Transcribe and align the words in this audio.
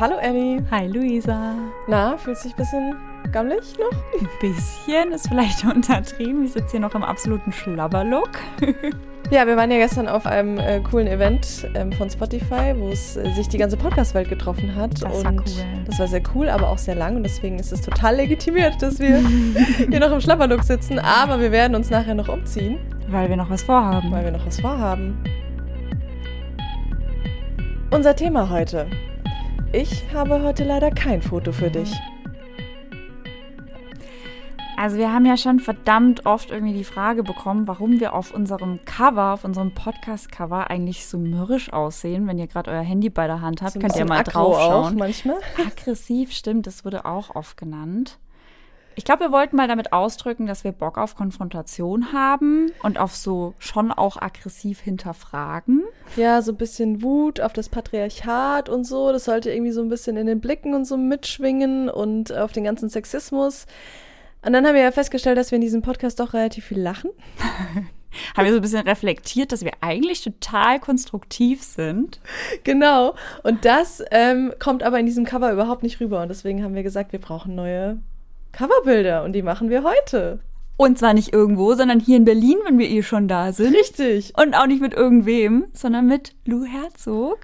Hallo 0.00 0.16
Annie. 0.16 0.62
Hi 0.70 0.86
Luisa. 0.86 1.56
Na, 1.86 2.16
fühlst 2.16 2.42
du 2.42 2.48
dich 2.48 2.56
ein 2.56 2.56
bisschen 2.56 2.96
gammelig 3.32 3.74
noch? 3.78 3.92
Ein 4.18 4.28
bisschen 4.40 5.12
ist 5.12 5.28
vielleicht 5.28 5.62
untertrieben. 5.76 6.46
Ich 6.46 6.52
sitze 6.52 6.70
hier 6.70 6.80
noch 6.80 6.94
im 6.94 7.02
absoluten 7.02 7.52
Schlabberlook. 7.52 8.30
Ja, 9.30 9.46
wir 9.46 9.56
waren 9.56 9.70
ja 9.70 9.76
gestern 9.76 10.08
auf 10.08 10.26
einem 10.26 10.58
äh, 10.58 10.80
coolen 10.80 11.06
Event 11.06 11.64
ähm, 11.74 11.92
von 11.92 12.10
Spotify, 12.10 12.74
wo 12.76 12.88
es 12.88 13.16
äh, 13.16 13.30
sich 13.34 13.46
die 13.46 13.58
ganze 13.58 13.76
Podcast-Welt 13.76 14.28
getroffen 14.28 14.74
hat. 14.74 15.00
Das 15.00 15.18
und 15.18 15.24
war 15.24 15.32
cool. 15.34 15.84
Das 15.86 16.00
war 16.00 16.08
sehr 16.08 16.22
cool, 16.34 16.48
aber 16.48 16.68
auch 16.68 16.78
sehr 16.78 16.96
lang 16.96 17.14
und 17.14 17.22
deswegen 17.22 17.60
ist 17.60 17.72
es 17.72 17.80
total 17.80 18.16
legitimiert, 18.16 18.82
dass 18.82 18.98
wir 18.98 19.18
hier 19.88 20.00
noch 20.00 20.10
im 20.10 20.20
Schlabberlook 20.20 20.64
sitzen. 20.64 20.98
Aber 20.98 21.38
wir 21.38 21.52
werden 21.52 21.76
uns 21.76 21.90
nachher 21.90 22.16
noch 22.16 22.28
umziehen. 22.28 22.78
Weil 23.08 23.28
wir 23.28 23.36
noch 23.36 23.50
was 23.50 23.62
vorhaben. 23.62 24.10
Weil 24.10 24.24
wir 24.24 24.32
noch 24.32 24.44
was 24.44 24.60
vorhaben. 24.60 25.22
Unser 27.92 28.16
Thema 28.16 28.50
heute. 28.50 28.88
Ich 29.72 30.02
habe 30.12 30.42
heute 30.42 30.64
leider 30.64 30.90
kein 30.90 31.22
Foto 31.22 31.52
für 31.52 31.70
dich. 31.70 31.92
Also 34.76 34.96
wir 34.96 35.12
haben 35.12 35.26
ja 35.26 35.36
schon 35.36 35.60
verdammt 35.60 36.24
oft 36.24 36.50
irgendwie 36.50 36.72
die 36.72 36.84
Frage 36.84 37.22
bekommen, 37.22 37.68
warum 37.68 38.00
wir 38.00 38.14
auf 38.14 38.32
unserem 38.32 38.80
Cover, 38.86 39.34
auf 39.34 39.44
unserem 39.44 39.72
Podcast-Cover 39.74 40.70
eigentlich 40.70 41.06
so 41.06 41.18
mürrisch 41.18 41.70
aussehen. 41.72 42.26
Wenn 42.26 42.38
ihr 42.38 42.46
gerade 42.46 42.70
euer 42.70 42.80
Handy 42.80 43.10
bei 43.10 43.26
der 43.26 43.42
Hand 43.42 43.60
habt, 43.60 43.74
So 43.74 43.78
könnt 43.78 43.94
ihr 43.96 44.06
mal 44.06 44.22
draufschauen. 44.24 44.94
auch 44.94 44.98
manchmal. 44.98 45.36
Aggressiv, 45.66 46.32
stimmt, 46.32 46.66
das 46.66 46.84
wurde 46.86 47.04
auch 47.04 47.34
oft 47.36 47.58
genannt. 47.58 48.18
Ich 49.00 49.04
glaube, 49.06 49.24
wir 49.24 49.32
wollten 49.32 49.56
mal 49.56 49.66
damit 49.66 49.94
ausdrücken, 49.94 50.44
dass 50.44 50.62
wir 50.62 50.72
Bock 50.72 50.98
auf 50.98 51.16
Konfrontation 51.16 52.12
haben 52.12 52.70
und 52.82 52.98
auf 52.98 53.16
so 53.16 53.54
schon 53.58 53.92
auch 53.92 54.20
aggressiv 54.20 54.80
hinterfragen. 54.80 55.84
Ja, 56.16 56.42
so 56.42 56.52
ein 56.52 56.58
bisschen 56.58 57.00
Wut 57.00 57.40
auf 57.40 57.54
das 57.54 57.70
Patriarchat 57.70 58.68
und 58.68 58.84
so. 58.84 59.10
Das 59.10 59.24
sollte 59.24 59.50
irgendwie 59.50 59.72
so 59.72 59.80
ein 59.80 59.88
bisschen 59.88 60.18
in 60.18 60.26
den 60.26 60.38
Blicken 60.38 60.74
und 60.74 60.84
so 60.84 60.98
mitschwingen 60.98 61.88
und 61.88 62.30
auf 62.30 62.52
den 62.52 62.64
ganzen 62.64 62.90
Sexismus. 62.90 63.64
Und 64.44 64.52
dann 64.52 64.66
haben 64.66 64.74
wir 64.74 64.82
ja 64.82 64.92
festgestellt, 64.92 65.38
dass 65.38 65.50
wir 65.50 65.56
in 65.56 65.62
diesem 65.62 65.80
Podcast 65.80 66.20
doch 66.20 66.34
relativ 66.34 66.66
viel 66.66 66.80
lachen. 66.80 67.08
Haben 68.36 68.44
wir 68.44 68.52
so 68.52 68.58
ein 68.58 68.62
bisschen 68.62 68.86
reflektiert, 68.86 69.50
dass 69.52 69.64
wir 69.64 69.72
eigentlich 69.80 70.22
total 70.22 70.78
konstruktiv 70.78 71.62
sind. 71.62 72.20
Genau. 72.64 73.14
Und 73.44 73.64
das 73.64 74.04
ähm, 74.10 74.52
kommt 74.58 74.82
aber 74.82 74.98
in 74.98 75.06
diesem 75.06 75.24
Cover 75.24 75.50
überhaupt 75.50 75.82
nicht 75.84 76.00
rüber. 76.00 76.20
Und 76.20 76.28
deswegen 76.28 76.62
haben 76.62 76.74
wir 76.74 76.82
gesagt, 76.82 77.12
wir 77.12 77.20
brauchen 77.20 77.54
neue 77.54 77.98
Coverbilder. 78.52 79.24
Und 79.24 79.32
die 79.32 79.42
machen 79.42 79.70
wir 79.70 79.82
heute. 79.84 80.40
Und 80.76 80.98
zwar 80.98 81.12
nicht 81.12 81.32
irgendwo, 81.32 81.74
sondern 81.74 82.00
hier 82.00 82.16
in 82.16 82.24
Berlin, 82.24 82.56
wenn 82.64 82.78
wir 82.78 82.88
eh 82.88 83.02
schon 83.02 83.28
da 83.28 83.52
sind. 83.52 83.74
Richtig. 83.74 84.32
Und 84.38 84.54
auch 84.54 84.66
nicht 84.66 84.80
mit 84.80 84.94
irgendwem, 84.94 85.66
sondern 85.74 86.06
mit 86.06 86.32
Lou 86.46 86.64
Herzog. 86.64 87.40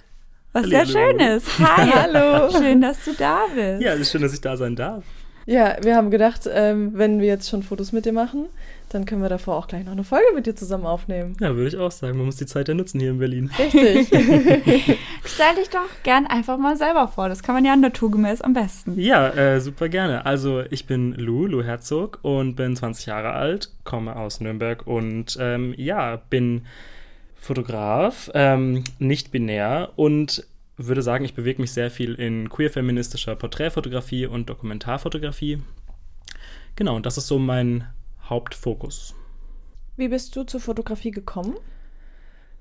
Was 0.52 0.66
sehr 0.66 0.86
Hallo. 0.86 0.90
schön 0.90 1.20
ist. 1.20 1.46
Hi. 1.58 1.90
Hallo. 1.90 2.50
Schön, 2.50 2.80
dass 2.80 3.04
du 3.04 3.12
da 3.12 3.40
bist. 3.54 3.82
Ja, 3.82 3.92
es 3.92 4.00
ist 4.00 4.12
schön, 4.12 4.22
dass 4.22 4.32
ich 4.32 4.40
da 4.40 4.56
sein 4.56 4.74
darf. 4.74 5.04
Ja, 5.46 5.76
wir 5.80 5.94
haben 5.94 6.10
gedacht, 6.10 6.42
ähm, 6.52 6.90
wenn 6.94 7.20
wir 7.20 7.28
jetzt 7.28 7.48
schon 7.48 7.62
Fotos 7.62 7.92
mit 7.92 8.04
dir 8.04 8.12
machen, 8.12 8.46
dann 8.88 9.04
können 9.04 9.22
wir 9.22 9.28
davor 9.28 9.56
auch 9.56 9.68
gleich 9.68 9.84
noch 9.84 9.92
eine 9.92 10.02
Folge 10.02 10.26
mit 10.34 10.46
dir 10.46 10.56
zusammen 10.56 10.86
aufnehmen. 10.86 11.36
Ja, 11.40 11.54
würde 11.54 11.68
ich 11.68 11.76
auch 11.76 11.90
sagen. 11.90 12.16
Man 12.16 12.26
muss 12.26 12.36
die 12.36 12.46
Zeit 12.46 12.66
ja 12.66 12.74
nutzen 12.74 13.00
hier 13.00 13.10
in 13.10 13.18
Berlin. 13.18 13.50
Richtig. 13.58 14.08
Stell 15.24 15.54
dich 15.56 15.70
doch 15.70 15.88
gern 16.02 16.26
einfach 16.26 16.58
mal 16.58 16.76
selber 16.76 17.08
vor. 17.08 17.28
Das 17.28 17.42
kann 17.42 17.54
man 17.54 17.64
ja 17.64 17.76
naturgemäß 17.76 18.42
am 18.42 18.54
besten. 18.54 18.98
Ja, 18.98 19.28
äh, 19.28 19.60
super 19.60 19.88
gerne. 19.88 20.26
Also 20.26 20.62
ich 20.70 20.86
bin 20.86 21.12
Lou, 21.12 21.46
Lou 21.46 21.62
Herzog 21.62 22.18
und 22.22 22.56
bin 22.56 22.74
20 22.74 23.06
Jahre 23.06 23.32
alt, 23.32 23.70
komme 23.84 24.16
aus 24.16 24.40
Nürnberg 24.40 24.86
und 24.86 25.36
ähm, 25.40 25.74
ja, 25.76 26.16
bin 26.28 26.62
Fotograf, 27.36 28.30
ähm, 28.34 28.82
nicht 28.98 29.30
binär 29.30 29.90
und 29.94 30.44
würde 30.76 31.02
sagen, 31.02 31.24
ich 31.24 31.34
bewege 31.34 31.60
mich 31.60 31.72
sehr 31.72 31.90
viel 31.90 32.14
in 32.14 32.50
queer-feministischer 32.50 33.36
Porträtfotografie 33.36 34.26
und 34.26 34.50
Dokumentarfotografie. 34.50 35.62
Genau, 36.76 36.96
und 36.96 37.06
das 37.06 37.16
ist 37.16 37.26
so 37.26 37.38
mein 37.38 37.88
Hauptfokus. 38.22 39.14
Wie 39.96 40.08
bist 40.08 40.36
du 40.36 40.44
zur 40.44 40.60
Fotografie 40.60 41.10
gekommen? 41.10 41.56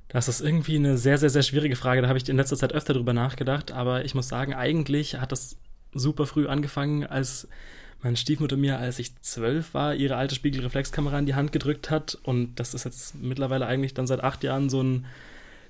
Das 0.08 0.30
ist 0.30 0.40
irgendwie 0.40 0.76
eine 0.76 0.98
sehr, 0.98 1.18
sehr, 1.18 1.30
sehr 1.30 1.44
schwierige 1.44 1.76
Frage. 1.76 2.02
Da 2.02 2.08
habe 2.08 2.18
ich 2.18 2.30
in 2.30 2.38
letzter 2.38 2.56
Zeit 2.56 2.72
öfter 2.72 2.94
drüber 2.94 3.14
nachgedacht. 3.14 3.72
Aber 3.72 4.06
ich 4.06 4.16
muss 4.16 4.30
sagen, 4.30 4.54
eigentlich 4.54 5.20
hat 5.20 5.32
das 5.32 5.58
super 5.94 6.26
früh 6.26 6.48
angefangen, 6.48 7.06
als 7.06 7.50
meine 8.02 8.16
Stiefmutter 8.16 8.56
mir, 8.56 8.78
als 8.78 9.00
ich 9.00 9.20
zwölf 9.22 9.74
war, 9.74 9.96
ihre 9.96 10.16
alte 10.16 10.36
Spiegelreflexkamera 10.36 11.20
in 11.20 11.26
die 11.26 11.36
Hand 11.36 11.52
gedrückt 11.52 11.90
hat. 11.90 12.18
Und 12.24 12.56
das 12.56 12.74
ist 12.74 12.86
jetzt 12.86 13.16
mittlerweile 13.16 13.66
eigentlich 13.66 13.94
dann 13.94 14.08
seit 14.08 14.24
acht 14.24 14.44
Jahren 14.44 14.70
so 14.70 14.82
ein 14.82 15.06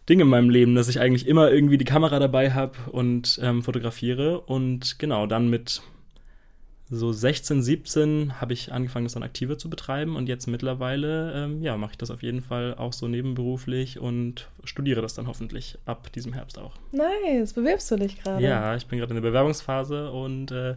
Ding 0.08 0.20
in 0.20 0.28
meinem 0.28 0.50
Leben, 0.50 0.76
dass 0.76 0.88
ich 0.88 1.00
eigentlich 1.00 1.28
immer 1.28 1.52
irgendwie 1.52 1.78
die 1.78 1.86
Kamera 1.86 2.20
dabei 2.20 2.52
habe 2.52 2.74
und 2.92 3.40
ähm, 3.42 3.64
fotografiere. 3.64 4.42
Und 4.42 5.00
genau, 5.00 5.26
dann 5.26 5.50
mit 5.50 5.82
so 6.88 7.12
16, 7.12 7.64
17 7.64 8.40
habe 8.40 8.54
ich 8.54 8.72
angefangen, 8.72 9.06
das 9.06 9.14
dann 9.14 9.24
aktiver 9.24 9.58
zu 9.58 9.72
betreiben 9.72 10.16
und 10.16 10.30
jetzt 10.30 10.46
mittlerweile, 10.46 11.34
ähm, 11.34 11.64
ja, 11.64 11.78
mache 11.78 11.94
ich 11.94 11.98
das 11.98 12.12
auf 12.12 12.22
jeden 12.22 12.42
Fall 12.42 12.76
auch 12.76 12.94
so 12.94 13.08
nebenberuflich 13.08 14.00
und 14.00 14.50
studiere 14.64 15.02
das 15.02 15.16
dann 15.16 15.26
hoffentlich 15.26 15.80
ab 15.86 16.12
diesem 16.14 16.34
Herbst 16.34 16.60
auch. 16.60 16.74
Nice, 16.92 17.54
bewirbst 17.54 17.90
du 17.90 17.96
dich 17.96 18.22
gerade? 18.22 18.44
Ja, 18.44 18.76
ich 18.76 18.86
bin 18.86 19.00
gerade 19.00 19.16
in 19.16 19.22
der 19.22 19.28
Bewerbungsphase 19.28 20.12
und 20.12 20.52
äh, 20.52 20.76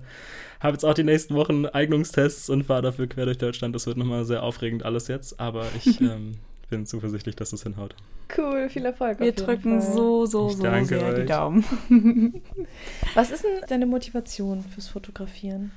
habe 0.60 0.72
jetzt 0.72 0.84
auch 0.84 0.94
die 0.94 1.04
nächsten 1.04 1.34
Wochen 1.34 1.66
Eignungstests 1.66 2.48
und 2.48 2.64
fahre 2.64 2.82
dafür 2.82 3.06
quer 3.06 3.26
durch 3.26 3.38
Deutschland. 3.38 3.74
Das 3.74 3.86
wird 3.86 3.98
nochmal 3.98 4.24
sehr 4.24 4.42
aufregend 4.42 4.84
alles 4.84 5.08
jetzt, 5.08 5.38
aber 5.38 5.66
ich 5.76 6.00
ähm, 6.00 6.38
bin 6.68 6.86
zuversichtlich, 6.86 7.36
dass 7.36 7.50
das 7.50 7.62
hinhaut. 7.62 7.94
Cool, 8.36 8.68
viel 8.68 8.84
Erfolg. 8.84 9.20
Wir 9.20 9.30
auf 9.30 9.36
jeden 9.36 9.46
drücken 9.46 9.80
Fall. 9.80 9.92
so, 9.92 10.26
so, 10.26 10.48
Ich 10.48 10.56
so 10.56 10.62
danke 10.62 10.98
sehr 10.98 11.14
die 11.14 11.20
euch. 11.22 11.26
Daumen. 11.26 11.64
Was 13.14 13.30
ist 13.30 13.44
denn 13.44 13.60
deine 13.68 13.86
Motivation 13.86 14.62
fürs 14.62 14.88
Fotografieren? 14.88 15.72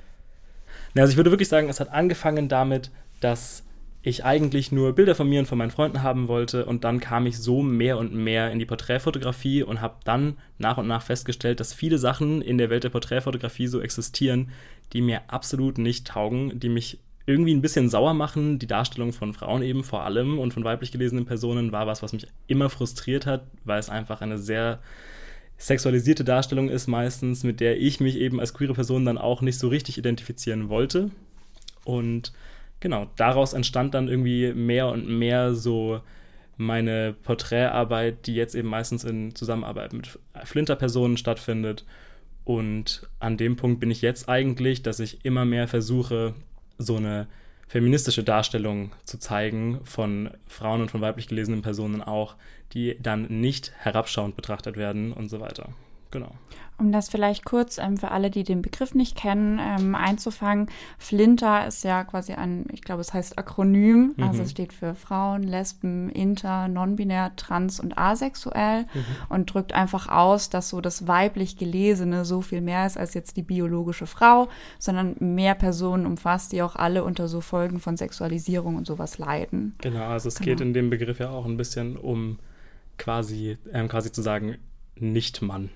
Ja, 0.93 1.03
also 1.03 1.11
ich 1.11 1.17
würde 1.17 1.31
wirklich 1.31 1.49
sagen, 1.49 1.69
es 1.69 1.79
hat 1.79 1.89
angefangen 1.89 2.49
damit, 2.49 2.91
dass 3.21 3.63
ich 4.03 4.25
eigentlich 4.25 4.71
nur 4.71 4.93
Bilder 4.93 5.13
von 5.13 5.29
mir 5.29 5.39
und 5.39 5.45
von 5.45 5.57
meinen 5.57 5.71
Freunden 5.71 6.01
haben 6.01 6.27
wollte 6.27 6.65
und 6.65 6.83
dann 6.83 6.99
kam 6.99 7.27
ich 7.27 7.37
so 7.37 7.61
mehr 7.61 7.97
und 7.99 8.13
mehr 8.13 8.51
in 8.51 8.57
die 8.57 8.65
Porträtfotografie 8.65 9.61
und 9.61 9.79
habe 9.79 9.95
dann 10.03 10.37
nach 10.57 10.77
und 10.77 10.87
nach 10.87 11.03
festgestellt, 11.03 11.59
dass 11.59 11.73
viele 11.73 11.99
Sachen 11.99 12.41
in 12.41 12.57
der 12.57 12.69
Welt 12.71 12.83
der 12.83 12.89
Porträtfotografie 12.89 13.67
so 13.67 13.79
existieren, 13.79 14.49
die 14.93 15.01
mir 15.01 15.21
absolut 15.27 15.77
nicht 15.77 16.07
taugen, 16.07 16.59
die 16.59 16.69
mich 16.69 16.99
irgendwie 17.31 17.53
ein 17.53 17.61
bisschen 17.61 17.89
sauer 17.89 18.13
machen. 18.13 18.59
Die 18.59 18.67
Darstellung 18.67 19.13
von 19.13 19.33
Frauen 19.33 19.63
eben 19.63 19.83
vor 19.83 20.03
allem 20.03 20.39
und 20.39 20.53
von 20.53 20.63
weiblich 20.63 20.91
gelesenen 20.91 21.25
Personen 21.25 21.71
war 21.71 21.87
was, 21.87 22.03
was 22.03 22.13
mich 22.13 22.27
immer 22.47 22.69
frustriert 22.69 23.25
hat, 23.25 23.43
weil 23.63 23.79
es 23.79 23.89
einfach 23.89 24.21
eine 24.21 24.37
sehr 24.37 24.79
sexualisierte 25.57 26.23
Darstellung 26.23 26.69
ist 26.69 26.87
meistens, 26.87 27.43
mit 27.43 27.59
der 27.59 27.79
ich 27.79 27.99
mich 27.99 28.17
eben 28.17 28.39
als 28.39 28.53
queere 28.53 28.73
Person 28.73 29.05
dann 29.05 29.17
auch 29.17 29.41
nicht 29.41 29.59
so 29.59 29.67
richtig 29.67 29.97
identifizieren 29.97 30.69
wollte. 30.69 31.11
Und 31.83 32.33
genau, 32.79 33.07
daraus 33.15 33.53
entstand 33.53 33.93
dann 33.93 34.07
irgendwie 34.07 34.53
mehr 34.53 34.87
und 34.87 35.07
mehr 35.07 35.53
so 35.53 36.01
meine 36.57 37.13
Porträtarbeit, 37.23 38.27
die 38.27 38.35
jetzt 38.35 38.55
eben 38.55 38.69
meistens 38.69 39.03
in 39.03 39.35
Zusammenarbeit 39.35 39.93
mit 39.93 40.19
Flinterpersonen 40.43 41.17
stattfindet. 41.17 41.85
Und 42.43 43.07
an 43.19 43.37
dem 43.37 43.55
Punkt 43.55 43.79
bin 43.79 43.91
ich 43.91 44.01
jetzt 44.01 44.29
eigentlich, 44.29 44.81
dass 44.81 44.99
ich 44.99 45.23
immer 45.25 45.45
mehr 45.45 45.67
versuche, 45.67 46.33
so 46.81 46.97
eine 46.97 47.27
feministische 47.67 48.23
Darstellung 48.23 48.91
zu 49.05 49.17
zeigen 49.17 49.79
von 49.85 50.31
Frauen 50.47 50.81
und 50.81 50.91
von 50.91 51.01
weiblich 51.01 51.27
gelesenen 51.27 51.61
Personen 51.61 52.01
auch, 52.01 52.35
die 52.73 52.97
dann 53.01 53.27
nicht 53.27 53.71
herabschauend 53.77 54.35
betrachtet 54.35 54.75
werden 54.75 55.13
und 55.13 55.29
so 55.29 55.39
weiter. 55.39 55.69
Genau. 56.11 56.31
Um 56.77 56.91
das 56.91 57.09
vielleicht 57.09 57.45
kurz 57.45 57.77
ähm, 57.77 57.95
für 57.97 58.09
alle, 58.09 58.31
die 58.31 58.43
den 58.43 58.63
Begriff 58.63 58.95
nicht 58.95 59.15
kennen, 59.15 59.59
ähm, 59.61 59.93
einzufangen. 59.93 60.67
Flinter 60.97 61.67
ist 61.67 61.83
ja 61.83 62.03
quasi 62.03 62.33
ein, 62.33 62.65
ich 62.71 62.81
glaube, 62.81 63.01
es 63.01 63.13
heißt 63.13 63.37
Akronym. 63.37 64.15
Mhm. 64.17 64.23
Also 64.23 64.41
es 64.41 64.49
steht 64.49 64.73
für 64.73 64.95
Frauen, 64.95 65.43
Lesben, 65.43 66.09
Inter, 66.09 66.67
Non-Binär, 66.69 67.35
Trans 67.35 67.79
und 67.79 67.99
Asexuell 67.99 68.85
und 69.29 69.53
drückt 69.53 69.73
einfach 69.73 70.09
aus, 70.09 70.49
dass 70.49 70.69
so 70.69 70.81
das 70.81 71.07
weiblich 71.07 71.55
Gelesene 71.55 72.25
so 72.25 72.41
viel 72.41 72.61
mehr 72.61 72.87
ist 72.87 72.97
als 72.97 73.13
jetzt 73.13 73.37
die 73.37 73.43
biologische 73.43 74.07
Frau, 74.07 74.49
sondern 74.79 75.15
mehr 75.19 75.53
Personen 75.53 76.07
umfasst, 76.07 76.51
die 76.51 76.63
auch 76.63 76.75
alle 76.75 77.03
unter 77.03 77.27
so 77.27 77.41
Folgen 77.41 77.79
von 77.79 77.95
Sexualisierung 77.95 78.75
und 78.75 78.87
sowas 78.87 79.19
leiden. 79.19 79.75
Genau, 79.81 80.05
also 80.07 80.29
es 80.29 80.35
Genau. 80.35 80.45
geht 80.45 80.61
in 80.61 80.73
dem 80.73 80.89
Begriff 80.89 81.19
ja 81.19 81.29
auch 81.29 81.45
ein 81.45 81.57
bisschen 81.57 81.95
um 81.95 82.39
quasi, 82.97 83.59
ähm, 83.71 83.87
quasi 83.87 84.11
zu 84.11 84.23
sagen, 84.23 84.57
nicht 84.95 85.43
Mann. 85.43 85.69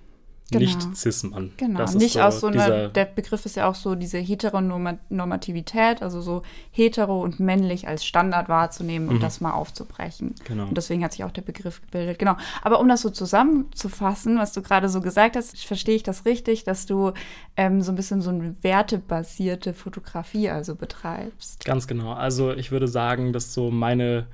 Genau. 0.52 0.64
Nicht 0.64 0.96
Cis-Mann. 0.96 1.54
Genau, 1.58 1.92
nicht 1.94 2.20
aus 2.22 2.40
so 2.42 2.48
einer, 2.48 2.88
der 2.90 3.06
Begriff 3.06 3.46
ist 3.48 3.56
ja 3.56 3.68
auch 3.68 3.74
so 3.74 3.96
diese 3.96 4.20
Heteronormativität, 4.20 6.02
also 6.04 6.22
so 6.22 6.44
hetero 6.72 7.22
und 7.24 7.40
männlich 7.40 7.88
als 7.88 8.06
Standard 8.06 8.48
wahrzunehmen 8.50 9.10
und 9.10 9.16
Mhm. 9.16 9.20
das 9.22 9.42
mal 9.42 9.54
aufzubrechen. 9.54 10.36
Genau. 10.46 10.68
Und 10.68 10.78
deswegen 10.78 11.04
hat 11.04 11.14
sich 11.14 11.24
auch 11.24 11.32
der 11.32 11.42
Begriff 11.42 11.82
gebildet. 11.82 12.20
Genau. 12.20 12.36
Aber 12.62 12.80
um 12.80 12.88
das 12.88 13.02
so 13.02 13.10
zusammenzufassen, 13.10 14.38
was 14.38 14.54
du 14.54 14.62
gerade 14.62 14.88
so 14.90 15.02
gesagt 15.02 15.36
hast, 15.36 15.58
verstehe 15.66 15.96
ich 15.96 16.04
das 16.04 16.26
richtig, 16.26 16.64
dass 16.64 16.86
du 16.86 17.14
ähm, 17.58 17.82
so 17.82 17.92
ein 17.92 17.96
bisschen 17.96 18.22
so 18.22 18.30
eine 18.30 18.56
wertebasierte 18.62 19.74
Fotografie 19.74 20.50
also 20.50 20.76
betreibst. 20.76 21.66
Ganz 21.66 21.88
genau. 21.88 22.14
Also 22.14 22.54
ich 22.54 22.72
würde 22.72 22.88
sagen, 22.88 23.34
dass 23.34 23.54
so 23.54 23.72
meine 23.72 24.28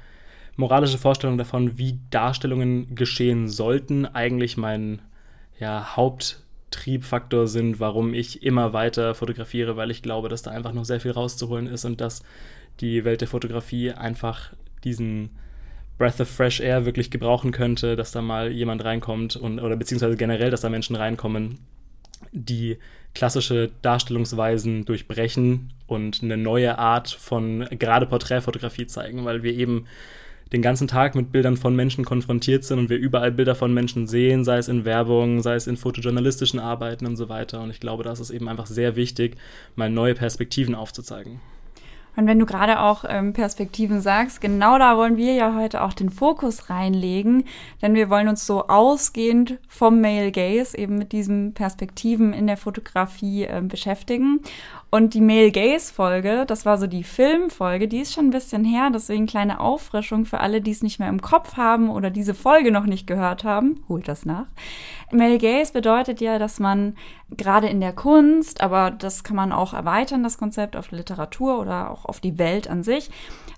moralische 0.57 0.97
Vorstellung 0.97 1.37
davon, 1.37 1.77
wie 1.77 1.99
Darstellungen 2.09 2.95
geschehen 2.95 3.47
sollten, 3.47 4.05
eigentlich 4.05 4.57
mein 4.57 5.01
ja, 5.61 5.95
Triebfaktor 6.71 7.47
sind, 7.47 7.79
warum 7.79 8.13
ich 8.13 8.43
immer 8.43 8.73
weiter 8.73 9.13
fotografiere, 9.13 9.75
weil 9.77 9.91
ich 9.91 10.01
glaube, 10.01 10.27
dass 10.29 10.41
da 10.41 10.51
einfach 10.51 10.73
noch 10.73 10.85
sehr 10.85 10.99
viel 10.99 11.11
rauszuholen 11.11 11.67
ist 11.67 11.85
und 11.85 12.01
dass 12.01 12.23
die 12.79 13.05
Welt 13.05 13.21
der 13.21 13.27
Fotografie 13.27 13.91
einfach 13.91 14.53
diesen 14.83 15.29
Breath 15.97 16.19
of 16.19 16.29
Fresh 16.29 16.61
Air 16.61 16.85
wirklich 16.85 17.11
gebrauchen 17.11 17.51
könnte, 17.51 17.95
dass 17.95 18.11
da 18.11 18.21
mal 18.21 18.51
jemand 18.51 18.83
reinkommt 18.83 19.35
und 19.35 19.59
oder 19.59 19.75
beziehungsweise 19.75 20.15
generell, 20.15 20.49
dass 20.49 20.61
da 20.61 20.69
Menschen 20.69 20.95
reinkommen, 20.95 21.59
die 22.31 22.77
klassische 23.13 23.69
Darstellungsweisen 23.81 24.85
durchbrechen 24.85 25.73
und 25.85 26.23
eine 26.23 26.37
neue 26.37 26.79
Art 26.79 27.09
von 27.09 27.67
gerade 27.71 28.07
Porträtfotografie 28.07 28.87
zeigen, 28.87 29.25
weil 29.25 29.43
wir 29.43 29.53
eben 29.53 29.85
den 30.51 30.61
ganzen 30.61 30.87
Tag 30.87 31.15
mit 31.15 31.31
Bildern 31.31 31.57
von 31.57 31.75
Menschen 31.75 32.03
konfrontiert 32.03 32.63
sind 32.63 32.79
und 32.79 32.89
wir 32.89 32.97
überall 32.97 33.31
Bilder 33.31 33.55
von 33.55 33.73
Menschen 33.73 34.07
sehen, 34.07 34.43
sei 34.43 34.57
es 34.57 34.67
in 34.67 34.83
Werbung, 34.83 35.41
sei 35.41 35.55
es 35.55 35.67
in 35.67 35.77
fotojournalistischen 35.77 36.59
Arbeiten 36.59 37.05
und 37.05 37.15
so 37.15 37.29
weiter. 37.29 37.61
Und 37.61 37.69
ich 37.69 37.79
glaube, 37.79 38.03
das 38.03 38.19
ist 38.19 38.31
eben 38.31 38.49
einfach 38.49 38.65
sehr 38.65 38.95
wichtig, 38.95 39.37
mal 39.75 39.89
neue 39.89 40.15
Perspektiven 40.15 40.75
aufzuzeigen. 40.75 41.39
Und 42.17 42.27
wenn 42.27 42.39
du 42.39 42.45
gerade 42.45 42.81
auch 42.81 43.05
ähm, 43.07 43.31
Perspektiven 43.31 44.01
sagst, 44.01 44.41
genau 44.41 44.77
da 44.77 44.97
wollen 44.97 45.15
wir 45.15 45.33
ja 45.33 45.55
heute 45.55 45.81
auch 45.81 45.93
den 45.93 46.09
Fokus 46.09 46.69
reinlegen, 46.69 47.45
denn 47.81 47.93
wir 47.93 48.09
wollen 48.09 48.27
uns 48.27 48.45
so 48.45 48.67
ausgehend 48.67 49.59
vom 49.69 50.01
Male 50.01 50.33
Gaze 50.33 50.77
eben 50.77 50.97
mit 50.97 51.13
diesen 51.13 51.53
Perspektiven 51.53 52.33
in 52.33 52.47
der 52.47 52.57
Fotografie 52.57 53.45
äh, 53.45 53.61
beschäftigen. 53.63 54.41
Und 54.93 55.13
die 55.13 55.21
Male 55.21 55.51
Gaze 55.51 55.93
Folge, 55.93 56.43
das 56.45 56.65
war 56.65 56.77
so 56.77 56.85
die 56.85 57.05
Filmfolge, 57.05 57.87
die 57.87 57.99
ist 57.99 58.11
schon 58.11 58.25
ein 58.25 58.31
bisschen 58.31 58.65
her, 58.65 58.89
deswegen 58.93 59.25
kleine 59.25 59.61
Auffrischung 59.61 60.25
für 60.25 60.41
alle, 60.41 60.59
die 60.59 60.71
es 60.71 60.83
nicht 60.83 60.99
mehr 60.99 61.07
im 61.07 61.21
Kopf 61.21 61.55
haben 61.55 61.89
oder 61.89 62.09
diese 62.09 62.33
Folge 62.33 62.73
noch 62.73 62.85
nicht 62.85 63.07
gehört 63.07 63.45
haben, 63.45 63.85
holt 63.87 64.09
das 64.09 64.25
nach. 64.25 64.47
Male 65.09 65.37
Gaze 65.37 65.71
bedeutet 65.71 66.19
ja, 66.19 66.39
dass 66.39 66.59
man 66.59 66.97
gerade 67.37 67.69
in 67.69 67.79
der 67.79 67.93
Kunst, 67.93 68.59
aber 68.59 68.91
das 68.91 69.23
kann 69.23 69.37
man 69.37 69.53
auch 69.53 69.73
erweitern, 69.73 70.23
das 70.23 70.37
Konzept 70.37 70.75
auf 70.75 70.91
Literatur 70.91 71.59
oder 71.61 71.89
auch 71.89 72.03
auf 72.03 72.19
die 72.19 72.37
Welt 72.37 72.69
an 72.69 72.83
sich, 72.83 73.09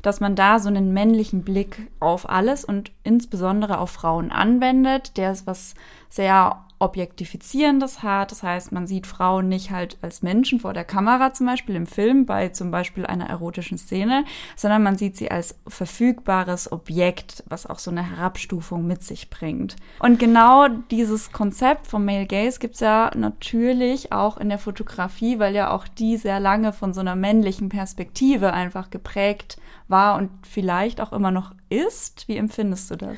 dass 0.04 0.20
man 0.20 0.36
da 0.36 0.60
so 0.60 0.70
einen 0.70 0.94
männlichen 0.94 1.44
Blick 1.44 1.90
auf 2.00 2.30
alles 2.30 2.64
und 2.64 2.92
insbesondere 3.04 3.80
auf 3.80 3.90
Frauen 3.90 4.32
anwendet, 4.32 5.18
der 5.18 5.32
ist 5.32 5.48
was 5.48 5.74
sehr 6.10 6.64
Objektifizierendes 6.84 8.04
hat. 8.04 8.32
Das 8.32 8.44
heißt, 8.44 8.72
man 8.72 8.88
sieht 8.88 9.08
Frauen 9.08 9.48
nicht 9.48 9.72
halt 9.72 9.98
als 10.02 10.22
Menschen 10.22 10.60
vor 10.60 10.74
der 10.74 10.84
Kamera 10.84 11.34
zum 11.34 11.48
Beispiel 11.48 11.76
im 11.76 11.88
Film, 11.88 12.26
bei 12.26 12.50
zum 12.50 12.72
Beispiel 12.72 13.06
einer 13.06 13.30
erotischen 13.30 13.78
Szene, 13.78 14.26
sondern 14.56 14.84
man 14.84 14.98
sieht 14.98 15.18
sie 15.18 15.32
als 15.32 15.56
verfügbares 15.68 16.72
Objekt, 16.72 17.44
was 17.48 17.66
auch 17.66 17.80
so 17.80 17.90
eine 17.90 18.04
Herabstufung 18.04 18.86
mit 18.86 19.04
sich 19.04 19.30
bringt. 19.30 19.76
Und 20.00 20.20
genau 20.20 20.68
dieses 20.68 21.32
Konzept 21.32 21.88
vom 21.88 22.06
Male 22.06 22.28
Gaze 22.28 22.60
gibt 22.60 22.76
es 22.76 22.82
ja 22.82 23.12
natürlich 23.16 24.12
auch 24.12 24.38
in 24.38 24.50
der 24.50 24.60
Fotografie, 24.60 25.40
weil 25.40 25.56
ja 25.56 25.72
auch 25.72 25.88
die 25.88 26.18
sehr 26.18 26.40
lange 26.40 26.74
von 26.74 26.94
so 26.94 27.00
einer 27.00 27.16
männlichen 27.16 27.70
Perspektive 27.70 28.54
einfach 28.54 28.90
geprägt 28.90 29.58
war 29.88 30.18
und 30.18 30.30
vielleicht 30.46 31.00
auch 31.00 31.14
immer 31.14 31.32
noch 31.32 31.54
ist. 31.70 32.28
Wie 32.28 32.38
empfindest 32.38 32.92
du 32.92 32.96
das? 32.98 33.18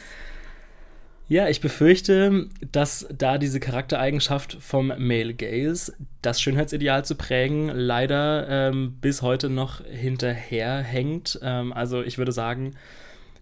Ja, 1.28 1.50
ich 1.50 1.60
befürchte, 1.60 2.50
dass 2.72 3.08
da 3.12 3.40
diese 3.40 3.60
Charaktereigenschaft 3.60 4.58
vom 4.60 4.90
Male 4.90 5.34
Gaze, 5.34 5.94
das 6.22 6.40
Schönheitsideal 6.40 7.04
zu 7.04 7.16
prägen, 7.16 7.70
leider 7.70 8.48
ähm, 8.48 8.98
bis 9.02 9.24
heute 9.24 9.50
noch 9.50 9.84
hinterherhängt. 9.84 11.40
Ähm, 11.42 11.74
also 11.74 12.04
ich 12.04 12.20
würde 12.20 12.32
sagen, 12.32 12.76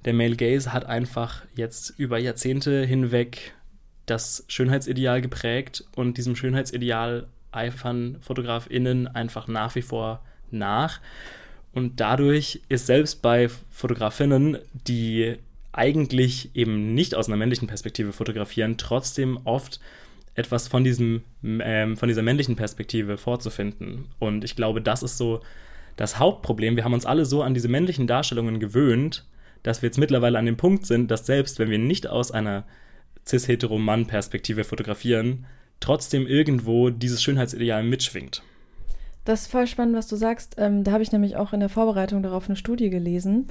der 0.05 0.13
Male 0.13 0.37
Gaze 0.37 0.71
hat 0.71 0.85
einfach 0.85 1.43
jetzt 1.55 1.93
über 1.97 2.17
Jahrzehnte 2.17 2.85
hinweg 2.85 3.53
das 4.05 4.45
Schönheitsideal 4.47 5.21
geprägt 5.21 5.83
und 5.93 6.17
diesem 6.17 6.37
Schönheitsideal 6.37 7.27
eifern 7.51 8.17
FotografInnen 8.21 9.07
einfach 9.07 9.47
nach 9.47 9.75
wie 9.75 9.81
vor 9.81 10.23
nach. 10.51 11.01
Und 11.73 11.99
dadurch 11.99 12.61
ist 12.69 12.85
selbst 12.85 13.21
bei 13.21 13.49
Fotografinnen, 13.71 14.59
die 14.87 15.37
eigentlich 15.73 16.51
eben 16.55 16.93
nicht 16.93 17.15
aus 17.15 17.27
einer 17.27 17.37
männlichen 17.37 17.67
Perspektive 17.67 18.13
fotografieren, 18.13 18.77
trotzdem 18.77 19.39
oft 19.43 19.79
etwas 20.35 20.67
von, 20.67 20.83
diesem, 20.83 21.23
ähm, 21.43 21.97
von 21.97 22.07
dieser 22.07 22.21
männlichen 22.21 22.55
Perspektive 22.55 23.17
vorzufinden. 23.17 24.05
Und 24.19 24.43
ich 24.43 24.55
glaube, 24.55 24.81
das 24.81 25.03
ist 25.03 25.17
so 25.17 25.41
das 25.95 26.17
Hauptproblem. 26.17 26.75
Wir 26.75 26.83
haben 26.83 26.93
uns 26.93 27.05
alle 27.05 27.25
so 27.25 27.43
an 27.43 27.53
diese 27.53 27.67
männlichen 27.67 28.07
Darstellungen 28.07 28.59
gewöhnt, 28.59 29.25
dass 29.61 29.81
wir 29.81 29.87
jetzt 29.87 29.97
mittlerweile 29.97 30.39
an 30.39 30.45
dem 30.45 30.57
Punkt 30.57 30.85
sind, 30.85 31.11
dass 31.11 31.25
selbst 31.25 31.59
wenn 31.59 31.69
wir 31.69 31.79
nicht 31.79 32.07
aus 32.07 32.31
einer 32.31 32.65
cis-hetero-Mann-Perspektive 33.27 34.63
fotografieren, 34.63 35.45
trotzdem 35.79 36.27
irgendwo 36.27 36.89
dieses 36.89 37.21
Schönheitsideal 37.21 37.83
mitschwingt. 37.83 38.43
Das 39.25 39.41
ist 39.41 39.51
voll 39.51 39.67
spannend, 39.67 39.95
was 39.95 40.07
du 40.07 40.15
sagst. 40.15 40.55
Ähm, 40.57 40.83
da 40.83 40.91
habe 40.91 41.03
ich 41.03 41.11
nämlich 41.11 41.37
auch 41.37 41.53
in 41.53 41.59
der 41.61 41.69
Vorbereitung 41.69 42.23
darauf 42.23 42.47
eine 42.47 42.55
Studie 42.55 42.89
gelesen. 42.89 43.47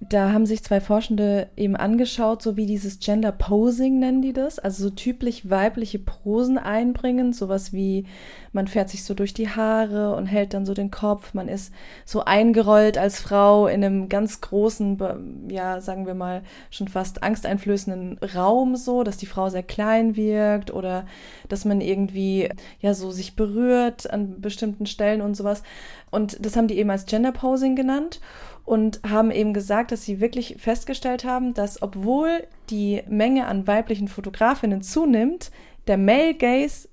Da 0.00 0.32
haben 0.32 0.44
sich 0.44 0.62
zwei 0.62 0.82
Forschende 0.82 1.48
eben 1.56 1.74
angeschaut, 1.74 2.42
so 2.42 2.58
wie 2.58 2.66
dieses 2.66 2.98
Gender 2.98 3.32
Posing 3.32 3.98
nennen 3.98 4.20
die 4.20 4.34
das, 4.34 4.58
also 4.58 4.84
so 4.84 4.90
typisch 4.90 5.48
weibliche 5.48 5.98
Posen 5.98 6.58
einbringen, 6.58 7.32
sowas 7.32 7.72
wie 7.72 8.04
man 8.52 8.68
fährt 8.68 8.90
sich 8.90 9.04
so 9.04 9.14
durch 9.14 9.32
die 9.32 9.48
Haare 9.48 10.14
und 10.14 10.26
hält 10.26 10.52
dann 10.52 10.66
so 10.66 10.74
den 10.74 10.90
Kopf, 10.90 11.32
man 11.32 11.48
ist 11.48 11.72
so 12.04 12.24
eingerollt 12.24 12.98
als 12.98 13.20
Frau 13.20 13.68
in 13.68 13.84
einem 13.84 14.08
ganz 14.10 14.42
großen, 14.42 15.48
ja, 15.50 15.80
sagen 15.80 16.06
wir 16.06 16.14
mal, 16.14 16.42
schon 16.70 16.88
fast 16.88 17.22
angsteinflößenden 17.22 18.18
Raum 18.34 18.76
so, 18.76 19.02
dass 19.02 19.16
die 19.16 19.26
Frau 19.26 19.48
sehr 19.48 19.62
klein 19.62 20.16
wirkt 20.16 20.72
oder 20.72 21.06
dass 21.48 21.64
man 21.64 21.80
irgendwie 21.80 22.50
ja 22.80 22.92
so 22.92 23.10
sich 23.10 23.34
berührt 23.34 24.10
an 24.10 24.40
bestimmten 24.42 24.84
Stellen 24.84 25.05
und 25.20 25.36
sowas. 25.36 25.62
Und 26.10 26.44
das 26.44 26.56
haben 26.56 26.68
die 26.68 26.78
eben 26.78 26.90
als 26.90 27.06
Gender 27.06 27.32
Posing 27.32 27.76
genannt 27.76 28.20
und 28.64 29.00
haben 29.08 29.30
eben 29.30 29.54
gesagt, 29.54 29.92
dass 29.92 30.04
sie 30.04 30.20
wirklich 30.20 30.56
festgestellt 30.58 31.24
haben, 31.24 31.54
dass 31.54 31.80
obwohl 31.82 32.46
die 32.68 33.02
Menge 33.08 33.46
an 33.46 33.66
weiblichen 33.66 34.08
Fotografinnen 34.08 34.82
zunimmt, 34.82 35.50
der 35.86 35.98
Male 35.98 36.34
Gaze 36.34 36.88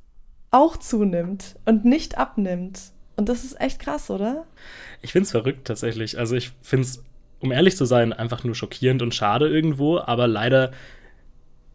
auch 0.52 0.78
zunimmt 0.78 1.56
und 1.66 1.84
nicht 1.84 2.18
abnimmt. 2.18 2.80
Und 3.16 3.30
das 3.30 3.44
ist 3.44 3.60
echt 3.60 3.80
krass, 3.80 4.10
oder? 4.10 4.46
Ich 5.02 5.12
finde 5.12 5.26
es 5.26 5.32
verrückt 5.32 5.66
tatsächlich. 5.66 6.18
Also 6.18 6.36
ich 6.36 6.52
finde 6.62 6.88
es, 6.88 7.04
um 7.40 7.52
ehrlich 7.52 7.76
zu 7.76 7.86
sein, 7.86 8.14
einfach 8.14 8.44
nur 8.44 8.56
schockierend 8.56 9.02
und 9.02 9.16
schade 9.16 9.48
irgendwo, 9.50 9.98
aber 10.00 10.28
leider 10.28 10.72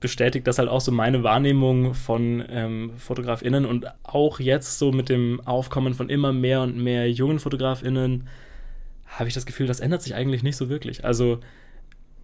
bestätigt 0.00 0.46
das 0.46 0.58
halt 0.58 0.68
auch 0.68 0.80
so 0.80 0.92
meine 0.92 1.22
Wahrnehmung 1.22 1.94
von 1.94 2.44
ähm, 2.48 2.92
FotografInnen 2.96 3.64
und 3.64 3.86
auch 4.04 4.38
jetzt 4.40 4.78
so 4.78 4.92
mit 4.92 5.08
dem 5.08 5.40
Aufkommen 5.44 5.94
von 5.94 6.08
immer 6.08 6.32
mehr 6.32 6.62
und 6.62 6.76
mehr 6.76 7.10
jungen 7.10 7.38
FotografInnen 7.38 8.28
habe 9.06 9.28
ich 9.28 9.34
das 9.34 9.46
Gefühl, 9.46 9.66
das 9.66 9.80
ändert 9.80 10.02
sich 10.02 10.14
eigentlich 10.14 10.42
nicht 10.42 10.56
so 10.56 10.68
wirklich. 10.68 11.04
Also 11.04 11.40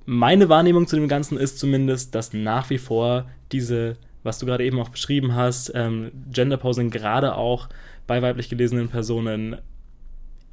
meine 0.04 0.48
Wahrnehmung 0.48 0.86
zu 0.86 0.96
dem 0.96 1.08
Ganzen 1.08 1.38
ist 1.38 1.58
zumindest, 1.58 2.14
dass 2.14 2.32
nach 2.32 2.70
wie 2.70 2.78
vor 2.78 3.28
diese, 3.52 3.96
was 4.22 4.38
du 4.38 4.46
gerade 4.46 4.64
eben 4.64 4.78
auch 4.80 4.90
beschrieben 4.90 5.34
hast, 5.34 5.72
ähm, 5.74 6.12
Genderposing 6.30 6.90
gerade 6.90 7.36
auch 7.36 7.68
bei 8.06 8.20
weiblich 8.20 8.48
gelesenen 8.48 8.88
Personen 8.88 9.56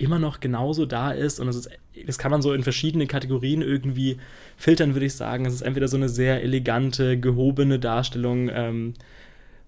immer 0.01 0.19
noch 0.19 0.39
genauso 0.39 0.85
da 0.85 1.11
ist 1.11 1.39
und 1.39 1.47
das, 1.47 1.55
ist, 1.55 1.69
das 2.05 2.17
kann 2.17 2.31
man 2.31 2.41
so 2.41 2.53
in 2.53 2.63
verschiedene 2.63 3.07
Kategorien 3.07 3.61
irgendwie 3.61 4.17
filtern, 4.57 4.93
würde 4.93 5.05
ich 5.05 5.15
sagen. 5.15 5.45
Es 5.45 5.53
ist 5.53 5.61
entweder 5.61 5.87
so 5.87 5.97
eine 5.97 6.09
sehr 6.09 6.43
elegante, 6.43 7.19
gehobene 7.19 7.79
Darstellung 7.79 8.49
ähm, 8.53 8.93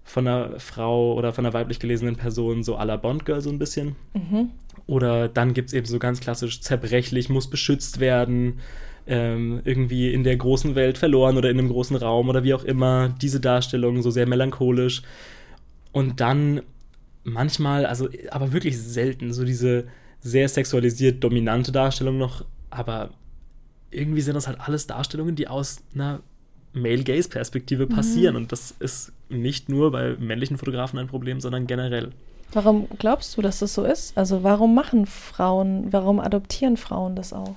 von 0.04 0.28
einer 0.28 0.60
Frau 0.60 1.14
oder 1.14 1.32
von 1.32 1.46
einer 1.46 1.54
weiblich 1.54 1.78
gelesenen 1.78 2.16
Person, 2.16 2.62
so 2.62 2.76
à 2.76 2.84
la 2.84 2.96
Bond 2.96 3.24
Girl 3.24 3.40
so 3.40 3.50
ein 3.50 3.58
bisschen. 3.58 3.96
Mhm. 4.12 4.50
Oder 4.86 5.28
dann 5.28 5.54
gibt 5.54 5.68
es 5.68 5.72
eben 5.72 5.86
so 5.86 5.98
ganz 5.98 6.20
klassisch 6.20 6.60
zerbrechlich, 6.60 7.30
muss 7.30 7.48
beschützt 7.48 8.00
werden, 8.00 8.60
ähm, 9.06 9.60
irgendwie 9.64 10.12
in 10.12 10.24
der 10.24 10.36
großen 10.36 10.74
Welt 10.74 10.98
verloren 10.98 11.36
oder 11.36 11.50
in 11.50 11.58
einem 11.58 11.68
großen 11.68 11.96
Raum 11.96 12.28
oder 12.28 12.44
wie 12.44 12.54
auch 12.54 12.64
immer. 12.64 13.14
Diese 13.20 13.40
Darstellung 13.40 14.02
so 14.02 14.10
sehr 14.10 14.26
melancholisch. 14.26 15.02
Und 15.92 16.20
dann 16.20 16.62
manchmal, 17.22 17.86
also 17.86 18.08
aber 18.30 18.52
wirklich 18.52 18.78
selten, 18.78 19.32
so 19.32 19.44
diese 19.44 19.86
sehr 20.24 20.48
sexualisiert 20.48 21.22
dominante 21.22 21.70
Darstellung 21.70 22.16
noch, 22.18 22.44
aber 22.70 23.10
irgendwie 23.90 24.22
sind 24.22 24.34
das 24.34 24.48
halt 24.48 24.58
alles 24.58 24.86
Darstellungen, 24.86 25.36
die 25.36 25.46
aus 25.46 25.82
einer 25.94 26.20
Male-Gaze-Perspektive 26.72 27.86
passieren. 27.86 28.34
Mhm. 28.34 28.42
Und 28.42 28.52
das 28.52 28.72
ist 28.72 29.12
nicht 29.28 29.68
nur 29.68 29.92
bei 29.92 30.16
männlichen 30.16 30.58
Fotografen 30.58 30.98
ein 30.98 31.06
Problem, 31.06 31.40
sondern 31.40 31.66
generell. 31.66 32.10
Warum 32.52 32.88
glaubst 32.98 33.36
du, 33.36 33.42
dass 33.42 33.58
das 33.58 33.74
so 33.74 33.84
ist? 33.84 34.16
Also 34.16 34.42
warum 34.42 34.74
machen 34.74 35.06
Frauen, 35.06 35.92
warum 35.92 36.18
adoptieren 36.18 36.78
Frauen 36.78 37.16
das 37.16 37.32
auch? 37.32 37.56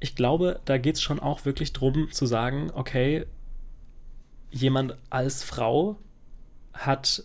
Ich 0.00 0.16
glaube, 0.16 0.60
da 0.64 0.76
geht 0.76 0.96
es 0.96 1.02
schon 1.02 1.20
auch 1.20 1.44
wirklich 1.44 1.72
darum 1.72 2.10
zu 2.10 2.26
sagen, 2.26 2.70
okay, 2.74 3.26
jemand 4.50 4.96
als 5.08 5.44
Frau 5.44 5.96
hat 6.72 7.22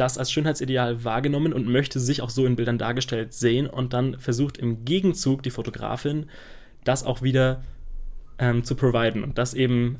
das 0.00 0.18
als 0.18 0.30
Schönheitsideal 0.30 1.04
wahrgenommen 1.04 1.52
und 1.52 1.66
möchte 1.66 2.00
sich 2.00 2.22
auch 2.22 2.30
so 2.30 2.46
in 2.46 2.56
Bildern 2.56 2.78
dargestellt 2.78 3.32
sehen 3.32 3.66
und 3.66 3.92
dann 3.92 4.18
versucht 4.18 4.58
im 4.58 4.84
Gegenzug 4.84 5.42
die 5.42 5.50
Fotografin 5.50 6.26
das 6.84 7.04
auch 7.04 7.22
wieder 7.22 7.62
ähm, 8.38 8.64
zu 8.64 8.74
providen 8.74 9.22
und 9.22 9.38
das 9.38 9.54
eben 9.54 9.98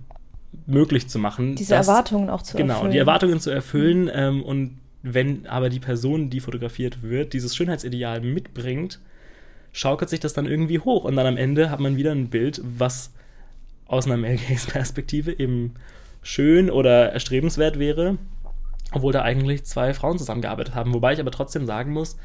möglich 0.67 1.09
zu 1.09 1.19
machen. 1.19 1.57
Diese 1.57 1.75
dass, 1.75 1.89
Erwartungen 1.89 2.31
auch 2.31 2.43
zu 2.43 2.57
genau, 2.57 2.75
erfüllen. 2.75 2.85
Genau, 2.85 2.93
die 2.93 2.99
Erwartungen 2.99 3.41
zu 3.41 3.51
erfüllen. 3.51 4.11
Ähm, 4.13 4.43
und 4.43 4.79
wenn 5.03 5.47
aber 5.47 5.69
die 5.69 5.81
Person, 5.81 6.31
die 6.31 6.41
fotografiert 6.41 7.03
wird, 7.03 7.33
dieses 7.33 7.55
Schönheitsideal 7.55 8.21
mitbringt, 8.21 9.01
schaukelt 9.73 10.11
sich 10.11 10.21
das 10.21 10.33
dann 10.33 10.47
irgendwie 10.47 10.79
hoch. 10.79 11.05
Und 11.05 11.17
dann 11.17 11.27
am 11.27 11.37
Ende 11.37 11.71
hat 11.71 11.81
man 11.81 11.97
wieder 11.97 12.13
ein 12.13 12.29
Bild, 12.29 12.61
was 12.65 13.13
aus 13.87 14.07
einer 14.07 14.17
Male 14.17 14.37
Gaze 14.49 14.71
Perspektive 14.71 15.39
eben 15.39 15.75
schön 16.23 16.71
oder 16.71 17.13
erstrebenswert 17.13 17.79
wäre, 17.79 18.19
obwohl 18.93 19.13
da 19.13 19.23
eigentlich 19.23 19.65
zwei 19.65 19.95
Frauen 19.95 20.19
zusammengearbeitet 20.19 20.75
haben. 20.75 20.95
Wobei 20.95 21.13
ich 21.13 21.21
aber 21.21 21.31
trotzdem 21.31 21.67
sagen 21.67 21.93
muss, 21.93 22.17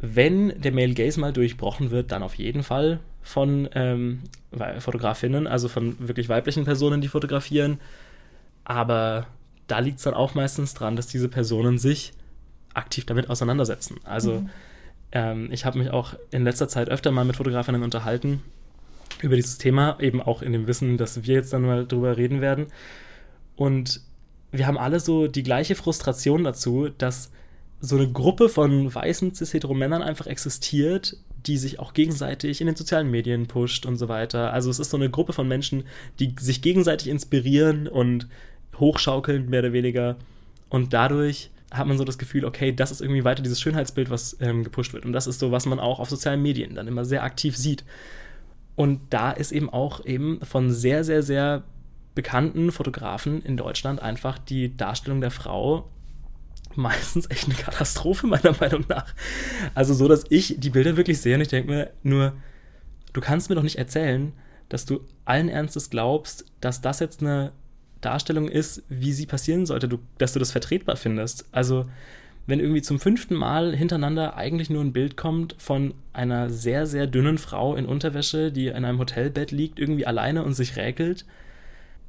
wenn 0.00 0.60
der 0.60 0.72
Male 0.72 0.94
Gaze 0.94 1.18
mal 1.18 1.32
durchbrochen 1.32 1.90
wird, 1.90 2.12
dann 2.12 2.22
auf 2.22 2.34
jeden 2.34 2.62
Fall 2.62 3.00
von 3.22 3.68
ähm, 3.74 4.22
Fotografinnen, 4.78 5.46
also 5.46 5.68
von 5.68 5.96
wirklich 5.98 6.28
weiblichen 6.28 6.64
Personen, 6.64 7.00
die 7.00 7.08
fotografieren. 7.08 7.80
Aber 8.64 9.26
da 9.66 9.80
liegt 9.80 9.98
es 9.98 10.04
dann 10.04 10.14
auch 10.14 10.34
meistens 10.34 10.74
dran, 10.74 10.94
dass 10.94 11.08
diese 11.08 11.28
Personen 11.28 11.78
sich 11.78 12.12
aktiv 12.74 13.06
damit 13.06 13.28
auseinandersetzen. 13.28 13.96
Also 14.04 14.40
mhm. 14.40 14.50
ähm, 15.12 15.48
ich 15.50 15.64
habe 15.64 15.78
mich 15.78 15.90
auch 15.90 16.14
in 16.30 16.44
letzter 16.44 16.68
Zeit 16.68 16.88
öfter 16.88 17.10
mal 17.10 17.24
mit 17.24 17.36
Fotografinnen 17.36 17.82
unterhalten 17.82 18.42
über 19.20 19.34
dieses 19.34 19.58
Thema, 19.58 19.98
eben 20.00 20.22
auch 20.22 20.42
in 20.42 20.52
dem 20.52 20.66
Wissen, 20.68 20.96
dass 20.96 21.24
wir 21.24 21.34
jetzt 21.34 21.52
dann 21.52 21.62
mal 21.62 21.86
drüber 21.86 22.16
reden 22.16 22.40
werden. 22.40 22.66
Und 23.56 24.00
wir 24.50 24.66
haben 24.66 24.78
alle 24.78 25.00
so 25.00 25.26
die 25.26 25.42
gleiche 25.42 25.74
Frustration 25.74 26.44
dazu, 26.44 26.88
dass 26.88 27.30
so 27.80 27.96
eine 27.96 28.10
Gruppe 28.10 28.48
von 28.48 28.92
weißen 28.92 29.34
cis-hetero-Männern 29.34 30.02
einfach 30.02 30.26
existiert, 30.26 31.16
die 31.46 31.56
sich 31.56 31.78
auch 31.78 31.94
gegenseitig 31.94 32.60
in 32.60 32.66
den 32.66 32.76
sozialen 32.76 33.10
Medien 33.10 33.46
pusht 33.46 33.86
und 33.86 33.96
so 33.96 34.08
weiter. 34.08 34.52
Also 34.52 34.70
es 34.70 34.80
ist 34.80 34.90
so 34.90 34.96
eine 34.96 35.10
Gruppe 35.10 35.32
von 35.32 35.46
Menschen, 35.46 35.84
die 36.18 36.34
sich 36.40 36.62
gegenseitig 36.62 37.08
inspirieren 37.08 37.86
und 37.86 38.26
hochschaukeln, 38.78 39.48
mehr 39.48 39.60
oder 39.60 39.72
weniger. 39.72 40.16
Und 40.68 40.92
dadurch 40.92 41.50
hat 41.70 41.86
man 41.86 41.98
so 41.98 42.04
das 42.04 42.18
Gefühl, 42.18 42.44
okay, 42.44 42.72
das 42.72 42.90
ist 42.90 43.00
irgendwie 43.00 43.24
weiter 43.24 43.42
dieses 43.42 43.60
Schönheitsbild, 43.60 44.10
was 44.10 44.36
ähm, 44.40 44.64
gepusht 44.64 44.92
wird. 44.92 45.04
Und 45.04 45.12
das 45.12 45.26
ist 45.26 45.38
so, 45.38 45.52
was 45.52 45.66
man 45.66 45.78
auch 45.78 46.00
auf 46.00 46.10
sozialen 46.10 46.42
Medien 46.42 46.74
dann 46.74 46.88
immer 46.88 47.04
sehr 47.04 47.22
aktiv 47.22 47.56
sieht. 47.56 47.84
Und 48.74 49.00
da 49.10 49.30
ist 49.30 49.52
eben 49.52 49.70
auch 49.70 50.04
eben 50.04 50.40
von 50.42 50.72
sehr, 50.72 51.04
sehr, 51.04 51.22
sehr 51.22 51.62
bekannten 52.18 52.72
Fotografen 52.72 53.42
in 53.42 53.56
Deutschland 53.56 54.02
einfach 54.02 54.40
die 54.40 54.76
Darstellung 54.76 55.20
der 55.20 55.30
Frau 55.30 55.88
meistens 56.74 57.30
echt 57.30 57.44
eine 57.44 57.54
Katastrophe, 57.54 58.26
meiner 58.26 58.56
Meinung 58.58 58.84
nach. 58.88 59.14
Also 59.76 59.94
so, 59.94 60.08
dass 60.08 60.24
ich 60.28 60.56
die 60.58 60.70
Bilder 60.70 60.96
wirklich 60.96 61.20
sehe 61.20 61.36
und 61.36 61.42
ich 61.42 61.46
denke 61.46 61.70
mir 61.70 61.90
nur, 62.02 62.32
du 63.12 63.20
kannst 63.20 63.50
mir 63.50 63.54
doch 63.54 63.62
nicht 63.62 63.78
erzählen, 63.78 64.32
dass 64.68 64.84
du 64.84 64.98
allen 65.26 65.48
Ernstes 65.48 65.90
glaubst, 65.90 66.44
dass 66.60 66.80
das 66.80 66.98
jetzt 66.98 67.20
eine 67.20 67.52
Darstellung 68.00 68.48
ist, 68.48 68.82
wie 68.88 69.12
sie 69.12 69.26
passieren 69.26 69.64
sollte, 69.64 69.86
du, 69.86 70.00
dass 70.18 70.32
du 70.32 70.40
das 70.40 70.50
vertretbar 70.50 70.96
findest. 70.96 71.46
Also 71.52 71.86
wenn 72.48 72.58
irgendwie 72.58 72.82
zum 72.82 72.98
fünften 72.98 73.36
Mal 73.36 73.76
hintereinander 73.76 74.36
eigentlich 74.36 74.70
nur 74.70 74.82
ein 74.82 74.92
Bild 74.92 75.16
kommt 75.16 75.54
von 75.56 75.94
einer 76.12 76.50
sehr, 76.50 76.84
sehr 76.88 77.06
dünnen 77.06 77.38
Frau 77.38 77.76
in 77.76 77.86
Unterwäsche, 77.86 78.50
die 78.50 78.66
in 78.66 78.84
einem 78.84 78.98
Hotelbett 78.98 79.52
liegt, 79.52 79.78
irgendwie 79.78 80.04
alleine 80.04 80.42
und 80.42 80.54
sich 80.54 80.74
räkelt. 80.76 81.24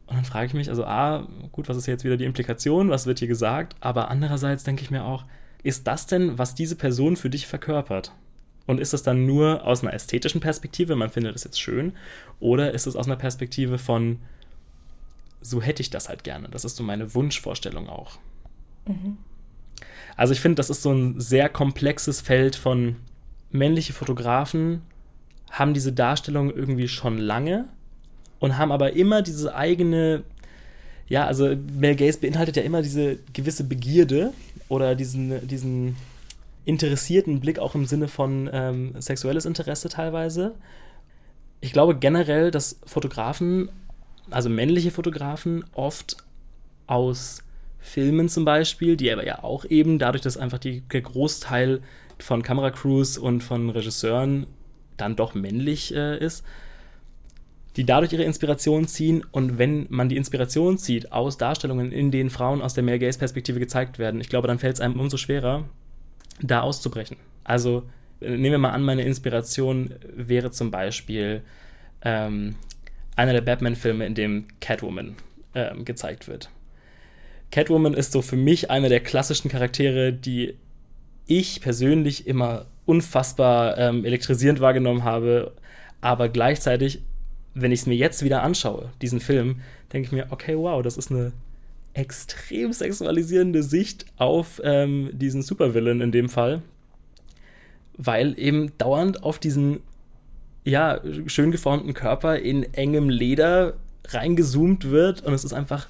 Und 0.10 0.16
dann 0.16 0.26
frage 0.26 0.48
ich 0.48 0.54
mich, 0.56 0.70
also 0.70 0.86
A, 0.86 1.28
gut, 1.52 1.70
was 1.70 1.78
ist 1.78 1.86
jetzt 1.86 2.04
wieder 2.04 2.18
die 2.18 2.26
Implikation, 2.26 2.90
was 2.90 3.06
wird 3.06 3.20
hier 3.20 3.28
gesagt? 3.28 3.76
Aber 3.80 4.10
andererseits 4.10 4.64
denke 4.64 4.82
ich 4.82 4.90
mir 4.90 5.06
auch, 5.06 5.24
ist 5.62 5.86
das 5.86 6.08
denn, 6.08 6.40
was 6.40 6.56
diese 6.56 6.76
Person 6.76 7.16
für 7.16 7.30
dich 7.30 7.46
verkörpert? 7.46 8.12
Und 8.66 8.80
ist 8.80 8.94
das 8.94 9.04
dann 9.04 9.28
nur 9.28 9.66
aus 9.66 9.84
einer 9.84 9.94
ästhetischen 9.94 10.42
Perspektive, 10.42 10.96
man 10.96 11.12
findet 11.12 11.36
das 11.36 11.44
jetzt 11.44 11.62
schön, 11.62 11.94
oder 12.40 12.72
ist 12.74 12.88
es 12.88 12.96
aus 12.96 13.06
einer 13.06 13.18
Perspektive 13.18 13.78
von, 13.78 14.20
so 15.42 15.62
hätte 15.62 15.82
ich 15.82 15.92
das 15.92 16.10
halt 16.10 16.24
gerne? 16.24 16.50
Das 16.50 16.66
ist 16.66 16.76
so 16.76 16.84
meine 16.84 17.14
Wunschvorstellung 17.14 17.88
auch. 17.88 18.18
Mhm. 18.88 19.18
Also 20.18 20.34
ich 20.34 20.42
finde, 20.42 20.56
das 20.56 20.72
ist 20.72 20.82
so 20.82 20.92
ein 20.92 21.20
sehr 21.20 21.50
komplexes 21.50 22.20
Feld 22.20 22.56
von 22.56 22.96
männliche 23.52 23.94
Fotografen 23.94 24.82
haben 25.52 25.74
diese 25.74 25.94
Darstellung 25.94 26.52
irgendwie 26.52 26.88
schon 26.88 27.18
lange 27.18 27.68
und 28.40 28.58
haben 28.58 28.72
aber 28.72 28.94
immer 28.94 29.22
diese 29.22 29.56
eigene, 29.56 30.24
ja, 31.08 31.26
also 31.26 31.56
Mel 31.74 31.96
Gaze 31.96 32.20
beinhaltet 32.20 32.56
ja 32.56 32.64
immer 32.64 32.82
diese 32.82 33.18
gewisse 33.34 33.64
Begierde 33.64 34.34
oder 34.70 34.96
diesen, 34.96 35.48
diesen 35.48 35.96
interessierten 36.66 37.40
Blick 37.40 37.60
auch 37.60 37.76
im 37.76 37.86
Sinne 37.86 38.08
von 38.08 38.50
ähm, 38.52 38.94
sexuelles 39.00 39.46
Interesse 39.46 39.90
teilweise. 39.90 40.54
Ich 41.62 41.74
glaube 41.74 41.96
generell, 41.96 42.52
dass 42.52 42.80
Fotografen, 42.86 43.70
also 44.30 44.50
männliche 44.50 44.92
Fotografen, 44.92 45.66
oft 45.74 46.18
aus 46.88 47.44
Filmen 47.80 48.30
zum 48.30 48.46
Beispiel, 48.46 48.98
die 48.98 49.12
aber 49.12 49.26
ja 49.26 49.44
auch 49.44 49.66
eben 49.66 50.00
dadurch, 50.00 50.22
dass 50.22 50.38
einfach 50.38 50.60
die, 50.60 50.82
der 50.82 51.02
Großteil 51.02 51.82
von 52.20 52.44
Kameracrews 52.44 53.18
und 53.18 53.42
von 53.42 53.70
Regisseuren 53.70 54.48
dann 54.98 55.16
doch 55.16 55.34
männlich 55.34 55.94
äh, 55.96 56.18
ist, 56.18 56.44
die 57.80 57.86
dadurch 57.86 58.12
ihre 58.12 58.26
Inspiration 58.26 58.90
ziehen 58.90 59.24
und 59.32 59.58
wenn 59.58 59.86
man 59.88 60.10
die 60.10 60.18
Inspiration 60.18 60.78
zieht 60.78 61.14
aus 61.14 61.38
Darstellungen, 61.38 61.94
in 61.94 62.12
denen 62.12 62.30
Frauen 62.30 62.62
aus 62.62 62.74
der 62.74 62.84
Male 62.84 63.00
Gaze 63.00 63.18
Perspektive 63.18 63.58
gezeigt 63.58 64.00
werden, 64.00 64.20
ich 64.20 64.28
glaube, 64.28 64.50
dann 64.50 64.60
fällt 64.60 64.74
es 64.74 64.82
einem 64.82 65.00
umso 65.00 65.16
schwerer, 65.16 65.64
da 66.42 66.60
auszubrechen. 66.60 67.16
Also 67.46 67.84
nehmen 68.20 68.52
wir 68.52 68.58
mal 68.58 68.72
an, 68.72 68.84
meine 68.84 69.04
Inspiration 69.04 69.96
wäre 70.14 70.52
zum 70.52 70.72
Beispiel 70.72 71.42
ähm, 72.02 72.56
einer 73.16 73.32
der 73.32 73.40
Batman-Filme, 73.40 74.06
in 74.06 74.14
dem 74.14 74.48
Catwoman 74.60 75.16
ähm, 75.56 75.86
gezeigt 75.86 76.28
wird. 76.28 76.50
Catwoman 77.50 77.94
ist 77.94 78.12
so 78.12 78.22
für 78.22 78.36
mich 78.36 78.70
einer 78.70 78.90
der 78.90 79.00
klassischen 79.00 79.48
Charaktere, 79.48 80.12
die 80.12 80.58
ich 81.28 81.62
persönlich 81.62 82.28
immer 82.28 82.66
unfassbar 82.86 83.78
ähm, 83.78 84.04
elektrisierend 84.04 84.60
wahrgenommen 84.60 85.06
habe, 85.06 85.54
aber 86.02 86.28
gleichzeitig, 86.28 87.04
wenn 87.54 87.72
ich 87.72 87.82
es 87.82 87.86
mir 87.86 87.96
jetzt 87.96 88.24
wieder 88.24 88.44
anschaue, 88.44 88.92
diesen 89.02 89.20
Film, 89.20 89.62
denke 89.92 90.08
ich 90.08 90.12
mir, 90.12 90.28
okay, 90.30 90.58
wow, 90.58 90.82
das 90.82 90.98
ist 90.98 91.12
eine 91.12 91.32
extrem 91.94 92.72
sexualisierende 92.72 93.64
Sicht 93.64 94.06
auf 94.18 94.62
ähm, 94.64 95.10
diesen 95.14 95.42
Supervillain 95.42 96.02
in 96.02 96.12
dem 96.12 96.30
Fall, 96.30 96.62
weil 97.98 98.38
eben 98.40 98.72
dauernd 98.78 99.24
auf 99.24 99.40
diesen 99.40 99.82
ja 100.64 101.02
schön 101.26 101.52
geformten 101.52 101.94
Körper 101.94 102.38
in 102.38 102.74
engem 102.74 103.10
Leder 103.10 103.74
reingezoomt 104.08 104.90
wird 104.90 105.24
und 105.24 105.34
es 105.34 105.44
ist 105.44 105.54
einfach 105.54 105.88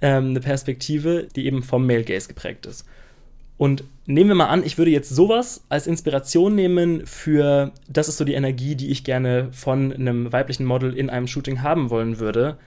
ähm, 0.00 0.30
eine 0.30 0.40
Perspektive, 0.40 1.28
die 1.34 1.46
eben 1.46 1.62
vom 1.62 1.86
Male 1.86 2.04
Gaze 2.04 2.28
geprägt 2.28 2.66
ist. 2.66 2.86
Und 3.58 3.84
nehmen 4.06 4.28
wir 4.28 4.34
mal 4.34 4.48
an, 4.48 4.62
ich 4.64 4.76
würde 4.76 4.90
jetzt 4.90 5.08
sowas 5.08 5.64
als 5.68 5.86
Inspiration 5.86 6.54
nehmen 6.54 7.06
für, 7.06 7.72
das 7.88 8.08
ist 8.08 8.18
so 8.18 8.24
die 8.24 8.34
Energie, 8.34 8.74
die 8.74 8.90
ich 8.90 9.02
gerne 9.02 9.48
von 9.52 9.92
einem 9.92 10.30
weiblichen 10.32 10.66
Model 10.66 10.96
in 10.96 11.08
einem 11.08 11.26
Shooting 11.26 11.62
haben 11.62 11.90
wollen 11.90 12.18
würde, 12.18 12.58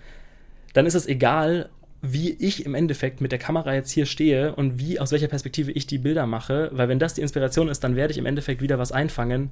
dann 0.74 0.86
ist 0.86 0.96
es 0.96 1.06
egal, 1.06 1.70
wie 2.02 2.32
ich 2.32 2.66
im 2.66 2.76
Endeffekt 2.76 3.22
mit 3.22 3.32
der 3.32 3.40
Kamera 3.40 3.74
jetzt 3.74 3.92
hier 3.92 4.06
stehe 4.06 4.56
und 4.56 4.80
wie, 4.80 5.00
aus 5.00 5.12
welcher 5.12 5.28
Perspektive 5.28 5.72
ich 5.72 5.86
die 5.86 5.98
Bilder 5.98 6.26
mache, 6.26 6.70
weil 6.74 6.88
wenn 6.88 7.00
das 7.00 7.14
die 7.14 7.22
Inspiration 7.22 7.68
ist, 7.68 7.84
dann 7.84 7.96
werde 7.96 8.12
ich 8.12 8.18
im 8.18 8.26
Endeffekt 8.26 8.62
wieder 8.62 8.80
was 8.80 8.92
einfangen, 8.92 9.52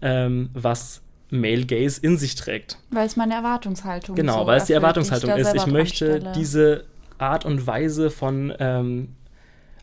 ähm, 0.00 0.50
was 0.54 1.02
Male 1.30 1.64
Gaze 1.64 2.00
in 2.02 2.18
sich 2.18 2.34
trägt. 2.34 2.78
Weil 2.90 3.06
es 3.06 3.16
meine 3.16 3.34
Erwartungshaltung 3.34 4.16
ist. 4.16 4.20
Genau, 4.20 4.40
so 4.40 4.46
weil 4.46 4.58
es 4.58 4.64
die 4.64 4.72
Erwartungshaltung 4.72 5.30
ist. 5.30 5.54
Ich 5.54 5.66
möchte 5.66 6.32
diese 6.34 6.84
Art 7.18 7.44
und 7.44 7.66
Weise 7.66 8.10
von 8.10 8.52
ähm, 8.58 9.08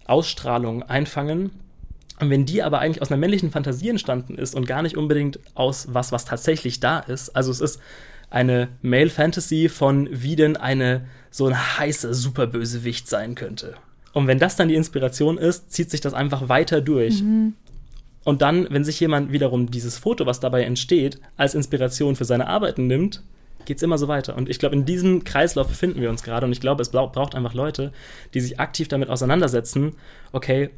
Ausstrahlung 0.10 0.84
einfangen. 0.84 1.51
Und 2.20 2.30
wenn 2.30 2.46
die 2.46 2.62
aber 2.63 2.80
eigentlich 2.80 3.01
aus 3.01 3.10
einer 3.10 3.20
männlichen 3.20 3.51
Fantasie 3.51 3.89
entstanden 3.89 4.38
ist 4.38 4.56
und 4.56 4.68
gar 4.68 4.82
nicht 4.82 4.98
unbedingt 4.98 5.39
aus 5.56 5.88
was, 5.92 6.12
was 6.12 6.25
tatsächlich 6.25 6.80
da 6.80 7.00
ist, 7.00 7.36
also 7.36 7.51
es 7.51 7.62
ist 7.62 7.80
eine 8.30 8.68
Male 8.82 9.10
Fantasy 9.10 9.70
von 9.70 10.10
wie 10.12 10.36
denn 10.36 10.58
eine 10.58 11.06
so 11.32 11.48
ein 11.48 11.80
heißer 11.80 12.13
Superbösewicht 12.13 13.08
sein 13.08 13.36
könnte. 13.36 13.75
Und 14.13 14.28
wenn 14.28 14.39
das 14.39 14.56
dann 14.56 14.68
die 14.68 14.75
Inspiration 14.75 15.38
ist, 15.38 15.72
zieht 15.72 15.92
sich 15.92 16.01
das 16.01 16.13
einfach 16.13 16.50
weiter 16.50 16.82
durch. 16.82 17.22
Mhm. 17.22 17.54
Und 18.24 18.42
dann, 18.42 18.68
wenn 18.70 18.84
sich 18.84 19.00
jemand 19.00 19.32
wiederum 19.32 19.72
dieses 19.72 19.98
Foto, 19.98 20.25
was 20.25 20.39
dabei 20.39 20.63
entsteht, 20.63 21.20
als 21.38 21.56
Inspiration 21.56 22.16
für 22.16 22.25
seine 22.25 22.48
Arbeiten 22.48 22.88
nimmt, 22.88 23.24
geht 23.66 23.78
es 23.78 23.84
immer 23.84 23.98
so 23.98 24.08
weiter. 24.08 24.36
Und 24.36 24.50
ich 24.50 24.60
glaube, 24.60 24.75
in 24.75 24.86
diesem 24.86 25.24
Kreislauf 25.24 25.68
befinden 25.68 26.01
wir 26.01 26.10
uns 26.10 26.24
gerade. 26.24 26.46
Und 26.46 26.51
ich 26.51 26.62
glaube, 26.62 26.82
es 26.82 26.89
braucht 26.89 27.36
einfach 27.36 27.54
Leute, 27.54 27.92
die 28.34 28.42
sich 28.42 28.60
aktiv 28.60 28.88
damit 28.88 29.10
auseinandersetzen, 29.10 29.96
okay, 30.32 30.70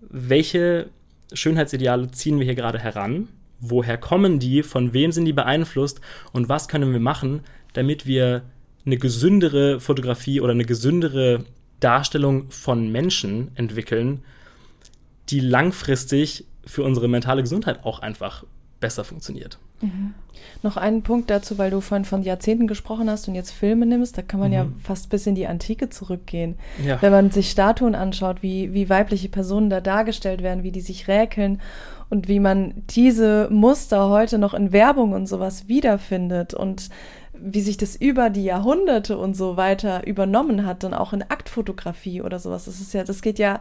welche 0.00 0.88
Schönheitsideale 1.32 2.10
ziehen 2.10 2.38
wir 2.38 2.44
hier 2.44 2.54
gerade 2.54 2.78
heran? 2.78 3.28
Woher 3.60 3.98
kommen 3.98 4.38
die? 4.38 4.62
Von 4.62 4.92
wem 4.92 5.12
sind 5.12 5.26
die 5.26 5.32
beeinflusst? 5.32 6.00
Und 6.32 6.48
was 6.48 6.68
können 6.68 6.92
wir 6.92 7.00
machen, 7.00 7.40
damit 7.74 8.06
wir 8.06 8.42
eine 8.86 8.96
gesündere 8.96 9.80
Fotografie 9.80 10.40
oder 10.40 10.52
eine 10.52 10.64
gesündere 10.64 11.44
Darstellung 11.80 12.50
von 12.50 12.90
Menschen 12.90 13.50
entwickeln, 13.54 14.22
die 15.28 15.40
langfristig 15.40 16.44
für 16.64 16.84
unsere 16.84 17.08
mentale 17.08 17.42
Gesundheit 17.42 17.84
auch 17.84 18.00
einfach 18.00 18.44
besser 18.80 19.04
funktioniert. 19.04 19.58
Mhm. 19.80 20.14
Noch 20.62 20.76
einen 20.76 21.02
Punkt 21.02 21.30
dazu, 21.30 21.58
weil 21.58 21.70
du 21.70 21.80
vorhin 21.80 22.04
von 22.04 22.22
Jahrzehnten 22.22 22.66
gesprochen 22.66 23.10
hast 23.10 23.28
und 23.28 23.34
jetzt 23.34 23.50
Filme 23.50 23.86
nimmst, 23.86 24.16
da 24.16 24.22
kann 24.22 24.40
man 24.40 24.48
mhm. 24.48 24.54
ja 24.54 24.66
fast 24.82 25.08
bis 25.10 25.26
in 25.26 25.34
die 25.34 25.46
Antike 25.46 25.90
zurückgehen. 25.90 26.56
Ja. 26.84 27.00
Wenn 27.00 27.12
man 27.12 27.30
sich 27.30 27.50
Statuen 27.50 27.94
anschaut, 27.94 28.42
wie, 28.42 28.72
wie 28.72 28.88
weibliche 28.88 29.28
Personen 29.28 29.70
da 29.70 29.80
dargestellt 29.80 30.42
werden, 30.42 30.62
wie 30.62 30.72
die 30.72 30.80
sich 30.80 31.08
räkeln 31.08 31.60
und 32.08 32.28
wie 32.28 32.40
man 32.40 32.74
diese 32.90 33.48
Muster 33.50 34.08
heute 34.08 34.38
noch 34.38 34.54
in 34.54 34.72
Werbung 34.72 35.12
und 35.12 35.26
sowas 35.26 35.68
wiederfindet 35.68 36.54
und 36.54 36.90
wie 37.42 37.62
sich 37.62 37.76
das 37.76 37.96
über 37.96 38.28
die 38.28 38.44
Jahrhunderte 38.44 39.16
und 39.16 39.34
so 39.34 39.56
weiter 39.56 40.06
übernommen 40.06 40.66
hat, 40.66 40.82
dann 40.82 40.92
auch 40.92 41.12
in 41.12 41.22
Aktfotografie 41.22 42.20
oder 42.20 42.38
sowas. 42.38 42.66
Das 42.66 42.80
ist 42.80 42.92
ja, 42.92 43.02
das 43.04 43.22
geht 43.22 43.38
ja, 43.38 43.60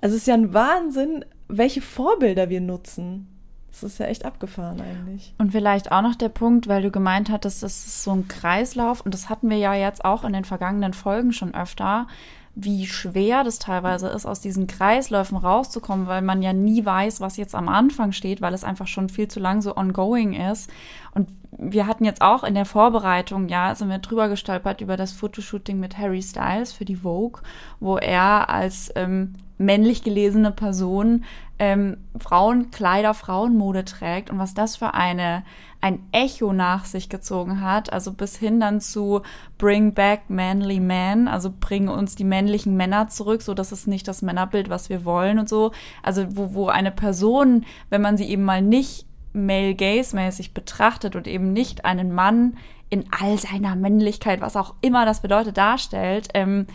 also 0.00 0.16
es 0.16 0.22
ist 0.22 0.26
ja 0.26 0.34
ein 0.34 0.52
Wahnsinn, 0.52 1.24
welche 1.46 1.80
Vorbilder 1.80 2.48
wir 2.48 2.60
nutzen. 2.60 3.28
Das 3.70 3.82
ist 3.84 3.98
ja 3.98 4.06
echt 4.06 4.24
abgefahren 4.24 4.80
eigentlich. 4.80 5.34
Und 5.38 5.52
vielleicht 5.52 5.92
auch 5.92 6.02
noch 6.02 6.16
der 6.16 6.28
Punkt, 6.28 6.68
weil 6.68 6.82
du 6.82 6.90
gemeint 6.90 7.30
hattest, 7.30 7.62
das 7.62 7.86
ist 7.86 8.02
so 8.02 8.12
ein 8.12 8.28
Kreislauf 8.28 9.00
und 9.00 9.14
das 9.14 9.28
hatten 9.28 9.48
wir 9.48 9.58
ja 9.58 9.74
jetzt 9.74 10.04
auch 10.04 10.24
in 10.24 10.32
den 10.32 10.44
vergangenen 10.44 10.92
Folgen 10.92 11.32
schon 11.32 11.54
öfter, 11.54 12.06
wie 12.54 12.86
schwer 12.86 13.44
das 13.44 13.58
teilweise 13.58 14.08
ist, 14.08 14.26
aus 14.26 14.40
diesen 14.40 14.66
Kreisläufen 14.66 15.36
rauszukommen, 15.36 16.08
weil 16.08 16.20
man 16.20 16.42
ja 16.42 16.52
nie 16.52 16.84
weiß, 16.84 17.20
was 17.20 17.36
jetzt 17.36 17.54
am 17.54 17.68
Anfang 17.68 18.12
steht, 18.12 18.40
weil 18.42 18.54
es 18.54 18.64
einfach 18.64 18.88
schon 18.88 19.08
viel 19.08 19.28
zu 19.28 19.38
lang 19.38 19.62
so 19.62 19.76
ongoing 19.76 20.32
ist. 20.32 20.68
Und 21.14 21.28
wir 21.56 21.86
hatten 21.86 22.04
jetzt 22.04 22.22
auch 22.22 22.42
in 22.42 22.54
der 22.54 22.64
Vorbereitung, 22.64 23.48
ja, 23.48 23.74
sind 23.74 23.88
wir 23.88 23.98
drüber 23.98 24.28
gestolpert 24.28 24.80
über 24.80 24.96
das 24.96 25.12
Fotoshooting 25.12 25.78
mit 25.78 25.96
Harry 25.96 26.22
Styles 26.22 26.72
für 26.72 26.84
die 26.84 26.96
Vogue, 26.96 27.40
wo 27.78 27.98
er 27.98 28.48
als 28.48 28.90
ähm, 28.96 29.34
männlich 29.60 30.02
gelesene 30.02 30.50
Person 30.50 31.24
ähm, 31.58 31.98
Frauenkleider, 32.18 33.12
Frauenmode 33.12 33.84
trägt 33.84 34.30
und 34.30 34.38
was 34.38 34.54
das 34.54 34.76
für 34.76 34.94
eine 34.94 35.44
ein 35.82 36.00
Echo 36.12 36.52
nach 36.52 36.84
sich 36.84 37.08
gezogen 37.08 37.62
hat, 37.62 37.92
also 37.92 38.12
bis 38.12 38.36
hin 38.36 38.60
dann 38.60 38.80
zu 38.80 39.22
Bring 39.56 39.94
Back 39.94 40.28
Manly 40.28 40.80
Men, 40.80 41.28
also 41.28 41.52
bringen 41.58 41.88
uns 41.88 42.14
die 42.14 42.24
männlichen 42.24 42.76
Männer 42.76 43.08
zurück, 43.08 43.42
so 43.42 43.54
dass 43.54 43.72
es 43.72 43.86
nicht 43.86 44.06
das 44.08 44.20
Männerbild, 44.20 44.68
was 44.68 44.90
wir 44.90 45.04
wollen 45.04 45.38
und 45.38 45.48
so. 45.48 45.72
Also 46.02 46.26
wo, 46.36 46.54
wo 46.54 46.68
eine 46.68 46.90
Person, 46.90 47.64
wenn 47.88 48.02
man 48.02 48.16
sie 48.18 48.26
eben 48.26 48.44
mal 48.44 48.60
nicht 48.60 49.06
male 49.32 49.74
gaze 49.74 50.16
mäßig 50.16 50.54
betrachtet 50.54 51.16
und 51.16 51.26
eben 51.26 51.52
nicht 51.52 51.84
einen 51.84 52.12
Mann 52.12 52.56
in 52.90 53.04
all 53.18 53.38
seiner 53.38 53.76
Männlichkeit, 53.76 54.40
was 54.40 54.56
auch 54.56 54.74
immer 54.80 55.06
das 55.06 55.22
bedeutet, 55.22 55.56
darstellt, 55.56 56.28
ähm, 56.34 56.66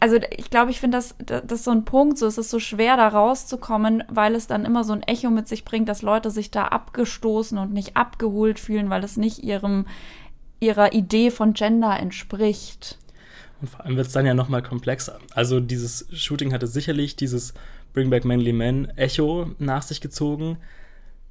also 0.00 0.16
ich 0.34 0.48
glaube, 0.48 0.70
ich 0.70 0.80
finde, 0.80 0.96
das, 0.96 1.14
das 1.18 1.62
so 1.62 1.70
ein 1.70 1.84
Punkt, 1.84 2.16
so 2.16 2.26
es 2.26 2.38
ist 2.38 2.48
so 2.48 2.58
schwer, 2.58 2.96
da 2.96 3.08
rauszukommen, 3.08 4.02
weil 4.08 4.34
es 4.34 4.46
dann 4.46 4.64
immer 4.64 4.82
so 4.82 4.94
ein 4.94 5.02
Echo 5.02 5.28
mit 5.28 5.46
sich 5.46 5.64
bringt, 5.66 5.90
dass 5.90 6.00
Leute 6.00 6.30
sich 6.30 6.50
da 6.50 6.68
abgestoßen 6.68 7.58
und 7.58 7.74
nicht 7.74 7.98
abgeholt 7.98 8.58
fühlen, 8.58 8.88
weil 8.88 9.04
es 9.04 9.18
nicht 9.18 9.44
ihrem, 9.44 9.86
ihrer 10.58 10.94
Idee 10.94 11.30
von 11.30 11.52
Gender 11.52 12.00
entspricht. 12.00 12.98
Und 13.60 13.68
vor 13.68 13.84
allem 13.84 13.96
wird 13.96 14.06
es 14.06 14.14
dann 14.14 14.24
ja 14.24 14.32
nochmal 14.32 14.62
komplexer. 14.62 15.18
Also 15.34 15.60
dieses 15.60 16.06
Shooting 16.12 16.54
hatte 16.54 16.66
sicherlich 16.66 17.14
dieses 17.16 17.52
Bring 17.92 18.08
Back 18.08 18.24
Manly 18.24 18.54
Men 18.54 18.88
Echo 18.96 19.50
nach 19.58 19.82
sich 19.82 20.00
gezogen. 20.00 20.56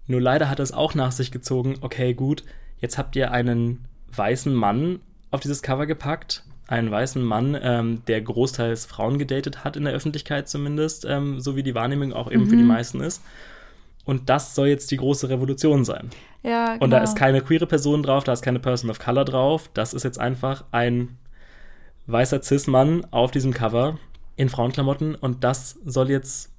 Nur 0.06 0.22
leider 0.22 0.48
hat 0.48 0.60
es 0.60 0.72
auch 0.72 0.94
nach 0.94 1.12
sich 1.12 1.32
gezogen, 1.32 1.78
okay, 1.82 2.14
gut, 2.14 2.44
jetzt 2.80 3.00
habt 3.00 3.16
ihr 3.16 3.32
einen 3.32 3.86
weißen 4.16 4.54
Mann 4.54 5.00
auf 5.32 5.40
dieses 5.40 5.64
Cover 5.64 5.88
gepackt 5.88 6.44
einen 6.70 6.92
weißen 6.92 7.22
Mann, 7.24 7.58
ähm, 7.62 8.04
der 8.08 8.22
großteils 8.22 8.86
Frauen 8.86 9.18
gedatet 9.18 9.64
hat, 9.64 9.76
in 9.76 9.86
der 9.86 9.94
Öffentlichkeit 9.94 10.48
zumindest, 10.48 11.04
ähm, 11.06 11.40
so 11.40 11.56
wie 11.56 11.64
die 11.64 11.74
Wahrnehmung 11.74 12.14
auch 12.14 12.32
eben 12.32 12.44
mhm. 12.44 12.50
für 12.50 12.56
die 12.56 12.62
mhm. 12.62 12.70
meisten 12.70 13.02
ist. 13.02 13.24
Und 14.06 14.30
das 14.30 14.56
soll 14.56 14.68
jetzt 14.68 14.92
die 14.92 14.98
große 14.98 15.30
Revolution 15.30 15.84
sein. 15.84 16.10
Ja, 16.44 16.74
genau. 16.74 16.84
Und 16.84 16.92
da 16.92 17.00
genau. 17.00 17.10
ist 17.10 17.16
keine 17.16 17.42
queere 17.42 17.66
Person 17.66 18.04
drauf, 18.04 18.24
da 18.24 18.34
ist 18.34 18.44
keine 18.44 18.60
Person 18.60 18.90
of 18.90 19.00
Color 19.00 19.26
drauf. 19.26 19.70
Das 19.74 19.94
ist 19.94 20.04
jetzt 20.04 20.20
einfach 20.20 20.64
ein 20.72 21.18
weißer 22.06 22.42
Cis-Mann 22.42 23.06
auf 23.12 23.32
diesem 23.32 23.54
Cover 23.54 23.98
in 24.36 24.50
Frauenklamotten 24.50 25.16
und 25.16 25.44
das 25.44 25.80
soll 25.86 26.10
jetzt 26.10 26.52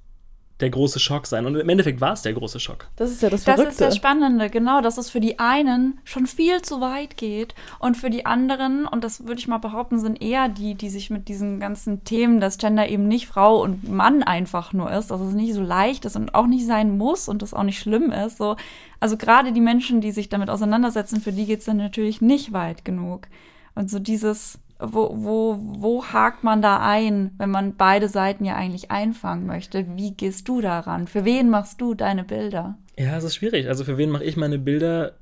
der 0.61 0.69
große 0.69 0.99
Schock 0.99 1.27
sein. 1.27 1.45
Und 1.45 1.55
im 1.55 1.69
Endeffekt 1.69 2.01
war 2.01 2.13
es 2.13 2.21
der 2.21 2.33
große 2.33 2.59
Schock. 2.59 2.87
Das 2.95 3.11
ist 3.11 3.21
ja 3.21 3.29
das 3.29 3.43
Verrückte. 3.43 3.65
Das 3.65 3.73
ist 3.73 3.81
das 3.81 3.95
Spannende, 3.95 4.49
genau, 4.49 4.81
dass 4.81 4.97
es 4.97 5.09
für 5.09 5.19
die 5.19 5.39
einen 5.39 5.99
schon 6.03 6.27
viel 6.27 6.61
zu 6.61 6.81
weit 6.81 7.17
geht 7.17 7.55
und 7.79 7.97
für 7.97 8.09
die 8.09 8.25
anderen, 8.25 8.85
und 8.85 9.03
das 9.03 9.25
würde 9.25 9.39
ich 9.39 9.47
mal 9.47 9.57
behaupten, 9.57 9.99
sind 9.99 10.21
eher 10.21 10.49
die, 10.49 10.75
die 10.75 10.89
sich 10.89 11.09
mit 11.09 11.27
diesen 11.27 11.59
ganzen 11.59 12.03
Themen, 12.03 12.39
dass 12.39 12.57
Gender 12.57 12.87
eben 12.87 13.07
nicht 13.07 13.27
Frau 13.27 13.61
und 13.61 13.89
Mann 13.89 14.23
einfach 14.23 14.73
nur 14.73 14.91
ist, 14.91 15.11
dass 15.11 15.21
es 15.21 15.33
nicht 15.33 15.53
so 15.53 15.61
leicht 15.61 16.05
ist 16.05 16.15
und 16.15 16.35
auch 16.35 16.47
nicht 16.47 16.65
sein 16.65 16.97
muss 16.97 17.27
und 17.27 17.41
das 17.41 17.53
auch 17.53 17.63
nicht 17.63 17.79
schlimm 17.79 18.11
ist. 18.11 18.37
So. 18.37 18.55
Also 18.99 19.17
gerade 19.17 19.51
die 19.51 19.61
Menschen, 19.61 20.01
die 20.01 20.11
sich 20.11 20.29
damit 20.29 20.49
auseinandersetzen, 20.49 21.21
für 21.21 21.31
die 21.31 21.45
geht 21.45 21.59
es 21.59 21.65
dann 21.65 21.77
natürlich 21.77 22.21
nicht 22.21 22.53
weit 22.53 22.85
genug. 22.85 23.27
Und 23.73 23.89
so 23.89 23.99
dieses, 23.99 24.59
wo, 24.81 25.11
wo, 25.13 25.57
wo 25.59 26.05
hakt 26.05 26.43
man 26.43 26.61
da 26.61 26.79
ein, 26.79 27.31
wenn 27.37 27.51
man 27.51 27.75
beide 27.75 28.09
Seiten 28.09 28.45
ja 28.45 28.55
eigentlich 28.55 28.91
einfangen 28.91 29.45
möchte? 29.45 29.85
Wie 29.95 30.13
gehst 30.13 30.47
du 30.47 30.61
daran? 30.61 31.07
Für 31.07 31.23
wen 31.23 31.49
machst 31.49 31.79
du 31.81 31.93
deine 31.93 32.23
Bilder? 32.23 32.77
Ja, 32.97 33.17
es 33.17 33.23
ist 33.23 33.35
schwierig. 33.35 33.67
Also 33.67 33.83
für 33.83 33.97
wen 33.97 34.09
mache 34.09 34.23
ich 34.23 34.37
meine 34.37 34.59
Bilder? 34.59 35.13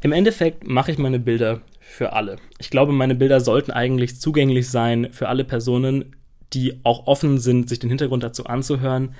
Im 0.00 0.12
Endeffekt 0.12 0.66
mache 0.66 0.90
ich 0.90 0.98
meine 0.98 1.18
Bilder 1.18 1.60
für 1.80 2.12
alle. 2.12 2.36
Ich 2.58 2.70
glaube, 2.70 2.92
meine 2.92 3.14
Bilder 3.14 3.40
sollten 3.40 3.70
eigentlich 3.70 4.20
zugänglich 4.20 4.68
sein 4.68 5.08
für 5.12 5.28
alle 5.28 5.44
Personen, 5.44 6.16
die 6.52 6.80
auch 6.82 7.06
offen 7.06 7.38
sind, 7.38 7.68
sich 7.68 7.78
den 7.78 7.88
Hintergrund 7.88 8.22
dazu 8.22 8.46
anzuhören, 8.46 9.14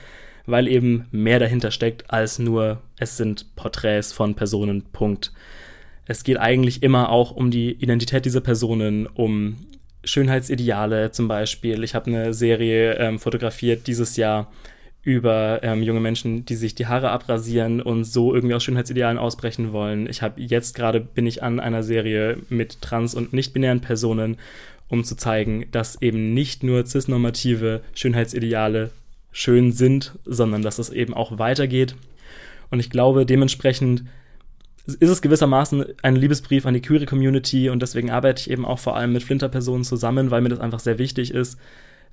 weil 0.47 0.69
eben 0.69 1.07
mehr 1.11 1.39
dahinter 1.39 1.71
steckt 1.71 2.11
als 2.11 2.39
nur, 2.39 2.83
es 2.99 3.17
sind 3.17 3.55
Porträts 3.57 4.13
von 4.13 4.35
Personen, 4.35 4.83
Punkt. 4.93 5.33
Es 6.07 6.23
geht 6.23 6.39
eigentlich 6.39 6.83
immer 6.83 7.09
auch 7.09 7.31
um 7.31 7.51
die 7.51 7.73
Identität 7.73 8.25
dieser 8.25 8.43
Personen, 8.43 9.07
um 9.07 9.57
Schönheitsideale 10.05 11.11
zum 11.11 11.29
Beispiel. 11.29 11.83
Ich 11.85 11.95
habe 11.95 12.07
eine 12.07 12.35
Serie 12.35 12.95
ähm, 12.95 13.19
fotografiert 13.19 13.87
dieses 13.87 14.17
Jahr 14.17 14.51
über 15.03 15.61
ähm, 15.63 15.83
junge 15.83 16.01
Menschen, 16.01 16.47
die 16.47 16.55
sich 16.57 16.75
die 16.75 16.87
Haare 16.87 17.11
abrasieren 17.11 17.83
und 17.83 18.05
so 18.05 18.35
irgendwie 18.35 18.55
aus 18.55 18.65
Schönheitsidealen 18.65 19.19
ausbrechen 19.19 19.73
wollen. 19.73 20.09
Ich 20.09 20.23
habe 20.23 20.41
jetzt 20.41 20.75
gerade 20.75 21.01
bin 21.01 21.27
ich 21.27 21.43
an 21.43 21.61
einer 21.61 21.83
Serie 21.83 22.39
mit 22.49 22.81
trans- 22.81 23.15
und 23.15 23.33
nicht-binären 23.33 23.81
Personen, 23.81 24.39
um 24.89 25.05
zu 25.05 25.17
zeigen, 25.17 25.67
dass 25.73 26.01
eben 26.01 26.33
nicht 26.33 26.63
nur 26.63 26.87
cisnormative 26.87 27.83
Schönheitsideale 27.95 28.91
schön 29.31 29.73
sind, 29.73 30.13
sondern 30.25 30.63
dass 30.63 30.79
es 30.79 30.91
eben 30.91 31.13
auch 31.13 31.39
weitergeht. 31.39 31.97
Und 32.71 32.81
ich 32.81 32.89
glaube, 32.89 33.27
dementsprechend 33.27 34.05
ist 34.87 35.11
es 35.11 35.23
gewissermaßen 35.23 35.85
ein 36.03 36.17
Liebesbrief 36.17 36.67
an 36.67 36.75
die 36.75 36.83
queere 36.83 37.07
Community 37.07 37.71
und 37.71 37.81
deswegen 37.81 38.11
arbeite 38.11 38.41
ich 38.41 38.51
eben 38.51 38.67
auch 38.67 38.79
vor 38.79 38.97
allem 38.97 39.13
mit 39.13 39.23
Flinter-Personen 39.23 39.85
zusammen, 39.85 40.31
weil 40.31 40.43
mir 40.43 40.51
das 40.51 40.61
einfach 40.61 40.81
sehr 40.81 40.99
wichtig 40.99 41.33
ist, 41.33 41.59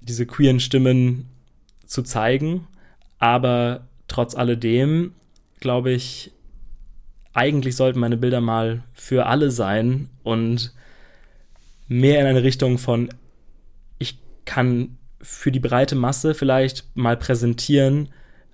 diese 0.01 0.25
queeren 0.25 0.59
Stimmen 0.59 1.27
zu 1.85 2.01
zeigen. 2.01 2.67
Aber 3.19 3.87
trotz 4.07 4.35
alledem, 4.35 5.13
glaube 5.59 5.91
ich, 5.91 6.31
eigentlich 7.33 7.75
sollten 7.75 7.99
meine 7.99 8.17
Bilder 8.17 8.41
mal 8.41 8.83
für 8.93 9.25
alle 9.25 9.51
sein 9.51 10.09
und 10.23 10.73
mehr 11.87 12.19
in 12.21 12.25
eine 12.25 12.43
Richtung 12.43 12.77
von, 12.77 13.09
ich 13.99 14.17
kann 14.45 14.97
für 15.21 15.51
die 15.51 15.59
breite 15.59 15.95
Masse 15.95 16.33
vielleicht 16.33 16.85
mal 16.95 17.17
präsentieren, 17.17 18.09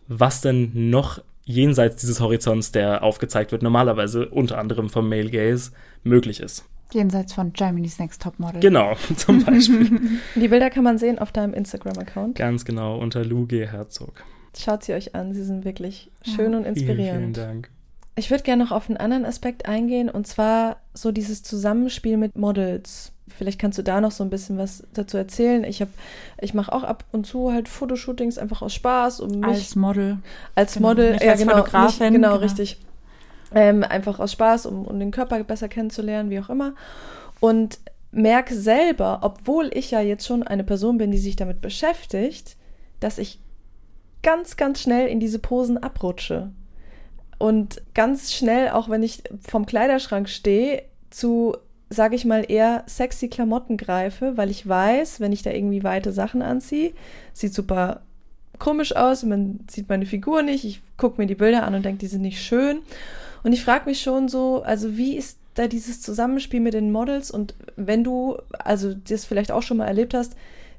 was 0.07 0.41
denn 0.41 0.89
noch 0.89 1.21
jenseits 1.47 2.01
dieses 2.01 2.19
Horizonts, 2.19 2.71
der 2.71 3.03
aufgezeigt 3.03 3.51
wird, 3.51 3.63
normalerweise 3.63 4.27
unter 4.27 4.57
anderem 4.57 4.89
vom 4.89 5.07
Male 5.07 5.31
Gaze 5.31 5.71
möglich 6.03 6.41
ist. 6.41 6.65
Jenseits 6.93 7.33
von 7.33 7.53
Germany's 7.53 7.99
Next 7.99 8.21
Top 8.21 8.37
Model. 8.37 8.59
Genau, 8.59 8.93
zum 9.15 9.43
Beispiel. 9.45 9.99
Die 10.35 10.47
Bilder 10.47 10.69
kann 10.69 10.83
man 10.83 10.97
sehen 10.97 11.19
auf 11.19 11.31
deinem 11.31 11.53
Instagram-Account. 11.53 12.37
Ganz 12.37 12.65
genau, 12.65 12.99
unter 12.99 13.25
Lou 13.25 13.45
G. 13.45 13.65
Herzog. 13.65 14.23
Schaut 14.57 14.83
sie 14.83 14.93
euch 14.93 15.15
an, 15.15 15.33
sie 15.33 15.43
sind 15.43 15.65
wirklich 15.65 16.11
schön 16.23 16.51
ja. 16.51 16.57
und 16.59 16.65
inspirierend. 16.65 16.97
Vielen, 16.97 17.33
vielen 17.33 17.33
Dank. 17.33 17.69
Ich 18.15 18.31
würde 18.31 18.43
gerne 18.43 18.63
noch 18.63 18.71
auf 18.71 18.89
einen 18.89 18.97
anderen 18.97 19.25
Aspekt 19.25 19.67
eingehen 19.67 20.09
und 20.09 20.27
zwar 20.27 20.77
so 20.93 21.11
dieses 21.11 21.43
Zusammenspiel 21.43 22.17
mit 22.17 22.35
Models. 22.35 23.13
Vielleicht 23.35 23.59
kannst 23.59 23.77
du 23.77 23.83
da 23.83 24.01
noch 24.01 24.11
so 24.11 24.23
ein 24.23 24.29
bisschen 24.29 24.57
was 24.57 24.83
dazu 24.93 25.17
erzählen. 25.17 25.63
Ich 25.63 25.81
habe, 25.81 25.91
ich 26.41 26.53
mache 26.53 26.71
auch 26.73 26.83
ab 26.83 27.03
und 27.11 27.25
zu 27.25 27.51
halt 27.51 27.67
Fotoshootings 27.67 28.37
einfach 28.37 28.61
aus 28.61 28.73
Spaß, 28.73 29.19
um 29.19 29.39
mich 29.39 29.45
als 29.45 29.75
Model, 29.75 30.17
als 30.55 30.73
genau, 30.73 30.87
Model, 30.89 31.17
ja 31.21 31.31
als 31.31 31.39
genau, 31.39 31.57
nicht, 31.57 31.99
genau, 31.99 32.11
genau, 32.11 32.35
richtig, 32.37 32.79
ähm, 33.53 33.83
einfach 33.83 34.19
aus 34.19 34.31
Spaß, 34.31 34.65
um, 34.65 34.85
um 34.85 34.99
den 34.99 35.11
Körper 35.11 35.43
besser 35.43 35.67
kennenzulernen, 35.67 36.29
wie 36.29 36.39
auch 36.39 36.49
immer. 36.49 36.73
Und 37.39 37.79
merke 38.11 38.55
selber, 38.55 39.19
obwohl 39.21 39.69
ich 39.73 39.91
ja 39.91 40.01
jetzt 40.01 40.25
schon 40.25 40.43
eine 40.43 40.63
Person 40.63 40.97
bin, 40.97 41.11
die 41.11 41.17
sich 41.17 41.35
damit 41.35 41.61
beschäftigt, 41.61 42.55
dass 42.99 43.17
ich 43.17 43.39
ganz, 44.23 44.57
ganz 44.57 44.81
schnell 44.81 45.07
in 45.07 45.19
diese 45.19 45.39
Posen 45.39 45.77
abrutsche. 45.77 46.51
Und 47.37 47.81
ganz 47.93 48.33
schnell, 48.33 48.69
auch 48.69 48.89
wenn 48.89 49.03
ich 49.03 49.23
vom 49.47 49.65
Kleiderschrank 49.65 50.27
stehe, 50.27 50.83
zu 51.09 51.55
sage 51.89 52.15
ich 52.15 52.25
mal, 52.25 52.45
eher 52.47 52.83
sexy 52.87 53.29
Klamotten 53.29 53.77
greife, 53.77 54.35
weil 54.35 54.49
ich 54.49 54.67
weiß, 54.67 55.19
wenn 55.19 55.31
ich 55.31 55.43
da 55.43 55.51
irgendwie 55.51 55.83
weite 55.83 56.11
Sachen 56.11 56.41
anziehe, 56.41 56.93
sieht 57.33 57.53
super 57.53 58.01
komisch 58.59 58.95
aus, 58.95 59.23
man 59.23 59.59
sieht 59.69 59.87
meine 59.89 60.05
Figur 60.05 60.41
nicht, 60.41 60.65
ich 60.65 60.81
gucke 60.97 61.21
mir 61.21 61.27
die 61.27 61.35
Bilder 61.35 61.63
an 61.63 61.75
und 61.75 61.85
denke, 61.85 61.99
die 61.99 62.07
sind 62.07 62.21
nicht 62.21 62.41
schön. 62.41 62.79
Und 63.43 63.53
ich 63.53 63.63
frage 63.63 63.85
mich 63.85 64.01
schon 64.01 64.27
so, 64.27 64.63
also 64.63 64.97
wie 64.97 65.15
ist 65.15 65.37
da 65.53 65.67
dieses 65.67 66.01
Zusammenspiel 66.01 66.59
mit 66.59 66.73
den 66.73 66.91
Models 66.91 67.31
und 67.31 67.55
wenn 67.75 68.03
du, 68.03 68.37
also 68.59 68.93
das 68.93 69.25
vielleicht 69.25 69.51
auch 69.51 69.63
schon 69.63 69.77
mal 69.77 69.85
erlebt 69.87 70.13
hast, 70.13 70.35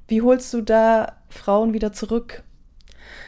wie 0.08 0.22
holst 0.22 0.52
du 0.54 0.62
da 0.62 1.16
Frauen 1.28 1.72
wieder 1.72 1.92
zurück? 1.92 2.42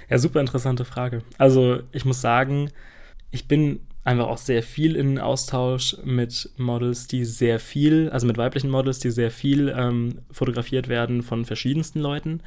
Ja, 0.08 0.18
super 0.18 0.40
interessante 0.40 0.84
Frage. 0.84 1.22
Also 1.38 1.80
ich 1.92 2.04
muss 2.04 2.20
sagen, 2.20 2.70
ich 3.30 3.46
bin 3.46 3.80
einfach 4.04 4.26
auch 4.28 4.38
sehr 4.38 4.62
viel 4.62 4.96
in 4.96 5.18
Austausch 5.18 5.96
mit 6.04 6.50
Models, 6.56 7.06
die 7.06 7.24
sehr 7.24 7.58
viel, 7.58 8.08
also 8.10 8.26
mit 8.26 8.38
weiblichen 8.38 8.70
Models, 8.70 8.98
die 8.98 9.10
sehr 9.10 9.30
viel 9.30 9.68
ähm, 9.76 10.20
fotografiert 10.30 10.88
werden 10.88 11.22
von 11.22 11.44
verschiedensten 11.44 12.00
Leuten. 12.00 12.40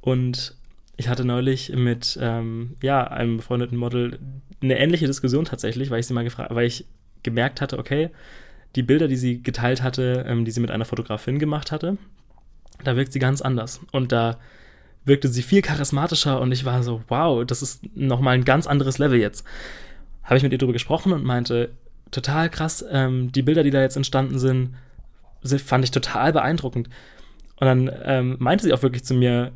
Und 0.00 0.54
ich 0.96 1.08
hatte 1.08 1.24
neulich 1.24 1.70
mit 1.74 2.18
ähm, 2.20 2.74
ja, 2.82 3.06
einem 3.06 3.36
befreundeten 3.36 3.76
Model 3.76 4.18
eine 4.62 4.78
ähnliche 4.78 5.06
Diskussion 5.06 5.44
tatsächlich, 5.44 5.90
weil 5.90 6.00
ich 6.00 6.06
sie 6.06 6.14
mal 6.14 6.24
gefragt, 6.24 6.54
weil 6.54 6.66
ich 6.66 6.86
gemerkt 7.22 7.60
hatte, 7.60 7.78
okay, 7.78 8.10
die 8.74 8.82
Bilder, 8.82 9.08
die 9.08 9.16
sie 9.16 9.42
geteilt 9.42 9.82
hatte, 9.82 10.24
ähm, 10.26 10.44
die 10.44 10.50
sie 10.50 10.60
mit 10.60 10.70
einer 10.70 10.84
Fotografin 10.84 11.38
gemacht 11.38 11.70
hatte, 11.70 11.98
da 12.82 12.96
wirkt 12.96 13.12
sie 13.12 13.18
ganz 13.18 13.42
anders. 13.42 13.80
Und 13.92 14.12
da 14.12 14.38
wirkte 15.04 15.28
sie 15.28 15.42
viel 15.42 15.62
charismatischer 15.62 16.40
und 16.40 16.52
ich 16.52 16.64
war 16.64 16.82
so, 16.82 17.02
wow, 17.08 17.44
das 17.44 17.62
ist 17.62 17.96
nochmal 17.96 18.34
ein 18.34 18.44
ganz 18.44 18.66
anderes 18.66 18.98
Level 18.98 19.18
jetzt. 19.18 19.44
Habe 20.28 20.36
ich 20.36 20.42
mit 20.42 20.52
ihr 20.52 20.58
darüber 20.58 20.74
gesprochen 20.74 21.14
und 21.14 21.24
meinte, 21.24 21.70
total 22.10 22.50
krass, 22.50 22.84
ähm, 22.90 23.32
die 23.32 23.40
Bilder, 23.40 23.62
die 23.62 23.70
da 23.70 23.80
jetzt 23.80 23.96
entstanden 23.96 24.38
sind, 24.38 24.74
fand 25.64 25.84
ich 25.84 25.90
total 25.90 26.34
beeindruckend. 26.34 26.90
Und 27.56 27.66
dann 27.66 27.90
ähm, 28.04 28.36
meinte 28.38 28.64
sie 28.64 28.74
auch 28.74 28.82
wirklich 28.82 29.04
zu 29.04 29.14
mir, 29.14 29.52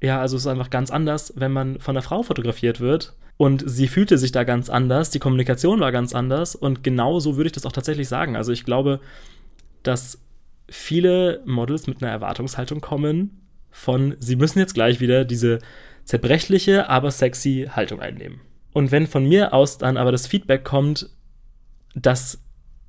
ja, 0.00 0.20
also 0.20 0.36
es 0.36 0.44
ist 0.44 0.46
einfach 0.46 0.70
ganz 0.70 0.92
anders, 0.92 1.32
wenn 1.34 1.50
man 1.50 1.80
von 1.80 1.96
einer 1.96 2.02
Frau 2.02 2.22
fotografiert 2.22 2.78
wird. 2.78 3.14
Und 3.36 3.64
sie 3.66 3.88
fühlte 3.88 4.16
sich 4.16 4.30
da 4.30 4.44
ganz 4.44 4.70
anders, 4.70 5.10
die 5.10 5.18
Kommunikation 5.18 5.80
war 5.80 5.90
ganz 5.90 6.14
anders 6.14 6.54
und 6.54 6.84
genau 6.84 7.18
so 7.18 7.36
würde 7.36 7.48
ich 7.48 7.52
das 7.52 7.66
auch 7.66 7.72
tatsächlich 7.72 8.06
sagen. 8.06 8.36
Also 8.36 8.52
ich 8.52 8.64
glaube, 8.64 9.00
dass 9.82 10.20
viele 10.68 11.42
Models 11.44 11.88
mit 11.88 12.00
einer 12.00 12.12
Erwartungshaltung 12.12 12.80
kommen 12.80 13.40
von, 13.72 14.14
sie 14.20 14.36
müssen 14.36 14.60
jetzt 14.60 14.74
gleich 14.74 15.00
wieder 15.00 15.24
diese 15.24 15.58
zerbrechliche, 16.04 16.88
aber 16.88 17.10
sexy 17.10 17.68
Haltung 17.74 18.00
einnehmen. 18.00 18.40
Und 18.72 18.90
wenn 18.90 19.06
von 19.06 19.28
mir 19.28 19.52
aus 19.52 19.78
dann 19.78 19.96
aber 19.96 20.12
das 20.12 20.26
Feedback 20.26 20.64
kommt, 20.64 21.08
dass 21.94 22.38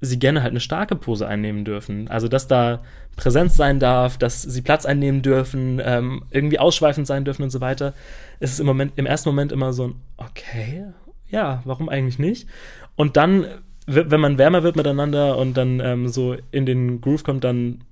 sie 0.02 0.20
gerne 0.20 0.42
halt 0.42 0.52
eine 0.52 0.60
starke 0.60 0.96
Pose 0.96 1.28
einnehmen 1.28 1.64
dürfen, 1.64 2.10
also 2.10 2.28
dass 2.28 2.48
da 2.48 2.84
Präsenz 3.16 3.56
sein 3.56 3.80
darf, 3.80 4.18
dass 4.18 4.42
sie 4.42 4.62
Platz 4.62 4.86
einnehmen 4.86 5.22
dürfen, 5.22 5.82
ähm, 5.84 6.24
irgendwie 6.32 6.60
ausschweifend 6.60 7.08
sein 7.08 7.26
dürfen 7.26 7.44
und 7.44 7.52
so 7.52 7.62
weiter, 7.62 7.94
ist 8.40 8.52
es 8.52 8.60
im 8.60 8.66
Moment, 8.66 8.94
im 8.98 9.06
ersten 9.06 9.30
Moment 9.30 9.52
immer 9.52 9.72
so 9.72 9.90
ein, 9.90 9.96
okay, 10.18 10.86
ja, 11.30 11.62
warum 11.64 11.90
eigentlich 11.90 12.20
nicht? 12.20 12.48
Und 12.96 13.18
dann, 13.18 13.46
wenn 13.86 14.20
man 14.20 14.38
wärmer 14.38 14.64
wird 14.64 14.76
miteinander 14.76 15.38
und 15.38 15.56
dann 15.56 15.80
ähm, 15.80 16.08
so 16.08 16.36
in 16.52 16.66
den 16.66 17.02
Groove 17.02 17.24
kommt, 17.24 17.44
dann 17.44 17.84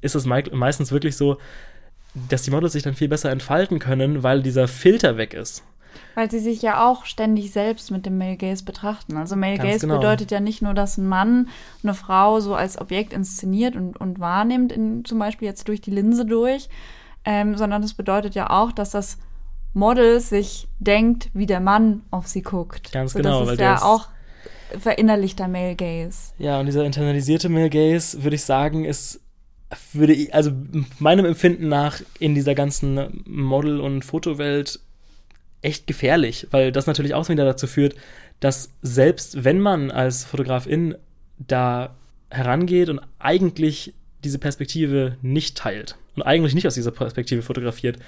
ist 0.00 0.14
es 0.14 0.26
meistens 0.26 0.92
wirklich 0.92 1.16
so, 1.16 1.38
dass 2.28 2.42
die 2.42 2.50
Models 2.50 2.74
sich 2.74 2.82
dann 2.82 2.94
viel 2.94 3.08
besser 3.08 3.30
entfalten 3.30 3.78
können, 3.78 4.22
weil 4.22 4.42
dieser 4.42 4.68
Filter 4.68 5.16
weg 5.16 5.34
ist. 5.34 5.64
Weil 6.14 6.30
sie 6.30 6.38
sich 6.38 6.62
ja 6.62 6.88
auch 6.88 7.04
ständig 7.04 7.50
selbst 7.52 7.90
mit 7.90 8.06
dem 8.06 8.18
Male 8.18 8.36
Gaze 8.36 8.64
betrachten. 8.64 9.16
Also 9.16 9.36
Male 9.36 9.58
Ganz 9.58 9.68
Gaze 9.68 9.86
genau. 9.86 9.96
bedeutet 9.96 10.30
ja 10.30 10.40
nicht 10.40 10.62
nur, 10.62 10.74
dass 10.74 10.98
ein 10.98 11.08
Mann 11.08 11.48
eine 11.82 11.94
Frau 11.94 12.40
so 12.40 12.54
als 12.54 12.80
Objekt 12.80 13.12
inszeniert 13.12 13.76
und, 13.76 13.96
und 13.96 14.20
wahrnimmt, 14.20 14.72
in, 14.72 15.04
zum 15.04 15.18
Beispiel 15.18 15.46
jetzt 15.48 15.68
durch 15.68 15.80
die 15.80 15.90
Linse 15.90 16.24
durch, 16.24 16.68
ähm, 17.24 17.56
sondern 17.56 17.82
es 17.82 17.94
bedeutet 17.94 18.34
ja 18.34 18.50
auch, 18.50 18.72
dass 18.72 18.90
das 18.90 19.18
Model 19.72 20.20
sich 20.20 20.68
denkt, 20.78 21.30
wie 21.34 21.46
der 21.46 21.60
Mann 21.60 22.02
auf 22.10 22.28
sie 22.28 22.42
guckt. 22.42 22.92
Ganz 22.92 23.12
so, 23.12 23.18
genau. 23.18 23.40
Das 23.40 23.52
ist 23.52 23.60
ja 23.60 23.82
auch 23.82 24.08
verinnerlichter 24.78 25.48
Male 25.48 25.74
Gaze. 25.74 26.32
Ja, 26.38 26.60
und 26.60 26.66
dieser 26.66 26.84
internalisierte 26.84 27.48
Male 27.48 27.70
Gaze, 27.70 28.22
würde 28.22 28.36
ich 28.36 28.44
sagen, 28.44 28.84
ist 28.84 29.20
würde 29.92 30.12
ich, 30.12 30.34
also 30.34 30.52
meinem 30.98 31.24
Empfinden 31.24 31.68
nach 31.68 32.00
in 32.18 32.34
dieser 32.34 32.54
ganzen 32.54 33.22
Model- 33.26 33.80
und 33.80 34.04
Fotowelt 34.04 34.80
echt 35.64 35.86
gefährlich, 35.86 36.46
weil 36.50 36.72
das 36.72 36.86
natürlich 36.86 37.14
auch 37.14 37.28
wieder 37.28 37.44
dazu 37.44 37.66
führt, 37.66 37.94
dass 38.40 38.70
selbst 38.82 39.44
wenn 39.44 39.60
man 39.60 39.90
als 39.90 40.24
Fotografin 40.24 40.96
da 41.38 41.94
herangeht 42.30 42.88
und 42.88 43.00
eigentlich 43.18 43.94
diese 44.22 44.38
Perspektive 44.38 45.16
nicht 45.22 45.56
teilt 45.56 45.96
und 46.16 46.22
eigentlich 46.22 46.54
nicht 46.54 46.66
aus 46.66 46.74
dieser 46.74 46.90
Perspektive 46.90 47.42
fotografiert, 47.42 47.98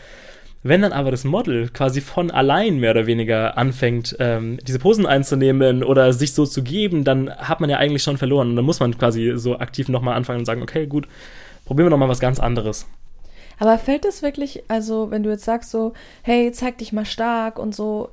wenn 0.62 0.82
dann 0.82 0.92
aber 0.92 1.10
das 1.10 1.24
Model 1.24 1.68
quasi 1.68 2.00
von 2.00 2.30
allein 2.30 2.78
mehr 2.78 2.90
oder 2.90 3.06
weniger 3.06 3.56
anfängt, 3.56 4.16
ähm, 4.18 4.58
diese 4.66 4.80
Posen 4.80 5.06
einzunehmen 5.06 5.84
oder 5.84 6.12
sich 6.12 6.32
so 6.32 6.44
zu 6.44 6.62
geben, 6.64 7.04
dann 7.04 7.30
hat 7.30 7.60
man 7.60 7.70
ja 7.70 7.76
eigentlich 7.76 8.02
schon 8.02 8.18
verloren. 8.18 8.50
Und 8.50 8.56
dann 8.56 8.64
muss 8.64 8.80
man 8.80 8.96
quasi 8.98 9.34
so 9.36 9.58
aktiv 9.58 9.88
nochmal 9.88 10.16
anfangen 10.16 10.40
und 10.40 10.44
sagen, 10.44 10.62
okay, 10.62 10.86
gut, 10.86 11.06
probieren 11.66 11.86
wir 11.86 11.90
nochmal 11.90 12.08
was 12.08 12.20
ganz 12.20 12.40
anderes. 12.40 12.86
Aber 13.58 13.78
fällt 13.78 14.04
es 14.04 14.22
wirklich, 14.22 14.64
also 14.68 15.10
wenn 15.10 15.22
du 15.22 15.30
jetzt 15.30 15.44
sagst 15.44 15.70
so, 15.70 15.94
hey, 16.22 16.52
zeig 16.52 16.78
dich 16.78 16.92
mal 16.92 17.06
stark 17.06 17.58
und 17.58 17.74
so, 17.74 18.10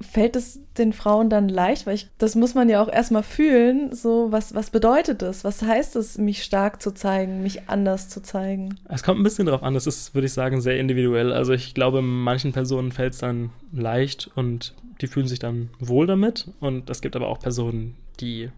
fällt 0.00 0.36
es 0.36 0.60
den 0.76 0.92
Frauen 0.92 1.30
dann 1.30 1.48
leicht? 1.48 1.86
Weil 1.86 1.94
ich, 1.94 2.08
das 2.18 2.34
muss 2.34 2.54
man 2.54 2.68
ja 2.68 2.82
auch 2.82 2.88
erstmal 2.92 3.22
fühlen, 3.22 3.94
so, 3.94 4.30
was, 4.30 4.54
was 4.54 4.70
bedeutet 4.70 5.22
das? 5.22 5.44
Was 5.44 5.62
heißt 5.62 5.96
es, 5.96 6.18
mich 6.18 6.42
stark 6.42 6.82
zu 6.82 6.92
zeigen, 6.92 7.42
mich 7.42 7.68
anders 7.68 8.08
zu 8.08 8.22
zeigen? 8.22 8.78
Es 8.88 9.02
kommt 9.02 9.20
ein 9.20 9.24
bisschen 9.24 9.46
drauf 9.46 9.62
an, 9.62 9.74
das 9.74 9.86
ist, 9.86 10.14
würde 10.14 10.26
ich 10.26 10.32
sagen, 10.32 10.60
sehr 10.60 10.78
individuell. 10.78 11.32
Also 11.32 11.52
ich 11.52 11.74
glaube, 11.74 12.02
manchen 12.02 12.52
Personen 12.52 12.92
fällt 12.92 13.14
es 13.14 13.20
dann 13.20 13.50
leicht 13.72 14.30
und 14.34 14.74
die 15.00 15.06
fühlen 15.06 15.28
sich 15.28 15.38
dann 15.38 15.70
wohl 15.78 16.06
damit. 16.06 16.48
Und 16.60 16.90
es 16.90 17.00
gibt 17.00 17.16
aber 17.16 17.28
auch 17.28 17.38
Personen, 17.38 17.96
die 18.20 18.50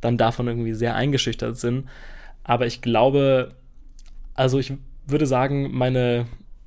dann 0.00 0.16
davon 0.16 0.46
irgendwie 0.46 0.74
sehr 0.74 0.94
eingeschüchtert 0.94 1.56
sind. 1.56 1.88
Aber 2.44 2.66
ich 2.66 2.80
glaube, 2.80 3.50
also 4.34 4.58
ich 4.58 4.72
würde 5.10 5.26
sagen, 5.26 5.70
meine 5.72 6.26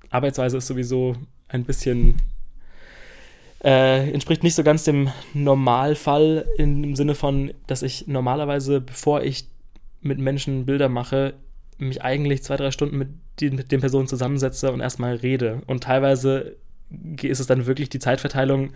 Arbeitsweise 0.10 0.58
ist 0.58 0.68
sowieso 0.68 1.16
ein 1.48 1.64
bisschen 1.64 2.18
äh, 3.64 4.10
entspricht 4.12 4.44
nicht 4.44 4.56
so 4.56 4.64
ganz 4.64 4.84
dem 4.84 5.10
Normalfall 5.34 6.46
im 6.58 6.96
Sinne 6.96 7.16
von, 7.16 7.54
dass 7.68 7.84
ich 7.84 8.08
normalerweise, 8.08 8.82
bevor 8.82 9.22
ich 9.22 9.48
mit 10.02 10.18
Menschen 10.18 10.66
Bilder 10.66 10.90
mache, 10.90 11.36
mich 11.78 12.02
eigentlich 12.02 12.44
zwei, 12.44 12.58
drei 12.58 12.72
Stunden 12.72 12.98
mit, 12.98 13.10
die, 13.40 13.52
mit 13.52 13.72
den 13.72 13.80
Personen 13.80 14.08
zusammensetze 14.08 14.72
und 14.72 14.82
erstmal 14.82 15.16
rede. 15.16 15.62
Und 15.68 15.84
teilweise 15.84 16.56
ist 17.22 17.40
es 17.40 17.48
dann 17.48 17.66
wirklich 17.66 17.90
die 17.90 18.00
Zeitverteilung, 18.00 18.72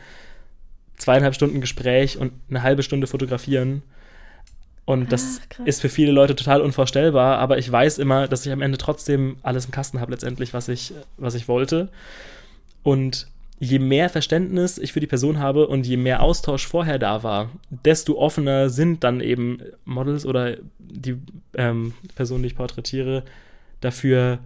zweieinhalb 0.97 1.35
Stunden 1.35 1.61
Gespräch 1.61 2.17
und 2.17 2.31
eine 2.49 2.63
halbe 2.63 2.83
Stunde 2.83 3.07
fotografieren. 3.07 3.83
Und 4.85 5.11
das 5.11 5.41
ah, 5.57 5.63
ist 5.65 5.81
für 5.81 5.89
viele 5.89 6.11
Leute 6.11 6.35
total 6.35 6.61
unvorstellbar, 6.61 7.39
aber 7.39 7.57
ich 7.57 7.71
weiß 7.71 7.97
immer, 7.97 8.27
dass 8.27 8.45
ich 8.45 8.51
am 8.51 8.61
Ende 8.61 8.77
trotzdem 8.77 9.37
alles 9.41 9.65
im 9.65 9.71
Kasten 9.71 9.99
habe, 9.99 10.11
letztendlich, 10.11 10.53
was 10.53 10.67
ich, 10.69 10.93
was 11.17 11.33
ich 11.33 11.47
wollte. 11.47 11.89
Und 12.83 13.27
je 13.57 13.79
mehr 13.79 14.09
Verständnis 14.09 14.77
ich 14.77 14.93
für 14.93 14.99
die 14.99 15.07
Person 15.07 15.39
habe 15.39 15.67
und 15.67 15.87
je 15.87 15.97
mehr 15.97 16.21
Austausch 16.21 16.67
vorher 16.67 16.99
da 16.99 17.23
war, 17.23 17.49
desto 17.69 18.17
offener 18.17 18.69
sind 18.69 19.03
dann 19.03 19.21
eben 19.21 19.59
Models 19.85 20.25
oder 20.25 20.57
die 20.77 21.17
ähm, 21.55 21.93
Personen, 22.13 22.43
die 22.43 22.47
ich 22.47 22.55
porträtiere, 22.55 23.23
dafür, 23.81 24.39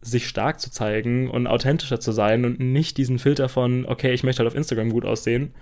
sich 0.00 0.28
stark 0.28 0.60
zu 0.60 0.70
zeigen 0.70 1.28
und 1.28 1.46
authentischer 1.46 1.98
zu 2.00 2.12
sein 2.12 2.44
und 2.44 2.60
nicht 2.60 2.98
diesen 2.98 3.18
Filter 3.18 3.48
von, 3.48 3.84
okay, 3.86 4.12
ich 4.12 4.22
möchte 4.22 4.40
halt 4.40 4.48
auf 4.48 4.56
Instagram 4.56 4.90
gut 4.90 5.04
aussehen, 5.04 5.52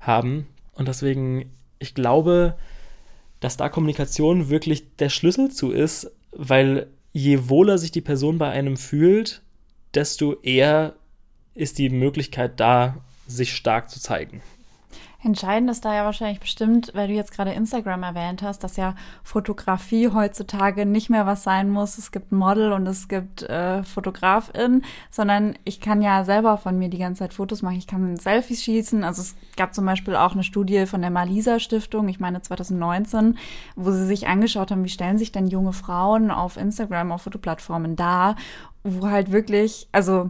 haben. 0.00 0.46
Und 0.72 0.88
deswegen, 0.88 1.50
ich 1.78 1.94
glaube, 1.94 2.54
dass 3.44 3.58
da 3.58 3.68
Kommunikation 3.68 4.48
wirklich 4.48 4.96
der 4.96 5.10
Schlüssel 5.10 5.50
zu 5.50 5.70
ist, 5.70 6.10
weil 6.32 6.86
je 7.12 7.50
wohler 7.50 7.76
sich 7.76 7.92
die 7.92 8.00
Person 8.00 8.38
bei 8.38 8.48
einem 8.48 8.78
fühlt, 8.78 9.42
desto 9.92 10.40
eher 10.40 10.94
ist 11.54 11.76
die 11.76 11.90
Möglichkeit 11.90 12.58
da, 12.58 13.04
sich 13.26 13.54
stark 13.54 13.90
zu 13.90 14.00
zeigen. 14.00 14.40
Entscheidend 15.24 15.70
ist 15.70 15.86
da 15.86 15.94
ja 15.94 16.04
wahrscheinlich 16.04 16.38
bestimmt, 16.38 16.90
weil 16.94 17.08
du 17.08 17.14
jetzt 17.14 17.32
gerade 17.32 17.52
Instagram 17.52 18.02
erwähnt 18.02 18.42
hast, 18.42 18.62
dass 18.62 18.76
ja 18.76 18.94
Fotografie 19.22 20.10
heutzutage 20.10 20.84
nicht 20.84 21.08
mehr 21.08 21.24
was 21.24 21.42
sein 21.42 21.70
muss. 21.70 21.96
Es 21.96 22.12
gibt 22.12 22.30
Model 22.30 22.72
und 22.72 22.86
es 22.86 23.08
gibt 23.08 23.42
äh, 23.42 23.82
Fotografin, 23.84 24.84
sondern 25.10 25.54
ich 25.64 25.80
kann 25.80 26.02
ja 26.02 26.24
selber 26.24 26.58
von 26.58 26.78
mir 26.78 26.90
die 26.90 26.98
ganze 26.98 27.20
Zeit 27.20 27.32
Fotos 27.32 27.62
machen. 27.62 27.78
Ich 27.78 27.86
kann 27.86 28.16
Selfies 28.16 28.62
schießen. 28.64 29.02
Also 29.02 29.22
es 29.22 29.34
gab 29.56 29.74
zum 29.74 29.86
Beispiel 29.86 30.14
auch 30.14 30.34
eine 30.34 30.44
Studie 30.44 30.84
von 30.84 31.00
der 31.00 31.10
Malisa 31.10 31.58
Stiftung, 31.58 32.06
ich 32.08 32.20
meine 32.20 32.42
2019, 32.42 33.38
wo 33.76 33.92
sie 33.92 34.04
sich 34.04 34.28
angeschaut 34.28 34.70
haben, 34.70 34.84
wie 34.84 34.90
stellen 34.90 35.16
sich 35.16 35.32
denn 35.32 35.46
junge 35.46 35.72
Frauen 35.72 36.30
auf 36.30 36.58
Instagram, 36.58 37.12
auf 37.12 37.22
Fotoplattformen 37.22 37.96
dar, 37.96 38.36
wo 38.82 39.08
halt 39.08 39.32
wirklich, 39.32 39.88
also 39.90 40.28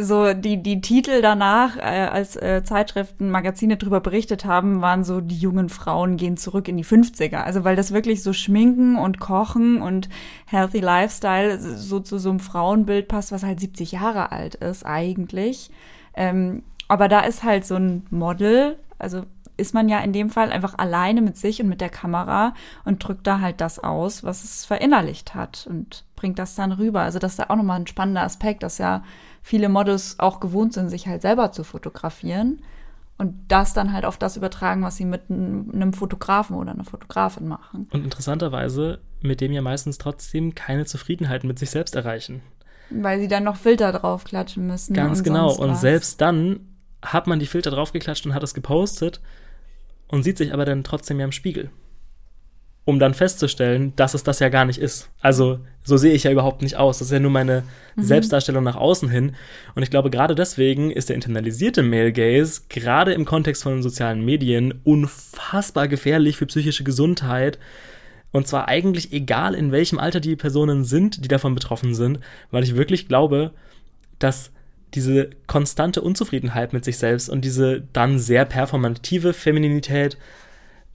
so 0.00 0.32
die, 0.32 0.62
die 0.62 0.80
Titel 0.80 1.22
danach, 1.22 1.76
äh, 1.76 1.80
als 1.80 2.36
äh, 2.36 2.62
Zeitschriften, 2.62 3.30
Magazine 3.30 3.76
darüber 3.76 4.00
berichtet 4.00 4.44
haben, 4.44 4.80
waren 4.80 5.02
so, 5.02 5.20
die 5.20 5.36
jungen 5.36 5.68
Frauen 5.68 6.16
gehen 6.16 6.36
zurück 6.36 6.68
in 6.68 6.76
die 6.76 6.84
50er. 6.84 7.38
Also 7.38 7.64
weil 7.64 7.74
das 7.74 7.92
wirklich 7.92 8.22
so 8.22 8.32
Schminken 8.32 8.96
und 8.96 9.18
Kochen 9.18 9.82
und 9.82 10.08
Healthy 10.46 10.78
Lifestyle 10.78 11.58
so 11.58 11.98
zu 11.98 12.18
so 12.18 12.30
einem 12.30 12.38
Frauenbild 12.38 13.08
passt, 13.08 13.32
was 13.32 13.42
halt 13.42 13.58
70 13.58 13.90
Jahre 13.92 14.30
alt 14.30 14.54
ist 14.54 14.86
eigentlich. 14.86 15.70
Ähm, 16.14 16.62
aber 16.86 17.08
da 17.08 17.20
ist 17.20 17.42
halt 17.42 17.66
so 17.66 17.74
ein 17.74 18.06
Model, 18.10 18.78
also 18.98 19.24
ist 19.56 19.74
man 19.74 19.88
ja 19.88 19.98
in 19.98 20.12
dem 20.12 20.30
Fall 20.30 20.52
einfach 20.52 20.78
alleine 20.78 21.20
mit 21.20 21.36
sich 21.36 21.60
und 21.60 21.68
mit 21.68 21.80
der 21.80 21.88
Kamera 21.88 22.54
und 22.84 23.02
drückt 23.02 23.26
da 23.26 23.40
halt 23.40 23.60
das 23.60 23.80
aus, 23.80 24.22
was 24.22 24.44
es 24.44 24.64
verinnerlicht 24.64 25.34
hat 25.34 25.66
und 25.68 26.04
bringt 26.14 26.38
das 26.38 26.54
dann 26.54 26.70
rüber. 26.70 27.00
Also 27.00 27.18
das 27.18 27.32
ist 27.32 27.38
ja 27.38 27.50
auch 27.50 27.56
nochmal 27.56 27.80
ein 27.80 27.88
spannender 27.88 28.22
Aspekt, 28.22 28.62
dass 28.62 28.78
ja 28.78 29.02
viele 29.42 29.68
Models 29.68 30.18
auch 30.18 30.40
gewohnt 30.40 30.72
sind, 30.72 30.88
sich 30.88 31.06
halt 31.06 31.22
selber 31.22 31.52
zu 31.52 31.64
fotografieren 31.64 32.62
und 33.18 33.34
das 33.48 33.74
dann 33.74 33.92
halt 33.92 34.04
auf 34.04 34.16
das 34.16 34.36
übertragen, 34.36 34.82
was 34.82 34.96
sie 34.96 35.04
mit 35.04 35.28
einem 35.28 35.92
Fotografen 35.92 36.56
oder 36.56 36.70
einer 36.70 36.84
Fotografin 36.84 37.48
machen. 37.48 37.88
Und 37.90 38.04
interessanterweise 38.04 39.00
mit 39.20 39.40
dem 39.40 39.52
ja 39.52 39.60
meistens 39.60 39.98
trotzdem 39.98 40.54
keine 40.54 40.86
Zufriedenheit 40.86 41.42
mit 41.42 41.58
sich 41.58 41.70
selbst 41.70 41.96
erreichen. 41.96 42.42
Weil 42.90 43.20
sie 43.20 43.28
dann 43.28 43.44
noch 43.44 43.56
Filter 43.56 43.92
draufklatschen 43.92 44.66
müssen. 44.66 44.94
Ganz 44.94 45.18
und 45.18 45.24
genau. 45.24 45.52
Und 45.52 45.76
selbst 45.76 46.20
dann 46.20 46.60
hat 47.02 47.26
man 47.26 47.38
die 47.38 47.46
Filter 47.46 47.70
draufgeklatscht 47.70 48.24
und 48.24 48.34
hat 48.34 48.42
es 48.42 48.54
gepostet 48.54 49.20
und 50.06 50.22
sieht 50.22 50.38
sich 50.38 50.54
aber 50.54 50.64
dann 50.64 50.84
trotzdem 50.84 51.18
ja 51.18 51.24
im 51.24 51.32
Spiegel. 51.32 51.70
Um 52.88 52.98
dann 52.98 53.12
festzustellen, 53.12 53.92
dass 53.96 54.14
es 54.14 54.22
das 54.22 54.38
ja 54.38 54.48
gar 54.48 54.64
nicht 54.64 54.78
ist. 54.78 55.10
Also, 55.20 55.58
so 55.82 55.98
sehe 55.98 56.14
ich 56.14 56.24
ja 56.24 56.30
überhaupt 56.30 56.62
nicht 56.62 56.76
aus. 56.76 57.00
Das 57.00 57.08
ist 57.08 57.12
ja 57.12 57.20
nur 57.20 57.30
meine 57.30 57.64
mhm. 57.96 58.02
Selbstdarstellung 58.02 58.64
nach 58.64 58.76
außen 58.76 59.10
hin. 59.10 59.36
Und 59.74 59.82
ich 59.82 59.90
glaube, 59.90 60.08
gerade 60.08 60.34
deswegen 60.34 60.90
ist 60.90 61.10
der 61.10 61.16
internalisierte 61.16 61.82
Male 61.82 62.14
Gaze 62.14 62.62
gerade 62.70 63.12
im 63.12 63.26
Kontext 63.26 63.62
von 63.62 63.82
sozialen 63.82 64.24
Medien 64.24 64.80
unfassbar 64.84 65.86
gefährlich 65.86 66.38
für 66.38 66.46
psychische 66.46 66.82
Gesundheit. 66.82 67.58
Und 68.32 68.48
zwar 68.48 68.68
eigentlich 68.68 69.12
egal, 69.12 69.54
in 69.54 69.70
welchem 69.70 69.98
Alter 69.98 70.20
die 70.20 70.34
Personen 70.34 70.82
sind, 70.82 71.22
die 71.22 71.28
davon 71.28 71.54
betroffen 71.54 71.94
sind, 71.94 72.20
weil 72.50 72.64
ich 72.64 72.74
wirklich 72.74 73.06
glaube, 73.06 73.50
dass 74.18 74.50
diese 74.94 75.28
konstante 75.46 76.00
Unzufriedenheit 76.00 76.72
mit 76.72 76.86
sich 76.86 76.96
selbst 76.96 77.28
und 77.28 77.44
diese 77.44 77.82
dann 77.92 78.18
sehr 78.18 78.46
performative 78.46 79.34
Femininität, 79.34 80.16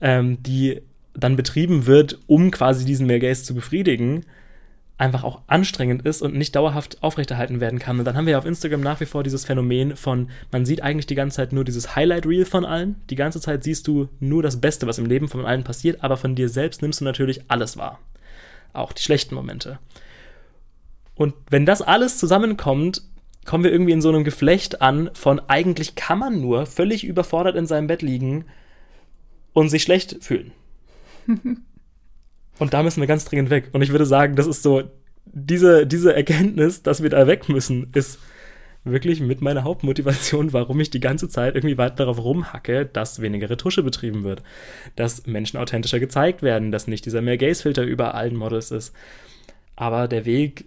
ähm, 0.00 0.42
die 0.42 0.82
dann 1.14 1.36
betrieben 1.36 1.86
wird, 1.86 2.18
um 2.26 2.50
quasi 2.50 2.84
diesen 2.84 3.06
Male 3.06 3.20
Gaze 3.20 3.44
zu 3.44 3.54
befriedigen, 3.54 4.24
einfach 4.96 5.24
auch 5.24 5.42
anstrengend 5.48 6.06
ist 6.06 6.22
und 6.22 6.34
nicht 6.34 6.54
dauerhaft 6.54 7.02
aufrechterhalten 7.02 7.60
werden 7.60 7.78
kann. 7.78 7.98
Und 7.98 8.04
dann 8.04 8.16
haben 8.16 8.26
wir 8.26 8.32
ja 8.32 8.38
auf 8.38 8.46
Instagram 8.46 8.80
nach 8.80 9.00
wie 9.00 9.06
vor 9.06 9.24
dieses 9.24 9.44
Phänomen 9.44 9.96
von, 9.96 10.30
man 10.52 10.64
sieht 10.64 10.82
eigentlich 10.82 11.06
die 11.06 11.16
ganze 11.16 11.36
Zeit 11.36 11.52
nur 11.52 11.64
dieses 11.64 11.96
Highlight-Reel 11.96 12.44
von 12.44 12.64
allen. 12.64 12.96
Die 13.10 13.16
ganze 13.16 13.40
Zeit 13.40 13.64
siehst 13.64 13.88
du 13.88 14.08
nur 14.20 14.42
das 14.42 14.60
Beste, 14.60 14.86
was 14.86 14.98
im 14.98 15.06
Leben 15.06 15.28
von 15.28 15.44
allen 15.44 15.64
passiert, 15.64 16.04
aber 16.04 16.16
von 16.16 16.36
dir 16.36 16.48
selbst 16.48 16.80
nimmst 16.80 17.00
du 17.00 17.04
natürlich 17.04 17.42
alles 17.48 17.76
wahr. 17.76 17.98
Auch 18.72 18.92
die 18.92 19.02
schlechten 19.02 19.34
Momente. 19.34 19.78
Und 21.16 21.34
wenn 21.50 21.66
das 21.66 21.82
alles 21.82 22.18
zusammenkommt, 22.18 23.02
kommen 23.44 23.64
wir 23.64 23.72
irgendwie 23.72 23.92
in 23.92 24.02
so 24.02 24.08
einem 24.08 24.24
Geflecht 24.24 24.80
an 24.80 25.10
von 25.12 25.40
eigentlich 25.48 25.96
kann 25.96 26.18
man 26.18 26.40
nur 26.40 26.66
völlig 26.66 27.04
überfordert 27.04 27.56
in 27.56 27.66
seinem 27.66 27.88
Bett 27.88 28.02
liegen 28.02 28.46
und 29.52 29.68
sich 29.68 29.82
schlecht 29.82 30.18
fühlen. 30.20 30.52
und 32.58 32.74
da 32.74 32.82
müssen 32.82 33.00
wir 33.00 33.06
ganz 33.06 33.24
dringend 33.24 33.50
weg. 33.50 33.70
Und 33.72 33.82
ich 33.82 33.90
würde 33.90 34.06
sagen, 34.06 34.36
das 34.36 34.46
ist 34.46 34.62
so, 34.62 34.82
diese, 35.26 35.86
diese 35.86 36.14
Erkenntnis, 36.14 36.82
dass 36.82 37.02
wir 37.02 37.10
da 37.10 37.26
weg 37.26 37.48
müssen, 37.48 37.90
ist 37.94 38.18
wirklich 38.84 39.20
mit 39.20 39.40
meiner 39.40 39.64
Hauptmotivation, 39.64 40.52
warum 40.52 40.78
ich 40.78 40.90
die 40.90 41.00
ganze 41.00 41.28
Zeit 41.28 41.54
irgendwie 41.54 41.78
weiter 41.78 41.96
darauf 41.96 42.22
rumhacke, 42.22 42.84
dass 42.84 43.20
weniger 43.20 43.48
Retusche 43.48 43.82
betrieben 43.82 44.24
wird, 44.24 44.42
dass 44.94 45.26
Menschen 45.26 45.56
authentischer 45.56 45.98
gezeigt 45.98 46.42
werden, 46.42 46.70
dass 46.70 46.86
nicht 46.86 47.06
dieser 47.06 47.22
mehr 47.22 47.38
Gaze-Filter 47.38 47.82
über 47.82 48.14
allen 48.14 48.36
Models 48.36 48.70
ist. 48.70 48.94
Aber 49.74 50.06
der 50.06 50.26
Weg 50.26 50.66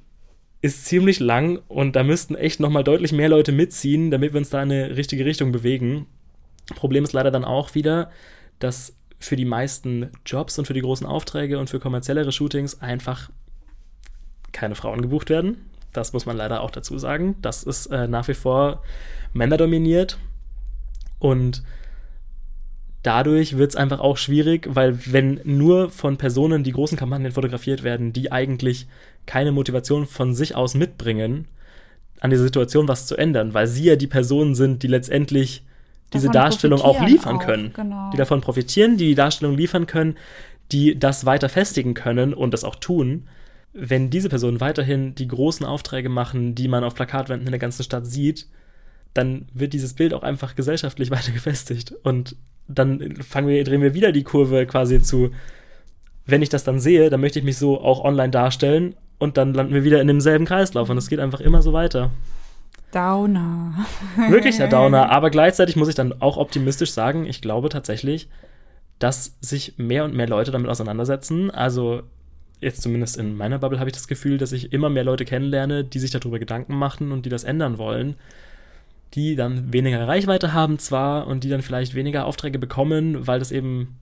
ist 0.61 0.85
ziemlich 0.85 1.19
lang 1.19 1.59
und 1.67 1.95
da 1.95 2.03
müssten 2.03 2.35
echt 2.35 2.59
nochmal 2.59 2.83
deutlich 2.83 3.11
mehr 3.11 3.29
Leute 3.29 3.51
mitziehen, 3.51 4.09
damit 4.09 4.33
wir 4.33 4.39
uns 4.39 4.49
da 4.49 4.63
in 4.63 4.71
eine 4.71 4.97
richtige 4.97 5.23
Richtung 5.23 5.51
bewegen. 5.51 6.07
Problem 6.75 7.03
ist 7.03 7.13
leider 7.13 7.31
dann 7.31 7.45
auch 7.45 7.75
wieder, 7.75 8.09
dass 8.57 8.96
für 9.17 9.35
die 9.35 9.45
meisten 9.45 10.11
Jobs 10.25 10.57
und 10.59 10.65
für 10.65 10.73
die 10.73 10.81
großen 10.81 11.07
Aufträge 11.07 11.59
und 11.59 11.69
für 11.69 11.79
kommerziellere 11.79 12.31
Shootings 12.31 12.81
einfach 12.81 13.29
keine 14.51 14.75
Frauen 14.75 15.01
gebucht 15.01 15.29
werden. 15.29 15.69
Das 15.93 16.13
muss 16.13 16.25
man 16.25 16.37
leider 16.37 16.61
auch 16.61 16.71
dazu 16.71 16.97
sagen. 16.97 17.35
Das 17.41 17.63
ist 17.63 17.87
äh, 17.87 18.07
nach 18.07 18.27
wie 18.27 18.33
vor 18.33 18.83
männerdominiert 19.33 20.17
und 21.19 21.63
dadurch 23.03 23.57
wird 23.57 23.71
es 23.71 23.75
einfach 23.75 23.99
auch 23.99 24.17
schwierig, 24.17 24.67
weil 24.69 24.99
wenn 25.11 25.39
nur 25.43 25.89
von 25.89 26.17
Personen 26.17 26.63
die 26.63 26.73
großen 26.73 26.97
Kampagnen 26.97 27.31
fotografiert 27.31 27.83
werden, 27.83 28.13
die 28.13 28.31
eigentlich 28.31 28.87
keine 29.25 29.51
Motivation 29.51 30.05
von 30.05 30.33
sich 30.33 30.55
aus 30.55 30.75
mitbringen, 30.75 31.47
an 32.19 32.31
dieser 32.31 32.43
Situation 32.43 32.87
was 32.87 33.05
zu 33.05 33.15
ändern, 33.15 33.53
weil 33.53 33.67
sie 33.67 33.85
ja 33.85 33.95
die 33.95 34.07
Personen 34.07 34.55
sind, 34.55 34.83
die 34.83 34.87
letztendlich 34.87 35.63
diese 36.13 36.29
Darstellung 36.29 36.81
auch 36.81 37.05
liefern 37.05 37.37
auch, 37.37 37.45
können, 37.45 37.73
genau. 37.73 38.09
die 38.11 38.17
davon 38.17 38.41
profitieren, 38.41 38.97
die 38.97 39.07
die 39.07 39.15
Darstellung 39.15 39.55
liefern 39.55 39.87
können, 39.87 40.15
die 40.71 40.97
das 40.97 41.25
weiter 41.25 41.49
festigen 41.49 41.93
können 41.93 42.33
und 42.33 42.53
das 42.53 42.63
auch 42.63 42.75
tun. 42.75 43.27
Wenn 43.73 44.09
diese 44.09 44.29
Personen 44.29 44.59
weiterhin 44.59 45.15
die 45.15 45.27
großen 45.27 45.65
Aufträge 45.65 46.09
machen, 46.09 46.55
die 46.55 46.67
man 46.67 46.83
auf 46.83 46.95
Plakatwänden 46.95 47.47
in 47.47 47.51
der 47.51 47.59
ganzen 47.59 47.83
Stadt 47.83 48.05
sieht, 48.05 48.47
dann 49.13 49.47
wird 49.53 49.73
dieses 49.73 49.93
Bild 49.93 50.13
auch 50.13 50.23
einfach 50.23 50.55
gesellschaftlich 50.55 51.11
weiter 51.11 51.31
gefestigt. 51.31 51.93
Und 52.03 52.35
dann 52.67 53.17
fangen 53.17 53.47
wir, 53.47 53.63
drehen 53.63 53.81
wir 53.81 53.93
wieder 53.93 54.11
die 54.11 54.23
Kurve 54.23 54.65
quasi 54.65 55.01
zu, 55.01 55.31
wenn 56.25 56.41
ich 56.41 56.49
das 56.49 56.63
dann 56.63 56.79
sehe, 56.79 57.09
dann 57.09 57.21
möchte 57.21 57.39
ich 57.39 57.45
mich 57.45 57.57
so 57.57 57.79
auch 57.79 58.03
online 58.03 58.31
darstellen 58.31 58.95
und 59.17 59.37
dann 59.37 59.53
landen 59.53 59.73
wir 59.73 59.83
wieder 59.83 60.01
in 60.01 60.07
demselben 60.07 60.45
Kreislauf 60.45 60.89
und 60.89 60.97
es 60.97 61.09
geht 61.09 61.19
einfach 61.19 61.39
immer 61.39 61.61
so 61.61 61.73
weiter. 61.73 62.11
Downer. 62.91 63.85
Wirklich 64.29 64.57
der 64.57 64.67
Downer, 64.67 65.09
aber 65.09 65.29
gleichzeitig 65.29 65.75
muss 65.75 65.89
ich 65.89 65.95
dann 65.95 66.21
auch 66.21 66.37
optimistisch 66.37 66.91
sagen, 66.91 67.25
ich 67.25 67.41
glaube 67.41 67.69
tatsächlich, 67.69 68.29
dass 68.99 69.37
sich 69.41 69.77
mehr 69.77 70.03
und 70.05 70.15
mehr 70.15 70.27
Leute 70.27 70.51
damit 70.51 70.69
auseinandersetzen. 70.69 71.51
Also 71.51 72.03
jetzt 72.59 72.81
zumindest 72.81 73.17
in 73.17 73.37
meiner 73.37 73.59
Bubble 73.59 73.79
habe 73.79 73.89
ich 73.89 73.95
das 73.95 74.07
Gefühl, 74.07 74.37
dass 74.37 74.51
ich 74.51 74.73
immer 74.73 74.89
mehr 74.89 75.03
Leute 75.03 75.25
kennenlerne, 75.25 75.83
die 75.83 75.99
sich 75.99 76.11
darüber 76.11 76.39
Gedanken 76.39 76.75
machen 76.75 77.11
und 77.11 77.25
die 77.25 77.29
das 77.29 77.43
ändern 77.43 77.77
wollen 77.77 78.15
die 79.13 79.35
dann 79.35 79.71
weniger 79.71 80.07
Reichweite 80.07 80.53
haben 80.53 80.79
zwar 80.79 81.27
und 81.27 81.43
die 81.43 81.49
dann 81.49 81.61
vielleicht 81.61 81.95
weniger 81.95 82.25
Aufträge 82.25 82.59
bekommen, 82.59 83.27
weil 83.27 83.39
das 83.39 83.51
eben 83.51 83.97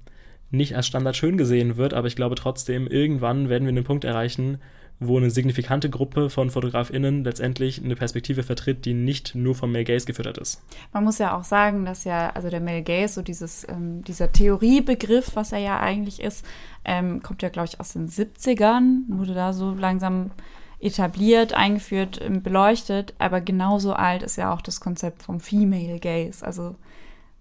nicht 0.52 0.76
als 0.76 0.88
Standard 0.88 1.16
schön 1.16 1.38
gesehen 1.38 1.78
wird, 1.78 1.94
aber 1.94 2.08
ich 2.08 2.16
glaube 2.16 2.36
trotzdem, 2.36 2.88
irgendwann 2.88 3.50
werden 3.50 3.66
wir 3.66 3.70
einen 3.70 3.84
Punkt 3.84 4.04
erreichen, 4.04 4.60
wo 5.00 5.18
eine 5.18 5.30
signifikante 5.30 5.90
Gruppe 5.90 6.30
von 6.30 6.50
FotografInnen 6.50 7.24
letztendlich 7.24 7.84
eine 7.84 7.96
Perspektive 7.96 8.44
vertritt, 8.44 8.86
die 8.86 8.94
nicht 8.94 9.36
nur 9.36 9.54
vom 9.54 9.72
Male 9.72 9.84
Gaze 9.84 10.06
gefüttert 10.06 10.38
ist. 10.38 10.62
Man 10.94 11.04
muss 11.04 11.18
ja 11.18 11.38
auch 11.38 11.44
sagen, 11.44 11.86
dass 11.86 12.06
ja, 12.06 12.30
also 12.30 12.50
der 12.50 12.62
Male 12.62 12.84
Gaze, 12.84 13.16
so 13.16 13.22
dieses, 13.22 13.68
ähm, 13.68 14.04
dieser 14.04 14.32
Theoriebegriff, 14.32 15.36
was 15.36 15.52
er 15.52 15.60
ja 15.60 15.80
eigentlich 15.80 16.22
ist, 16.22 16.46
ähm, 16.86 17.22
kommt 17.22 17.42
ja, 17.42 17.50
glaube 17.50 17.68
ich, 17.68 17.80
aus 17.80 17.94
den 17.94 18.08
70ern, 18.08 19.04
wurde 19.10 19.34
da 19.34 19.52
so 19.52 19.72
langsam 19.72 20.32
etabliert, 20.80 21.54
eingeführt, 21.54 22.20
ähm, 22.22 22.42
beleuchtet, 22.42 23.14
aber 23.18 23.42
genauso 23.42 23.94
alt 23.94 24.24
ist 24.24 24.38
ja 24.38 24.54
auch 24.54 24.62
das 24.62 24.80
Konzept 24.80 25.24
vom 25.24 25.40
Female 25.40 26.00
Gaze. 26.00 26.46
Also 26.46 26.76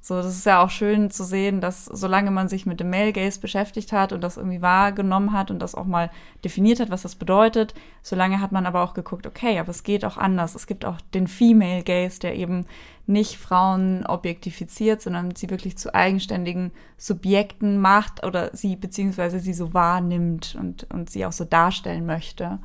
so, 0.06 0.16
das 0.16 0.36
ist 0.36 0.44
ja 0.44 0.62
auch 0.62 0.68
schön 0.68 1.10
zu 1.10 1.24
sehen, 1.24 1.62
dass 1.62 1.86
solange 1.86 2.30
man 2.30 2.46
sich 2.46 2.66
mit 2.66 2.78
dem 2.78 2.90
Male 2.90 3.14
Gaze 3.14 3.40
beschäftigt 3.40 3.90
hat 3.90 4.12
und 4.12 4.20
das 4.20 4.36
irgendwie 4.36 4.60
wahrgenommen 4.60 5.32
hat 5.32 5.50
und 5.50 5.60
das 5.60 5.74
auch 5.74 5.86
mal 5.86 6.10
definiert 6.44 6.78
hat, 6.78 6.90
was 6.90 7.00
das 7.00 7.14
bedeutet, 7.14 7.72
solange 8.02 8.38
hat 8.42 8.52
man 8.52 8.66
aber 8.66 8.82
auch 8.82 8.92
geguckt, 8.92 9.26
okay, 9.26 9.58
aber 9.58 9.70
es 9.70 9.82
geht 9.82 10.04
auch 10.04 10.18
anders. 10.18 10.54
Es 10.54 10.66
gibt 10.66 10.84
auch 10.84 11.00
den 11.14 11.26
Female 11.26 11.82
Gaze, 11.82 12.20
der 12.20 12.34
eben 12.34 12.66
nicht 13.06 13.38
Frauen 13.38 14.04
objektifiziert, 14.04 15.00
sondern 15.00 15.34
sie 15.36 15.48
wirklich 15.48 15.78
zu 15.78 15.94
eigenständigen 15.94 16.72
Subjekten 16.98 17.78
macht 17.78 18.26
oder 18.26 18.54
sie 18.54 18.76
beziehungsweise 18.76 19.40
sie 19.40 19.54
so 19.54 19.72
wahrnimmt 19.72 20.54
und, 20.60 20.86
und 20.92 21.08
sie 21.08 21.24
auch 21.24 21.32
so 21.32 21.46
darstellen 21.46 22.04
möchte 22.04 22.58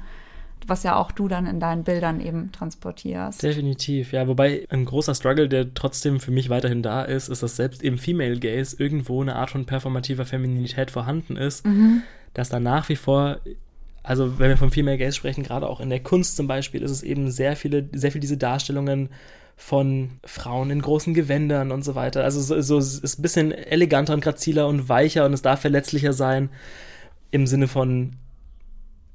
was 0.68 0.84
ja 0.84 0.96
auch 0.96 1.12
du 1.12 1.28
dann 1.28 1.46
in 1.46 1.60
deinen 1.60 1.84
Bildern 1.84 2.20
eben 2.20 2.52
transportierst. 2.52 3.42
Definitiv, 3.42 4.12
ja. 4.12 4.28
Wobei 4.28 4.66
ein 4.70 4.86
großer 4.86 5.16
Struggle, 5.16 5.48
der 5.48 5.74
trotzdem 5.74 6.20
für 6.20 6.32
mich 6.32 6.50
weiterhin 6.50 6.84
da 6.84 7.04
ist, 7.04 7.30
ist, 7.30 7.44
dass 7.44 7.56
selbst 7.56 7.82
im 7.82 7.98
Female 7.98 8.40
Gaze 8.40 8.76
irgendwo 8.78 9.22
eine 9.22 9.36
Art 9.36 9.52
von 9.52 9.66
performativer 9.66 10.26
Femininität 10.26 10.92
vorhanden 10.92 11.36
ist, 11.36 11.66
mhm. 11.66 12.02
dass 12.34 12.50
da 12.50 12.60
nach 12.60 12.90
wie 12.90 12.96
vor 12.96 13.40
also 14.02 14.40
wenn 14.40 14.50
wir 14.50 14.58
vom 14.58 14.72
Female 14.72 14.98
Gaze 14.98 15.16
sprechen, 15.16 15.44
gerade 15.44 15.68
auch 15.68 15.80
in 15.80 15.90
der 15.90 16.00
Kunst 16.00 16.38
zum 16.38 16.48
Beispiel, 16.48 16.82
ist 16.82 16.92
es 16.92 17.04
eben 17.04 17.30
sehr 17.30 17.56
viele, 17.56 17.90
sehr 17.92 18.12
viel 18.12 18.22
diese 18.22 18.38
Darstellungen 18.38 19.10
von 19.56 20.12
Frauen 20.24 20.72
in 20.72 20.82
großen 20.82 21.14
Gewändern 21.14 21.72
und 21.72 21.84
so 21.84 21.94
weiter. 21.94 22.24
Also 22.24 22.40
so, 22.40 22.60
so 22.62 22.78
ist 22.78 23.20
ein 23.20 23.22
bisschen 23.22 23.52
eleganter 23.52 24.14
und 24.14 24.22
graziler 24.22 24.68
und 24.68 24.88
weicher 24.88 25.26
und 25.26 25.34
es 25.34 25.42
darf 25.42 25.62
verletzlicher 25.62 26.14
sein 26.14 26.50
im 27.32 27.46
Sinne 27.46 27.68
von 27.68 28.14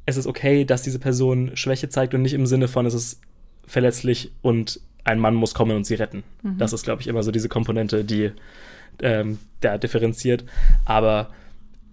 es 0.07 0.17
ist 0.17 0.27
okay, 0.27 0.65
dass 0.65 0.83
diese 0.83 0.99
Person 0.99 1.57
Schwäche 1.57 1.89
zeigt 1.89 2.15
und 2.15 2.23
nicht 2.23 2.35
im 2.35 2.47
Sinne 2.47 2.69
von, 2.69 2.87
es 2.87 2.95
ist 2.95 3.21
verletzlich 3.67 4.33
und 4.43 4.81
ein 5.05 5.19
Mann 5.19 5.35
muss 5.35 5.55
kommen 5.55 5.77
und 5.77 5.85
sie 5.85 5.95
retten. 5.95 6.23
Mhm. 6.43 6.59
Das 6.59 6.73
ist, 6.73 6.85
glaube 6.85 7.03
ich, 7.03 7.09
immer 7.09 7.23
so 7.23 7.31
diese 7.31 7.49
Komponente, 7.49 8.05
die 8.05 8.33
ähm, 9.03 9.39
da 9.61 9.79
differenziert. 9.79 10.45
Aber 10.85 11.31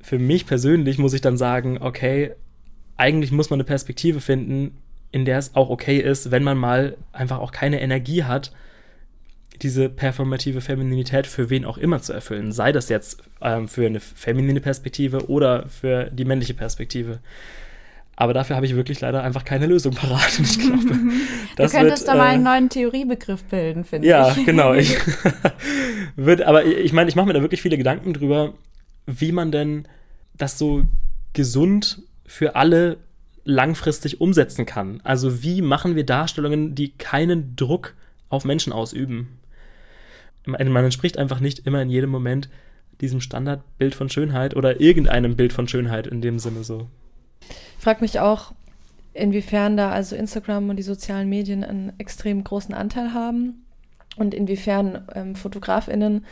für 0.02 0.20
mich 0.20 0.46
persönlich 0.46 0.98
muss 0.98 1.14
ich 1.14 1.22
dann 1.22 1.38
sagen, 1.38 1.78
okay, 1.82 2.32
eigentlich 2.98 3.32
muss 3.32 3.50
man 3.50 3.58
eine 3.58 3.66
Perspektive 3.66 4.22
finden, 4.22 4.78
in 5.12 5.26
der 5.26 5.38
es 5.38 5.56
auch 5.56 5.70
okay 5.70 5.98
ist, 6.00 6.32
wenn 6.32 6.44
man 6.44 6.58
mal 6.58 6.98
einfach 7.12 7.40
auch 7.40 7.52
keine 7.52 7.82
Energie 7.82 8.24
hat, 8.24 8.54
diese 9.62 9.90
performative 9.90 10.62
Femininität 10.62 11.28
für 11.28 11.50
wen 11.50 11.66
auch 11.66 11.78
immer 11.78 12.02
zu 12.02 12.14
erfüllen. 12.14 12.52
Sei 12.52 12.72
das 12.72 12.90
jetzt 12.90 13.22
ähm, 13.42 13.68
für 13.68 13.86
eine 13.86 14.00
feminine 14.00 14.62
Perspektive 14.62 15.30
oder 15.30 15.68
für 15.68 16.06
die 16.06 16.26
männliche 16.26 16.54
Perspektive. 16.54 17.20
Aber 18.22 18.36
dafür 18.36 18.56
habe 18.56 18.68
ich 18.68 18.76
wirklich 18.76 19.02
leider 19.02 19.24
einfach 19.24 19.44
keine 19.44 19.66
Lösung 19.66 19.96
parat. 19.96 20.38
Und 20.38 20.46
ich 20.46 20.60
glaube, 20.60 20.84
das 21.56 21.72
du 21.72 21.78
könntest 21.80 22.04
wird, 22.04 22.14
da 22.14 22.16
mal 22.16 22.28
einen 22.28 22.46
äh, 22.46 22.50
neuen 22.52 22.70
Theoriebegriff 22.70 23.44
bilden, 23.46 23.84
finde 23.84 24.08
ja, 24.08 24.30
ich. 24.30 24.38
Ja, 24.38 24.44
genau. 24.44 24.74
Ich 24.76 24.96
wird, 26.16 26.44
aber 26.44 26.64
ich 26.64 26.94
meine, 26.94 27.10
ich 27.10 27.16
mache 27.16 27.26
mir 27.26 27.34
da 27.34 27.42
wirklich 27.42 27.64
viele 27.64 27.80
Gedanken 27.80 28.14
drüber, 28.14 28.54
wie 29.08 29.32
man 29.32 29.52
denn 29.52 29.88
das 30.38 30.60
so 30.60 30.84
gesund 31.34 32.04
für 32.28 32.56
alle 32.56 32.98
langfristig 33.44 34.22
umsetzen 34.22 34.68
kann. 34.68 35.02
Also 35.04 35.42
wie 35.42 35.64
machen 35.64 35.96
wir 35.96 36.06
Darstellungen, 36.06 36.76
die 36.76 36.92
keinen 36.92 37.56
Druck 37.56 37.96
auf 38.30 38.46
Menschen 38.46 38.72
ausüben? 38.72 39.40
Man 40.46 40.76
entspricht 40.76 41.18
einfach 41.18 41.40
nicht 41.40 41.66
immer 41.66 41.82
in 41.82 41.90
jedem 41.90 42.12
Moment 42.12 42.50
diesem 43.02 43.20
Standardbild 43.20 43.96
von 43.96 44.10
Schönheit 44.10 44.56
oder 44.56 44.80
irgendeinem 44.80 45.36
Bild 45.36 45.54
von 45.54 45.68
Schönheit 45.68 46.06
in 46.06 46.22
dem 46.22 46.38
Sinne 46.38 46.64
so. 46.64 46.88
Ich 47.82 47.84
frage 47.84 48.02
mich 48.02 48.20
auch, 48.20 48.52
inwiefern 49.16 49.76
da 49.76 49.90
also 49.90 50.16
Instagram 50.16 50.70
und 50.70 50.76
die 50.76 50.84
sozialen 50.84 51.28
Medien 51.28 51.64
einen 51.64 51.94
extrem 51.98 52.44
großen 52.44 52.76
Anteil 52.76 53.16
haben 53.16 53.66
und 54.18 54.36
inwiefern 54.36 55.08
ähm, 55.16 55.34
FotografInnen 55.34 56.24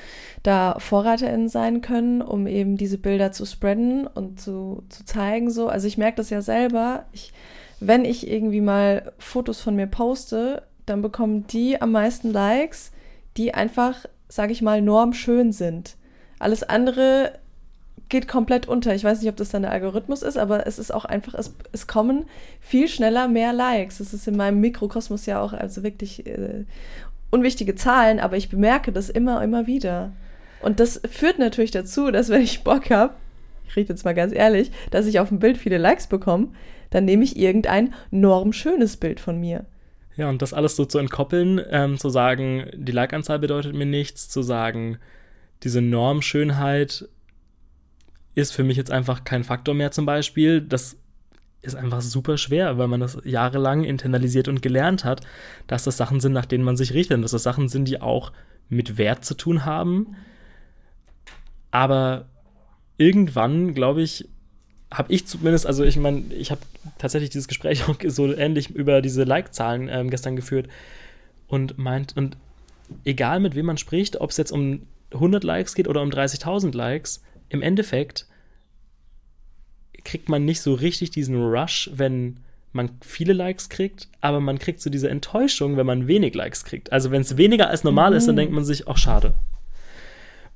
da 0.43 0.75
VorreiterInnen 0.77 1.49
sein 1.49 1.81
können, 1.81 2.21
um 2.21 2.45
eben 2.45 2.77
diese 2.77 2.99
Bilder 2.99 3.31
zu 3.31 3.47
spreaden 3.47 4.05
und 4.05 4.39
zu, 4.39 4.83
zu 4.89 5.05
zeigen. 5.05 5.49
So. 5.49 5.69
Also 5.69 5.87
ich 5.87 5.97
merke 5.97 6.17
das 6.17 6.29
ja 6.29 6.43
selber. 6.43 7.05
Ich, 7.13 7.33
wenn 7.79 8.05
ich 8.05 8.29
irgendwie 8.29 8.61
mal 8.61 9.11
Fotos 9.17 9.59
von 9.59 9.75
mir 9.75 9.87
poste, 9.87 10.61
dann 10.85 11.01
bekommen 11.01 11.47
die 11.47 11.81
am 11.81 11.93
meisten 11.93 12.31
Likes, 12.31 12.91
die 13.37 13.55
einfach, 13.55 14.05
sage 14.27 14.51
ich 14.51 14.61
mal, 14.61 14.83
normschön 14.83 15.51
sind. 15.51 15.95
Alles 16.37 16.61
andere 16.61 17.38
geht 18.09 18.27
komplett 18.27 18.67
unter. 18.67 18.93
Ich 18.93 19.03
weiß 19.03 19.21
nicht, 19.21 19.29
ob 19.29 19.37
das 19.37 19.49
dann 19.49 19.61
der 19.61 19.71
Algorithmus 19.71 20.23
ist, 20.23 20.37
aber 20.37 20.67
es 20.67 20.79
ist 20.79 20.93
auch 20.93 21.05
einfach, 21.05 21.35
es, 21.35 21.55
es 21.71 21.87
kommen 21.87 22.25
viel 22.59 22.87
schneller 22.87 23.27
mehr 23.27 23.53
Likes. 23.53 23.99
Das 23.99 24.13
ist 24.13 24.27
in 24.27 24.35
meinem 24.35 24.59
Mikrokosmos 24.59 25.25
ja 25.25 25.41
auch 25.41 25.53
also 25.53 25.83
wirklich 25.83 26.25
äh, 26.25 26.65
unwichtige 27.29 27.75
Zahlen, 27.75 28.19
aber 28.19 28.37
ich 28.37 28.49
bemerke 28.49 28.91
das 28.91 29.09
immer, 29.09 29.43
immer 29.43 29.67
wieder. 29.67 30.11
Und 30.61 30.79
das 30.79 31.01
führt 31.09 31.39
natürlich 31.39 31.71
dazu, 31.71 32.11
dass 32.11 32.29
wenn 32.29 32.41
ich 32.41 32.63
Bock 32.63 32.89
habe, 32.89 33.13
ich 33.67 33.75
rede 33.75 33.89
jetzt 33.89 34.03
mal 34.03 34.15
ganz 34.15 34.33
ehrlich, 34.33 34.71
dass 34.91 35.05
ich 35.05 35.19
auf 35.19 35.29
dem 35.29 35.39
Bild 35.39 35.57
viele 35.57 35.77
Likes 35.77 36.07
bekomme, 36.07 36.49
dann 36.89 37.05
nehme 37.05 37.23
ich 37.23 37.37
irgendein 37.37 37.93
normschönes 38.09 38.97
Bild 38.97 39.19
von 39.19 39.39
mir. 39.39 39.65
Ja, 40.17 40.27
und 40.27 40.41
das 40.41 40.53
alles 40.53 40.75
so 40.75 40.85
zu 40.85 40.97
entkoppeln, 40.97 41.61
ähm, 41.69 41.97
zu 41.97 42.09
sagen, 42.09 42.65
die 42.73 42.91
Like-Anzahl 42.91 43.39
bedeutet 43.39 43.73
mir 43.75 43.85
nichts, 43.85 44.27
zu 44.27 44.41
sagen, 44.41 44.97
diese 45.63 45.81
Normschönheit 45.81 47.07
ist 48.41 48.51
für 48.51 48.63
mich 48.63 48.77
jetzt 48.77 48.91
einfach 48.91 49.23
kein 49.23 49.43
Faktor 49.43 49.75
mehr 49.75 49.91
zum 49.91 50.05
Beispiel. 50.05 50.61
Das 50.61 50.97
ist 51.61 51.75
einfach 51.75 52.01
super 52.01 52.37
schwer, 52.37 52.77
weil 52.77 52.87
man 52.87 52.99
das 52.99 53.17
jahrelang 53.23 53.83
internalisiert 53.83 54.47
und 54.47 54.61
gelernt 54.61 55.03
hat, 55.03 55.21
dass 55.67 55.83
das 55.83 55.97
Sachen 55.97 56.19
sind, 56.19 56.33
nach 56.33 56.45
denen 56.45 56.63
man 56.63 56.77
sich 56.77 56.93
richtet, 56.93 57.21
dass 57.23 57.31
das 57.31 57.43
Sachen 57.43 57.67
sind, 57.67 57.85
die 57.87 58.01
auch 58.01 58.31
mit 58.69 58.97
Wert 58.97 59.25
zu 59.25 59.35
tun 59.35 59.65
haben. 59.65 60.15
Aber 61.71 62.25
irgendwann, 62.97 63.73
glaube 63.73 64.01
ich, 64.01 64.27
habe 64.91 65.11
ich 65.13 65.27
zumindest, 65.27 65.67
also 65.67 65.83
ich 65.83 65.97
meine, 65.97 66.33
ich 66.33 66.51
habe 66.51 66.61
tatsächlich 66.97 67.29
dieses 67.29 67.47
Gespräch 67.47 67.83
auch 67.87 67.95
so 68.07 68.33
ähnlich 68.33 68.69
über 68.69 69.01
diese 69.01 69.23
Like-Zahlen 69.23 69.89
ähm, 69.89 70.09
gestern 70.09 70.35
geführt 70.35 70.67
und 71.47 71.77
meint, 71.77 72.15
und 72.15 72.37
egal 73.05 73.39
mit 73.39 73.55
wem 73.55 73.65
man 73.65 73.77
spricht, 73.77 74.21
ob 74.21 74.29
es 74.31 74.37
jetzt 74.37 74.51
um 74.51 74.83
100 75.13 75.43
Likes 75.43 75.75
geht 75.75 75.87
oder 75.87 76.01
um 76.01 76.09
30.000 76.09 76.75
Likes, 76.75 77.23
im 77.49 77.61
Endeffekt 77.61 78.27
kriegt 80.03 80.29
man 80.29 80.45
nicht 80.45 80.61
so 80.61 80.73
richtig 80.73 81.11
diesen 81.11 81.41
Rush, 81.41 81.89
wenn 81.93 82.37
man 82.71 82.91
viele 83.01 83.33
Likes 83.33 83.69
kriegt, 83.69 84.07
aber 84.21 84.39
man 84.39 84.59
kriegt 84.59 84.81
so 84.81 84.89
diese 84.89 85.09
Enttäuschung, 85.09 85.77
wenn 85.77 85.85
man 85.85 86.07
wenig 86.07 86.35
Likes 86.35 86.65
kriegt. 86.65 86.91
Also 86.91 87.11
wenn 87.11 87.21
es 87.21 87.37
weniger 87.37 87.69
als 87.69 87.83
normal 87.83 88.11
mhm. 88.11 88.17
ist, 88.17 88.27
dann 88.27 88.35
mhm. 88.35 88.39
denkt 88.39 88.53
man 88.53 88.65
sich, 88.65 88.87
ach 88.87 88.97
schade. 88.97 89.33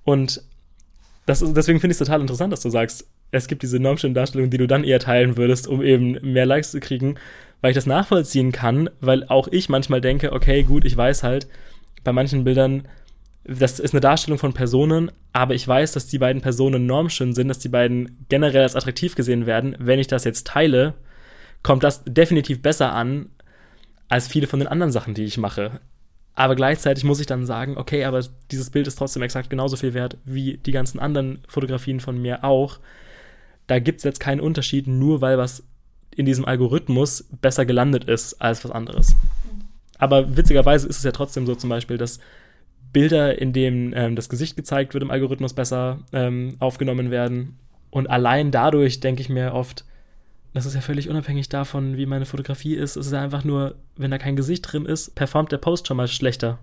Und 0.03 0.43
das 1.25 1.41
ist, 1.41 1.55
deswegen 1.55 1.79
finde 1.79 1.93
ich 1.93 1.99
es 1.99 2.05
total 2.05 2.21
interessant, 2.21 2.51
dass 2.53 2.61
du 2.61 2.69
sagst, 2.69 3.07
es 3.31 3.47
gibt 3.47 3.63
diese 3.63 3.79
normschönen 3.79 4.13
Darstellungen, 4.13 4.51
die 4.51 4.57
du 4.57 4.67
dann 4.67 4.83
eher 4.83 4.99
teilen 4.99 5.37
würdest, 5.37 5.67
um 5.67 5.81
eben 5.81 6.19
mehr 6.21 6.45
Likes 6.45 6.71
zu 6.71 6.79
kriegen, 6.79 7.15
weil 7.61 7.71
ich 7.71 7.75
das 7.75 7.85
nachvollziehen 7.85 8.51
kann, 8.51 8.89
weil 8.99 9.23
auch 9.27 9.47
ich 9.47 9.69
manchmal 9.69 10.01
denke, 10.01 10.33
okay, 10.33 10.63
gut, 10.63 10.85
ich 10.85 10.95
weiß 10.95 11.23
halt, 11.23 11.47
bei 12.03 12.11
manchen 12.11 12.43
Bildern 12.43 12.87
das 13.45 13.79
ist 13.79 13.93
eine 13.93 14.01
Darstellung 14.01 14.39
von 14.39 14.53
Personen, 14.53 15.11
aber 15.33 15.53
ich 15.53 15.67
weiß, 15.67 15.91
dass 15.91 16.07
die 16.07 16.17
beiden 16.17 16.41
Personen 16.41 16.85
normschön 16.85 17.33
sind, 17.33 17.49
dass 17.49 17.59
die 17.59 17.69
beiden 17.69 18.25
generell 18.29 18.63
als 18.63 18.75
attraktiv 18.75 19.15
gesehen 19.15 19.45
werden. 19.45 19.75
Wenn 19.79 19.99
ich 19.99 20.07
das 20.07 20.23
jetzt 20.23 20.47
teile, 20.47 20.93
kommt 21.61 21.83
das 21.83 22.03
definitiv 22.05 22.61
besser 22.61 22.93
an 22.93 23.27
als 24.07 24.27
viele 24.27 24.47
von 24.47 24.59
den 24.59 24.67
anderen 24.67 24.91
Sachen, 24.91 25.13
die 25.13 25.23
ich 25.23 25.37
mache. 25.37 25.81
Aber 26.35 26.55
gleichzeitig 26.55 27.03
muss 27.03 27.19
ich 27.19 27.25
dann 27.25 27.45
sagen, 27.45 27.77
okay, 27.77 28.05
aber 28.05 28.23
dieses 28.49 28.69
Bild 28.69 28.87
ist 28.87 28.95
trotzdem 28.95 29.21
exakt 29.21 29.49
genauso 29.49 29.75
viel 29.75 29.93
wert 29.93 30.17
wie 30.25 30.57
die 30.57 30.71
ganzen 30.71 30.99
anderen 30.99 31.39
Fotografien 31.47 31.99
von 31.99 32.21
mir 32.21 32.43
auch. 32.43 32.79
Da 33.67 33.79
gibt 33.79 33.99
es 33.99 34.03
jetzt 34.03 34.19
keinen 34.19 34.41
Unterschied, 34.41 34.87
nur 34.87 35.21
weil 35.21 35.37
was 35.37 35.63
in 36.15 36.25
diesem 36.25 36.45
Algorithmus 36.45 37.25
besser 37.41 37.65
gelandet 37.65 38.05
ist 38.05 38.41
als 38.41 38.63
was 38.63 38.71
anderes. 38.71 39.15
Aber 39.97 40.35
witzigerweise 40.35 40.87
ist 40.87 40.97
es 40.97 41.03
ja 41.03 41.11
trotzdem 41.11 41.45
so 41.45 41.55
zum 41.55 41.69
Beispiel, 41.69 41.97
dass 41.97 42.19
Bilder, 42.93 43.39
in 43.41 43.51
denen 43.51 43.93
ähm, 43.95 44.15
das 44.15 44.29
Gesicht 44.29 44.55
gezeigt 44.55 44.93
wird 44.93 45.03
im 45.03 45.11
Algorithmus 45.11 45.53
besser 45.53 45.99
ähm, 46.13 46.55
aufgenommen 46.59 47.11
werden. 47.11 47.57
Und 47.89 48.09
allein 48.09 48.51
dadurch 48.51 48.99
denke 48.99 49.21
ich 49.21 49.29
mir 49.29 49.53
oft, 49.53 49.85
das 50.53 50.65
ist 50.65 50.75
ja 50.75 50.81
völlig 50.81 51.09
unabhängig 51.09 51.49
davon, 51.49 51.97
wie 51.97 52.05
meine 52.05 52.25
Fotografie 52.25 52.75
ist. 52.75 52.95
Es 52.95 53.07
ist 53.07 53.11
ja 53.11 53.21
einfach 53.21 53.43
nur, 53.43 53.75
wenn 53.97 54.11
da 54.11 54.19
kein 54.19 54.35
Gesicht 54.35 54.71
drin 54.71 54.85
ist, 54.85 55.15
performt 55.15 55.51
der 55.51 55.57
Post 55.57 55.87
schon 55.87 55.97
mal 55.97 56.07
schlechter. 56.07 56.59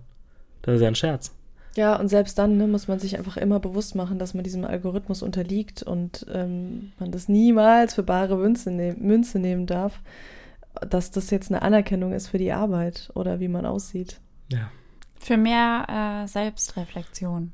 Das 0.62 0.76
ist 0.76 0.82
ja 0.82 0.88
ein 0.88 0.94
Scherz. 0.94 1.34
Ja, 1.76 1.96
und 1.96 2.08
selbst 2.08 2.38
dann 2.38 2.56
ne, 2.56 2.66
muss 2.66 2.88
man 2.88 2.98
sich 2.98 3.16
einfach 3.16 3.36
immer 3.36 3.60
bewusst 3.60 3.94
machen, 3.94 4.18
dass 4.18 4.34
man 4.34 4.44
diesem 4.44 4.64
Algorithmus 4.64 5.22
unterliegt 5.22 5.82
und 5.82 6.26
ähm, 6.32 6.92
man 6.98 7.12
das 7.12 7.28
niemals 7.28 7.94
für 7.94 8.02
bare 8.02 8.36
Münze, 8.36 8.70
ne 8.70 8.94
Münze 8.98 9.38
nehmen 9.38 9.66
darf, 9.66 10.00
dass 10.88 11.10
das 11.10 11.30
jetzt 11.30 11.50
eine 11.50 11.62
Anerkennung 11.62 12.12
ist 12.12 12.28
für 12.28 12.38
die 12.38 12.52
Arbeit 12.52 13.10
oder 13.14 13.40
wie 13.40 13.48
man 13.48 13.66
aussieht. 13.66 14.20
Ja. 14.52 14.70
Für 15.20 15.36
mehr 15.36 16.24
äh, 16.24 16.28
Selbstreflexion. 16.28 17.52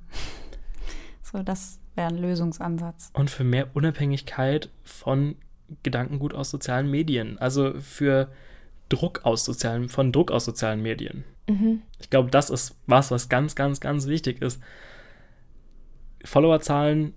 so, 1.23 1.43
das 1.43 1.81
wäre 1.95 2.09
ein 2.09 2.19
Lösungsansatz. 2.19 3.11
Und 3.13 3.31
für 3.31 3.45
mehr 3.45 3.69
Unabhängigkeit 3.75 4.71
von 4.85 5.37
Gedankengut 5.83 6.33
aus 6.33 6.51
sozialen 6.51 6.91
Medien. 6.91 7.39
Also 7.39 7.75
für 7.81 8.31
Druck 8.89 9.25
aus 9.25 9.45
sozialen, 9.45 9.89
von 9.89 10.13
Druck 10.13 10.31
aus 10.31 10.45
sozialen 10.45 10.81
Medien. 10.81 11.25
Mhm. 11.49 11.83
Ich 12.01 12.09
glaube, 12.09 12.31
das 12.31 12.51
ist 12.51 12.77
was, 12.87 13.11
was 13.11 13.29
ganz, 13.29 13.57
ganz, 13.57 13.81
ganz 13.81 14.07
wichtig 14.07 14.43
ist. 14.43 14.63
Followerzahlen 16.25 17.15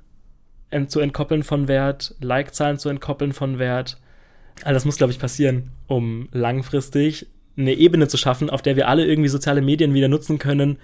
zu 0.87 0.99
entkoppeln 0.99 1.43
von 1.43 1.67
Wert, 1.67 2.15
Like-Zahlen 2.19 2.77
zu 2.77 2.89
entkoppeln 2.89 3.33
von 3.33 3.57
Wert. 3.57 3.99
All 4.63 4.73
das 4.73 4.85
muss, 4.85 4.97
glaube 4.97 5.11
ich, 5.11 5.19
passieren, 5.19 5.71
um 5.87 6.29
langfristig 6.31 7.27
eine 7.57 7.73
Ebene 7.73 8.07
zu 8.07 8.17
schaffen, 8.17 8.49
auf 8.49 8.61
der 8.61 8.75
wir 8.75 8.87
alle 8.87 9.05
irgendwie 9.05 9.29
soziale 9.29 9.61
Medien 9.61 9.93
wieder 9.93 10.07
nutzen 10.07 10.39
können, 10.39 10.77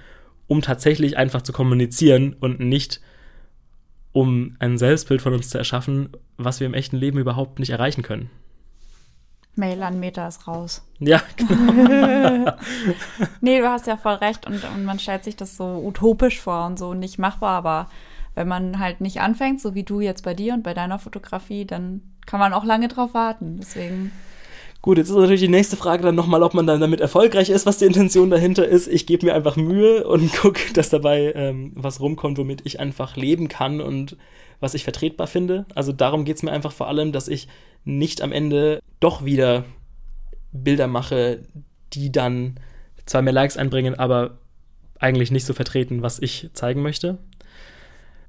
um 0.48 0.62
tatsächlich 0.62 1.18
einfach 1.18 1.42
zu 1.42 1.54
kommunizieren 1.54 2.36
und 2.40 2.60
nicht 2.60 3.02
um 4.12 4.56
ein 4.60 4.78
Selbstbild 4.78 5.22
von 5.22 5.34
uns 5.34 5.50
zu 5.50 5.58
erschaffen, 5.58 6.10
was 6.38 6.60
wir 6.60 6.68
im 6.68 6.74
echten 6.74 6.98
Leben 6.98 7.20
überhaupt 7.20 7.60
nicht 7.60 7.72
erreichen 7.72 8.02
können. 8.02 8.30
Mail 9.56 9.82
an 9.84 10.00
Meta 10.00 10.28
ist 10.28 10.48
raus. 10.48 10.86
Ja, 11.00 11.22
genau. 11.36 12.54
nee, 13.42 13.60
du 13.60 13.70
hast 13.70 13.88
ja 13.88 13.98
voll 13.98 14.16
recht 14.16 14.46
und, 14.46 14.64
und 14.76 14.86
man 14.86 15.00
stellt 15.00 15.24
sich 15.24 15.36
das 15.36 15.58
so 15.58 15.82
utopisch 15.84 16.40
vor 16.40 16.66
und 16.66 16.78
so 16.78 16.94
nicht 16.94 17.20
machbar, 17.20 17.52
aber 17.52 17.90
wenn 18.36 18.48
man 18.48 18.80
halt 18.80 19.02
nicht 19.02 19.22
anfängt, 19.22 19.62
so 19.62 19.76
wie 19.76 19.84
du 19.84 20.02
jetzt 20.02 20.24
bei 20.24 20.34
dir 20.34 20.54
und 20.54 20.64
bei 20.64 20.74
deiner 20.74 21.00
Fotografie, 21.00 21.66
dann 21.66 22.02
kann 22.26 22.40
man 22.40 22.54
auch 22.54 22.66
lange 22.66 22.90
drauf 22.90 23.14
warten. 23.14 23.58
Deswegen 23.58 24.12
Gut, 24.86 25.00
jetzt 25.00 25.10
ist 25.10 25.16
natürlich 25.16 25.42
die 25.42 25.48
nächste 25.48 25.78
Frage 25.78 26.04
dann 26.04 26.14
nochmal, 26.14 26.44
ob 26.44 26.54
man 26.54 26.68
dann 26.68 26.80
damit 26.80 27.02
erfolgreich 27.02 27.50
ist, 27.50 27.66
was 27.66 27.80
die 27.80 27.86
Intention 27.86 28.30
dahinter 28.30 28.68
ist. 28.68 28.88
Ich 28.88 29.08
gebe 29.08 29.26
mir 29.26 29.34
einfach 29.34 29.56
Mühe 29.56 30.08
und 30.08 30.32
gucke, 30.42 30.74
dass 30.74 30.92
dabei 30.92 31.34
ähm, 31.34 31.72
was 31.74 32.00
rumkommt, 32.00 32.38
womit 32.38 32.62
ich 32.66 32.80
einfach 32.80 33.16
leben 33.16 33.48
kann 33.48 33.82
und 33.82 34.16
was 34.60 34.76
ich 34.76 34.84
vertretbar 34.84 35.26
finde. 35.26 35.66
Also 35.74 35.92
darum 35.92 36.24
geht 36.24 36.38
es 36.38 36.44
mir 36.44 36.52
einfach 36.52 36.72
vor 36.72 36.88
allem, 36.88 37.14
dass 37.14 37.28
ich 37.28 37.48
nicht 37.84 38.22
am 38.22 38.32
Ende 38.32 38.80
doch 39.00 39.26
wieder 39.26 39.66
Bilder 40.52 40.86
mache, 40.86 41.42
die 41.94 42.12
dann 42.12 42.60
zwar 43.08 43.24
mehr 43.24 43.34
Likes 43.34 43.58
einbringen, 43.58 43.96
aber 43.96 44.38
eigentlich 45.00 45.32
nicht 45.32 45.48
so 45.48 45.54
vertreten, 45.56 46.04
was 46.04 46.20
ich 46.20 46.52
zeigen 46.54 46.84
möchte. 46.84 47.18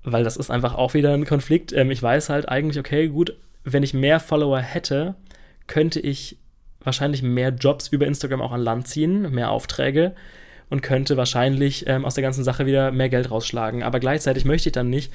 Weil 0.05 0.25
das 0.25 0.39
ist 0.39 0.51
einfach 0.51 0.75
auch 0.75 0.95
wieder 0.95 1.13
ein 1.13 1.27
Konflikt. 1.27 1.75
Ähm, 1.75 1.91
ich 1.91 2.03
weiß 2.03 2.31
halt 2.31 2.49
eigentlich, 2.49 2.79
okay, 2.79 3.09
gut, 3.09 3.37
wenn 3.63 3.83
ich 3.83 3.93
mehr 3.93 4.21
Follower 4.21 4.61
hätte, 4.61 5.17
könnte 5.67 6.01
ich 6.01 6.39
wahrscheinlich 6.87 7.23
mehr 7.23 7.51
Jobs 7.51 7.89
über 7.89 8.07
Instagram 8.07 8.41
auch 8.41 8.53
an 8.53 8.63
Land 8.63 8.89
ziehen, 8.89 9.31
mehr 9.33 9.51
Aufträge. 9.51 10.15
und 10.69 10.83
könnte 10.83 11.17
wahrscheinlich 11.17 11.87
ähm, 11.87 12.05
aus 12.05 12.15
der 12.15 12.23
ganzen 12.23 12.45
Sache 12.45 12.67
wieder 12.67 12.91
mehr 12.91 13.09
Geld 13.09 13.31
rausschlagen. 13.31 13.83
Aber 13.83 14.01
gleichzeitig 14.01 14.45
möchte 14.45 14.69
ich 14.69 14.73
dann 14.73 14.91
nicht 14.91 15.13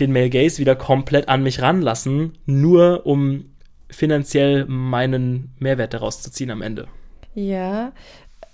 den 0.00 0.12
Male 0.12 0.30
Gaze 0.30 0.58
wieder 0.58 0.76
komplett 0.76 1.28
an 1.28 1.42
mich 1.42 1.62
ranlassen, 1.62 2.32
nur 2.46 3.06
um 3.06 3.46
finanziell 3.90 4.64
meinen 4.66 5.54
Mehrwert 5.58 5.94
daraus 5.94 6.20
zu 6.20 6.30
ziehen 6.30 6.50
am 6.50 6.62
Ende. 6.62 6.88
Ja, 7.34 7.92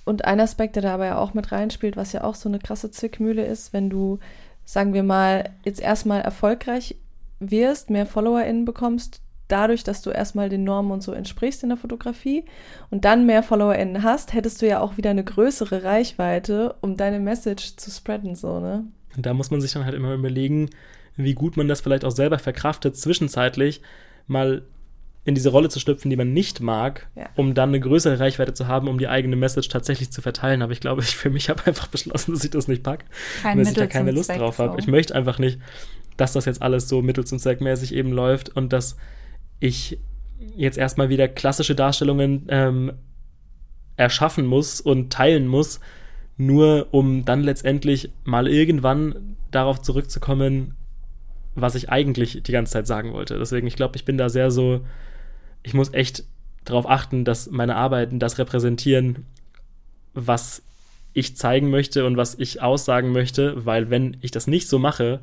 und 0.05 0.25
ein 0.25 0.41
Aspekt, 0.41 0.77
der 0.77 0.83
da 0.83 0.95
aber 0.95 1.07
ja 1.07 1.19
auch 1.19 1.35
mit 1.35 1.53
reinspielt, 1.53 1.97
was 1.97 2.13
ja 2.13 2.25
auch 2.25 2.35
so 2.35 2.49
eine 2.49 2.59
krasse 2.59 2.91
Zwickmühle 2.91 3.45
ist, 3.45 3.73
wenn 3.73 3.91
du, 3.91 4.19
sagen 4.65 4.93
wir 4.93 5.03
mal, 5.03 5.51
jetzt 5.65 5.81
erstmal 5.81 6.21
erfolgreich 6.21 6.97
wirst, 7.39 7.91
mehr 7.91 8.07
FollowerInnen 8.07 8.65
bekommst, 8.65 9.21
dadurch, 9.51 9.85
dass 9.85 10.03
du 10.03 10.11
erstmal 10.11 10.49
den 10.49 10.65
Normen 10.65 10.91
und 10.91 11.03
so 11.03 11.13
entsprichst 11.13 11.63
in 11.63 11.69
der 11.71 11.79
Fotografie 11.79 12.45
und 12.91 13.05
dann 13.05 13.27
mehr 13.27 13.43
FollowerInnen 13.43 14.03
hast, 14.03 14.33
hättest 14.33 14.63
du 14.63 14.67
ja 14.67 14.81
auch 14.81 14.97
wieder 14.97 15.11
eine 15.11 15.25
größere 15.25 15.85
Reichweite, 15.85 16.77
um 16.81 16.97
deine 16.97 17.21
Message 17.21 17.77
zu 17.77 17.91
spreaden, 17.91 18.35
so, 18.35 18.61
ne? 18.61 18.85
Und 19.17 19.27
da 19.27 19.35
muss 19.35 19.51
man 19.51 19.61
sich 19.61 19.73
dann 19.73 19.85
halt 19.85 19.95
immer 19.95 20.15
überlegen, 20.15 20.71
wie 21.17 21.35
gut 21.35 21.57
man 21.57 21.69
das 21.69 21.81
vielleicht 21.81 22.05
auch 22.05 22.13
selber 22.13 22.39
verkraftet, 22.39 22.97
zwischenzeitlich 22.97 23.83
mal 24.27 24.63
in 25.25 25.35
diese 25.35 25.51
Rolle 25.51 25.69
zu 25.69 25.81
schlüpfen, 25.81 26.11
die 26.11 26.17
man 26.17 26.33
nicht 26.33 26.61
mag, 26.61 27.09
ja. 27.15 27.29
um 27.37 27.53
dann 27.53 27.71
eine 27.71 27.81
größere 27.81 28.19
Reichweite 28.19 28.55
zu 28.55 28.69
haben, 28.69 28.89
um 28.89 28.99
die 28.99 29.09
eigene 29.09 29.37
Message 29.37 29.69
tatsächlich 29.69 30.11
zu 30.11 30.23
verteilen. 30.23 30.63
Aber 30.63 30.73
ich 30.73 30.81
glaube, 30.81 31.03
ich 31.03 31.17
für 31.17 31.29
mich 31.29 31.51
habe 31.51 31.67
einfach 31.67 31.89
beschlossen, 31.89 32.33
dass 32.33 32.45
ich 32.45 32.51
das 32.51 32.69
nicht 32.69 32.83
packe, 32.83 33.05
Kein 33.43 33.59
dass 33.59 33.69
ich 33.69 33.75
da 33.75 33.87
keine 33.87 34.13
Lust 34.13 34.27
Zweck 34.27 34.39
drauf 34.39 34.59
habe. 34.59 34.73
So. 34.73 34.79
Ich 34.79 34.87
möchte 34.87 35.15
einfach 35.15 35.39
nicht, 35.39 35.59
dass 36.17 36.33
das 36.33 36.47
jetzt 36.47 36.63
alles 36.63 36.89
so 36.89 37.03
mittels 37.03 37.33
und 37.33 37.39
zweckmäßig 37.39 37.95
eben 37.95 38.13
läuft 38.13 38.49
und 38.57 38.73
dass 38.73 38.97
ich 39.61 39.99
jetzt 40.57 40.79
erstmal 40.79 41.09
wieder 41.11 41.29
klassische 41.29 41.75
Darstellungen 41.75 42.47
ähm, 42.49 42.93
erschaffen 43.97 44.47
muss 44.47 44.81
und 44.81 45.13
teilen 45.13 45.47
muss, 45.47 45.81
nur 46.37 46.89
um 46.91 47.25
dann 47.27 47.43
letztendlich 47.43 48.11
mal 48.25 48.49
irgendwann 48.49 49.37
darauf 49.51 49.83
zurückzukommen, 49.83 50.75
was 51.55 51.75
ich 51.75 51.91
eigentlich 51.91 52.43
die 52.43 52.53
ganze 52.53 52.73
Zeit 52.73 52.87
sagen 52.87 53.13
wollte. 53.13 53.39
Deswegen, 53.39 53.67
ich 53.67 53.77
glaube, 53.77 53.97
ich 53.97 54.05
bin 54.05 54.17
da 54.17 54.31
sehr 54.31 54.51
so, 54.51 54.81
ich 55.63 55.75
muss 55.75 55.93
echt 55.93 56.25
darauf 56.65 56.89
achten, 56.89 57.25
dass 57.25 57.51
meine 57.51 57.77
Arbeiten 57.77 58.19
das 58.19 58.39
repräsentieren, 58.39 59.27
was 60.15 60.63
ich 61.13 61.37
zeigen 61.37 61.71
möchte 61.71 62.07
und 62.07 62.17
was 62.17 62.37
ich 62.39 62.63
aussagen 62.63 63.13
möchte, 63.13 63.67
weil 63.67 63.91
wenn 63.91 64.17
ich 64.21 64.31
das 64.31 64.47
nicht 64.47 64.69
so 64.69 64.79
mache, 64.79 65.21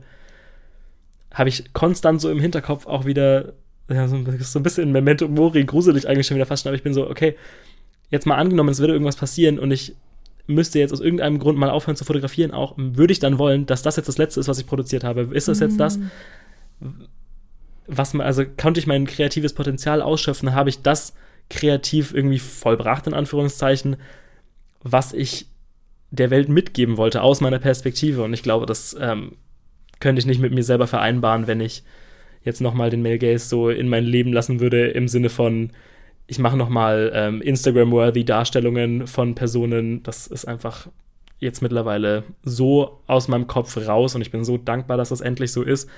habe 1.34 1.50
ich 1.50 1.74
konstant 1.74 2.22
so 2.22 2.30
im 2.30 2.40
Hinterkopf 2.40 2.86
auch 2.86 3.06
wieder 3.06 3.54
ja, 3.90 4.08
so, 4.08 4.18
so 4.40 4.60
ein 4.60 4.64
bisschen 4.64 4.92
Memento 4.92 5.28
Mori, 5.28 5.64
gruselig 5.64 6.08
eigentlich 6.08 6.28
schon 6.28 6.36
wieder 6.36 6.46
fast 6.46 6.64
schon, 6.64 6.70
aber 6.70 6.76
ich 6.78 6.84
bin 6.84 6.94
so, 6.94 7.10
okay, 7.10 7.36
jetzt 8.10 8.26
mal 8.26 8.36
angenommen, 8.36 8.70
es 8.70 8.80
würde 8.80 8.94
irgendwas 8.94 9.16
passieren 9.16 9.60
und 9.60 9.72
ich 9.72 9.96
müsste 10.48 10.80
jetzt 10.80 10.94
aus 10.94 11.02
irgendeinem 11.02 11.40
Grund 11.40 11.58
mal 11.58 11.70
aufhören 11.70 11.96
zu 11.96 12.06
fotografieren, 12.06 12.52
auch 12.52 12.74
würde 12.78 13.12
ich 13.12 13.20
dann 13.20 13.38
wollen, 13.38 13.66
dass 13.66 13.82
das 13.82 13.98
jetzt 13.98 14.08
das 14.08 14.18
Letzte 14.18 14.40
ist, 14.40 14.48
was 14.48 14.60
ich 14.60 14.66
produziert 14.66 15.04
habe. 15.04 15.28
Ist 15.32 15.48
das 15.48 15.60
jetzt 15.60 15.80
das, 15.80 16.00
was 17.86 18.14
man, 18.14 18.26
also 18.26 18.44
konnte 18.46 18.80
ich 18.80 18.88
mein 18.88 19.06
kreatives 19.06 19.54
Potenzial 19.54 20.02
ausschöpfen, 20.02 20.54
habe 20.54 20.70
ich 20.70 20.82
das 20.82 21.14
kreativ 21.50 22.14
irgendwie 22.14 22.40
vollbracht, 22.40 23.08
in 23.08 23.14
Anführungszeichen, 23.14 23.98
was 24.84 25.14
ich 25.14 25.48
der 26.12 26.30
Welt 26.30 26.50
mitgeben 26.50 26.98
wollte, 26.98 27.22
aus 27.22 27.42
meiner 27.42 27.60
Perspektive. 27.60 28.24
Und 28.24 28.34
ich 28.34 28.44
glaube, 28.44 28.66
das 28.66 28.96
ähm, 29.00 29.34
könnte 30.00 30.20
ich 30.20 30.26
nicht 30.26 30.40
mit 30.40 30.54
mir 30.54 30.64
selber 30.64 30.88
vereinbaren, 30.88 31.48
wenn 31.48 31.60
ich 31.60 31.84
jetzt 32.48 32.62
nochmal 32.62 32.90
den 32.90 33.04
Male 33.04 33.20
Gaze 33.20 33.48
so 33.48 33.70
in 33.70 33.90
mein 33.90 34.06
Leben 34.06 34.34
lassen 34.34 34.60
würde, 34.60 34.88
im 34.88 35.08
Sinne 35.08 35.30
von, 35.30 35.72
ich 36.26 36.40
mache 36.40 36.58
nochmal 36.58 37.12
ähm, 37.14 37.42
Instagram-worthy 37.42 38.24
Darstellungen 38.24 39.06
von 39.06 39.36
Personen. 39.36 40.02
Das 40.04 40.28
ist 40.28 40.46
einfach 40.46 40.88
jetzt 41.40 41.62
mittlerweile 41.62 42.24
so 42.44 43.00
aus 43.06 43.28
meinem 43.28 43.48
Kopf 43.48 43.78
raus 43.78 44.16
und 44.16 44.22
ich 44.22 44.32
bin 44.32 44.44
so 44.44 44.58
dankbar, 44.58 44.98
dass 44.98 45.10
das 45.10 45.22
endlich 45.22 45.52
so 45.52 45.62
ist. 45.62 45.90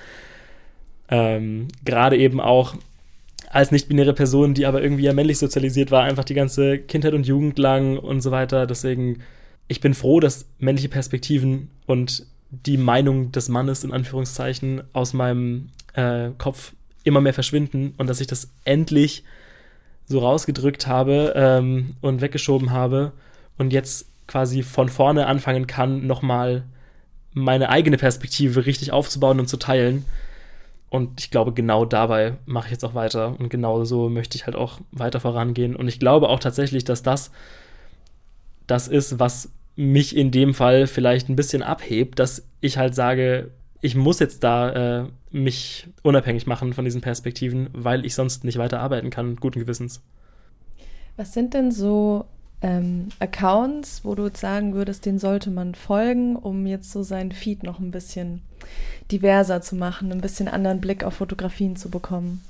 Ähm, 1.08 1.68
Gerade 1.84 2.18
eben 2.18 2.40
auch 2.40 2.74
als 3.48 3.70
nicht-binäre 3.70 4.12
Person, 4.12 4.54
die 4.54 4.66
aber 4.66 4.82
irgendwie 4.82 5.04
ja 5.04 5.12
männlich 5.12 5.38
sozialisiert 5.38 5.90
war, 5.90 6.02
einfach 6.02 6.24
die 6.24 6.34
ganze 6.34 6.78
Kindheit 6.78 7.14
und 7.14 7.26
Jugend 7.26 7.58
lang 7.58 7.96
und 7.96 8.20
so 8.20 8.30
weiter. 8.30 8.66
Deswegen, 8.66 9.20
ich 9.68 9.80
bin 9.80 9.94
froh, 9.94 10.20
dass 10.20 10.46
männliche 10.58 10.88
Perspektiven 10.88 11.68
und 11.86 12.26
die 12.50 12.76
Meinung 12.76 13.32
des 13.32 13.48
Mannes 13.48 13.84
in 13.84 13.92
Anführungszeichen 13.92 14.82
aus 14.92 15.12
meinem 15.12 15.68
äh, 15.94 16.30
Kopf 16.38 16.72
immer 17.04 17.20
mehr 17.20 17.34
verschwinden 17.34 17.94
und 17.98 18.08
dass 18.08 18.20
ich 18.20 18.26
das 18.26 18.50
endlich 18.64 19.24
so 20.06 20.18
rausgedrückt 20.18 20.86
habe 20.86 21.32
ähm, 21.36 21.94
und 22.00 22.20
weggeschoben 22.20 22.72
habe 22.72 23.12
und 23.58 23.72
jetzt 23.72 24.06
quasi 24.26 24.62
von 24.62 24.88
vorne 24.88 25.26
anfangen 25.26 25.66
kann, 25.66 26.06
nochmal 26.06 26.64
meine 27.32 27.68
eigene 27.68 27.96
Perspektive 27.96 28.66
richtig 28.66 28.92
aufzubauen 28.92 29.40
und 29.40 29.48
zu 29.48 29.56
teilen. 29.56 30.04
Und 30.88 31.20
ich 31.20 31.30
glaube, 31.30 31.52
genau 31.52 31.84
dabei 31.84 32.34
mache 32.46 32.66
ich 32.66 32.72
jetzt 32.72 32.84
auch 32.84 32.94
weiter. 32.94 33.38
Und 33.38 33.48
genau 33.48 33.84
so 33.84 34.08
möchte 34.08 34.36
ich 34.36 34.46
halt 34.46 34.56
auch 34.56 34.80
weiter 34.90 35.20
vorangehen. 35.20 35.76
Und 35.76 35.86
ich 35.86 36.00
glaube 36.00 36.28
auch 36.28 36.40
tatsächlich, 36.40 36.84
dass 36.84 37.02
das 37.02 37.30
das 38.66 38.88
ist, 38.88 39.18
was 39.18 39.50
mich 39.76 40.16
in 40.16 40.30
dem 40.30 40.54
Fall 40.54 40.86
vielleicht 40.86 41.28
ein 41.28 41.36
bisschen 41.36 41.62
abhebt, 41.62 42.18
dass 42.18 42.44
ich 42.60 42.78
halt 42.78 42.94
sage, 42.94 43.50
ich 43.80 43.94
muss 43.94 44.18
jetzt 44.18 44.44
da 44.44 45.00
äh, 45.00 45.06
mich 45.30 45.88
unabhängig 46.02 46.46
machen 46.46 46.72
von 46.74 46.84
diesen 46.84 47.00
Perspektiven, 47.00 47.68
weil 47.72 48.04
ich 48.04 48.14
sonst 48.14 48.44
nicht 48.44 48.58
weiter 48.58 48.80
arbeiten 48.80 49.10
kann, 49.10 49.36
guten 49.36 49.60
Gewissens. 49.60 50.02
Was 51.16 51.32
sind 51.32 51.54
denn 51.54 51.70
so 51.70 52.26
ähm, 52.62 53.08
Accounts, 53.18 54.04
wo 54.04 54.14
du 54.14 54.26
jetzt 54.26 54.40
sagen 54.40 54.74
würdest, 54.74 55.06
den 55.06 55.18
sollte 55.18 55.50
man 55.50 55.74
folgen, 55.74 56.36
um 56.36 56.66
jetzt 56.66 56.90
so 56.92 57.02
seinen 57.02 57.32
Feed 57.32 57.62
noch 57.62 57.78
ein 57.78 57.90
bisschen 57.90 58.42
diverser 59.10 59.62
zu 59.62 59.76
machen, 59.76 60.12
ein 60.12 60.20
bisschen 60.20 60.48
anderen 60.48 60.80
Blick 60.80 61.02
auf 61.02 61.14
Fotografien 61.14 61.76
zu 61.76 61.90
bekommen? 61.90 62.42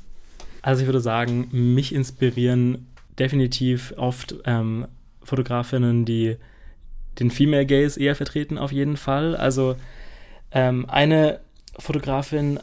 Also 0.62 0.83
ich 0.83 0.87
würde 0.87 1.01
sagen, 1.01 1.49
mich 1.53 1.95
inspirieren 1.95 2.87
definitiv 3.18 3.95
oft 3.97 4.35
ähm, 4.45 4.87
Fotografinnen, 5.22 6.05
die 6.05 6.37
den 7.18 7.31
Female 7.31 7.66
Gaze 7.66 8.01
eher 8.01 8.16
vertreten, 8.16 8.59
auf 8.59 8.72
jeden 8.72 8.97
Fall. 8.97 9.37
Also 9.37 9.76
ähm, 10.53 10.87
eine 10.89 11.41
Fotografin, 11.79 12.61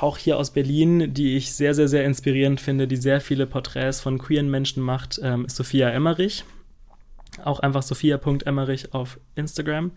auch 0.00 0.18
hier 0.18 0.38
aus 0.38 0.50
Berlin, 0.50 1.12
die 1.12 1.36
ich 1.36 1.52
sehr, 1.52 1.74
sehr, 1.74 1.88
sehr 1.88 2.04
inspirierend 2.04 2.60
finde, 2.60 2.88
die 2.88 2.96
sehr 2.96 3.20
viele 3.20 3.46
Porträts 3.46 4.00
von 4.00 4.18
queeren 4.18 4.50
Menschen 4.50 4.82
macht, 4.82 5.20
ähm, 5.22 5.44
ist 5.44 5.56
Sophia 5.56 5.90
Emmerich. 5.90 6.44
Auch 7.44 7.60
einfach 7.60 7.82
sophia.emmerich 7.82 8.94
auf 8.94 9.18
Instagram. 9.34 9.90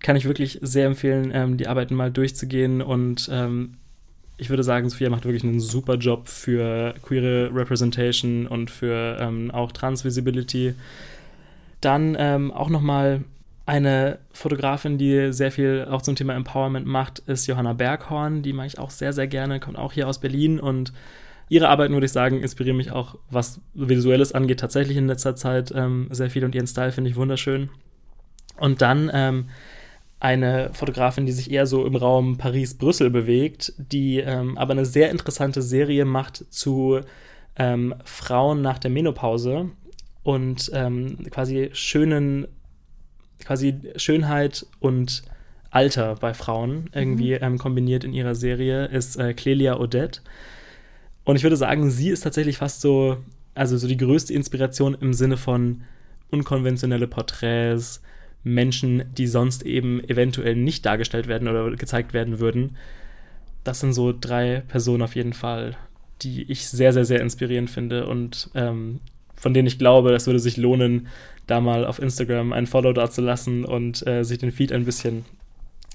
Kann 0.00 0.16
ich 0.16 0.24
wirklich 0.24 0.58
sehr 0.62 0.86
empfehlen, 0.86 1.30
ähm, 1.32 1.56
die 1.56 1.68
Arbeiten 1.68 1.94
mal 1.94 2.10
durchzugehen 2.10 2.82
und 2.82 3.28
ähm, 3.30 3.76
ich 4.38 4.50
würde 4.50 4.62
sagen, 4.62 4.88
Sophia 4.88 5.08
macht 5.08 5.24
wirklich 5.24 5.44
einen 5.44 5.60
super 5.60 5.94
Job 5.94 6.28
für 6.28 6.94
queere 7.02 7.50
Representation 7.54 8.46
und 8.46 8.70
für 8.70 9.16
ähm, 9.18 9.50
auch 9.50 9.72
Transvisibility. 9.72 10.74
Dann 11.80 12.16
ähm, 12.18 12.52
auch 12.52 12.68
nochmal 12.68 13.24
eine 13.66 14.20
Fotografin, 14.32 14.96
die 14.96 15.32
sehr 15.32 15.50
viel 15.50 15.86
auch 15.90 16.00
zum 16.00 16.14
Thema 16.14 16.34
Empowerment 16.34 16.86
macht, 16.86 17.18
ist 17.18 17.48
Johanna 17.48 17.72
Berghorn. 17.72 18.42
Die 18.42 18.52
mag 18.52 18.68
ich 18.68 18.78
auch 18.78 18.90
sehr, 18.90 19.12
sehr 19.12 19.26
gerne, 19.26 19.58
kommt 19.58 19.76
auch 19.76 19.92
hier 19.92 20.08
aus 20.08 20.20
Berlin 20.20 20.60
und 20.60 20.92
ihre 21.48 21.68
Arbeiten, 21.68 21.92
würde 21.92 22.06
ich 22.06 22.12
sagen, 22.12 22.40
inspirieren 22.40 22.76
mich 22.76 22.92
auch, 22.92 23.16
was 23.28 23.60
Visuelles 23.74 24.32
angeht, 24.32 24.60
tatsächlich 24.60 24.96
in 24.96 25.08
letzter 25.08 25.34
Zeit 25.34 25.72
ähm, 25.74 26.08
sehr 26.10 26.30
viel 26.30 26.44
und 26.44 26.54
ihren 26.54 26.66
Style 26.68 26.92
finde 26.92 27.10
ich 27.10 27.16
wunderschön. 27.16 27.68
Und 28.56 28.82
dann 28.82 29.10
ähm, 29.12 29.48
eine 30.20 30.70
Fotografin, 30.72 31.26
die 31.26 31.32
sich 31.32 31.50
eher 31.50 31.66
so 31.66 31.84
im 31.86 31.96
Raum 31.96 32.38
Paris-Brüssel 32.38 33.10
bewegt, 33.10 33.72
die 33.78 34.18
ähm, 34.18 34.56
aber 34.56 34.72
eine 34.72 34.86
sehr 34.86 35.10
interessante 35.10 35.60
Serie 35.60 36.04
macht 36.04 36.44
zu 36.50 37.00
ähm, 37.56 37.94
Frauen 38.04 38.62
nach 38.62 38.78
der 38.78 38.90
Menopause 38.90 39.70
und 40.22 40.70
ähm, 40.72 41.18
quasi 41.30 41.70
schönen 41.72 42.48
quasi 43.40 43.80
Schönheit 43.96 44.66
und 44.80 45.22
Alter 45.70 46.14
bei 46.14 46.32
Frauen 46.32 46.88
irgendwie 46.94 47.34
mhm. 47.34 47.42
ähm, 47.42 47.58
kombiniert 47.58 48.04
in 48.04 48.12
ihrer 48.12 48.34
Serie, 48.34 48.86
ist 48.86 49.16
äh, 49.16 49.34
Clelia 49.34 49.78
Odette. 49.78 50.20
Und 51.24 51.36
ich 51.36 51.42
würde 51.42 51.56
sagen, 51.56 51.90
sie 51.90 52.08
ist 52.08 52.20
tatsächlich 52.20 52.58
fast 52.58 52.80
so, 52.80 53.18
also 53.54 53.76
so 53.76 53.88
die 53.88 53.96
größte 53.96 54.32
Inspiration 54.32 54.96
im 55.00 55.12
Sinne 55.12 55.36
von 55.36 55.82
unkonventionelle 56.30 57.08
Porträts, 57.08 58.00
Menschen, 58.42 59.04
die 59.16 59.26
sonst 59.26 59.64
eben 59.64 60.02
eventuell 60.08 60.54
nicht 60.54 60.86
dargestellt 60.86 61.26
werden 61.26 61.48
oder 61.48 61.68
gezeigt 61.72 62.12
werden 62.14 62.38
würden. 62.38 62.76
Das 63.64 63.80
sind 63.80 63.92
so 63.92 64.14
drei 64.18 64.62
Personen 64.68 65.02
auf 65.02 65.16
jeden 65.16 65.32
Fall, 65.32 65.76
die 66.22 66.50
ich 66.50 66.68
sehr, 66.68 66.92
sehr, 66.92 67.04
sehr 67.04 67.20
inspirierend 67.20 67.70
finde 67.70 68.06
und 68.06 68.50
ähm, 68.54 69.00
von 69.36 69.54
denen 69.54 69.66
ich 69.66 69.78
glaube, 69.78 70.12
das 70.12 70.26
würde 70.26 70.38
sich 70.38 70.56
lohnen, 70.56 71.08
da 71.46 71.60
mal 71.60 71.86
auf 71.86 72.00
Instagram 72.00 72.52
ein 72.52 72.66
Follow 72.66 72.92
da 72.92 73.10
zu 73.10 73.20
lassen 73.20 73.64
und 73.64 74.06
äh, 74.06 74.24
sich 74.24 74.38
den 74.38 74.50
Feed 74.50 74.72
ein 74.72 74.84
bisschen 74.84 75.24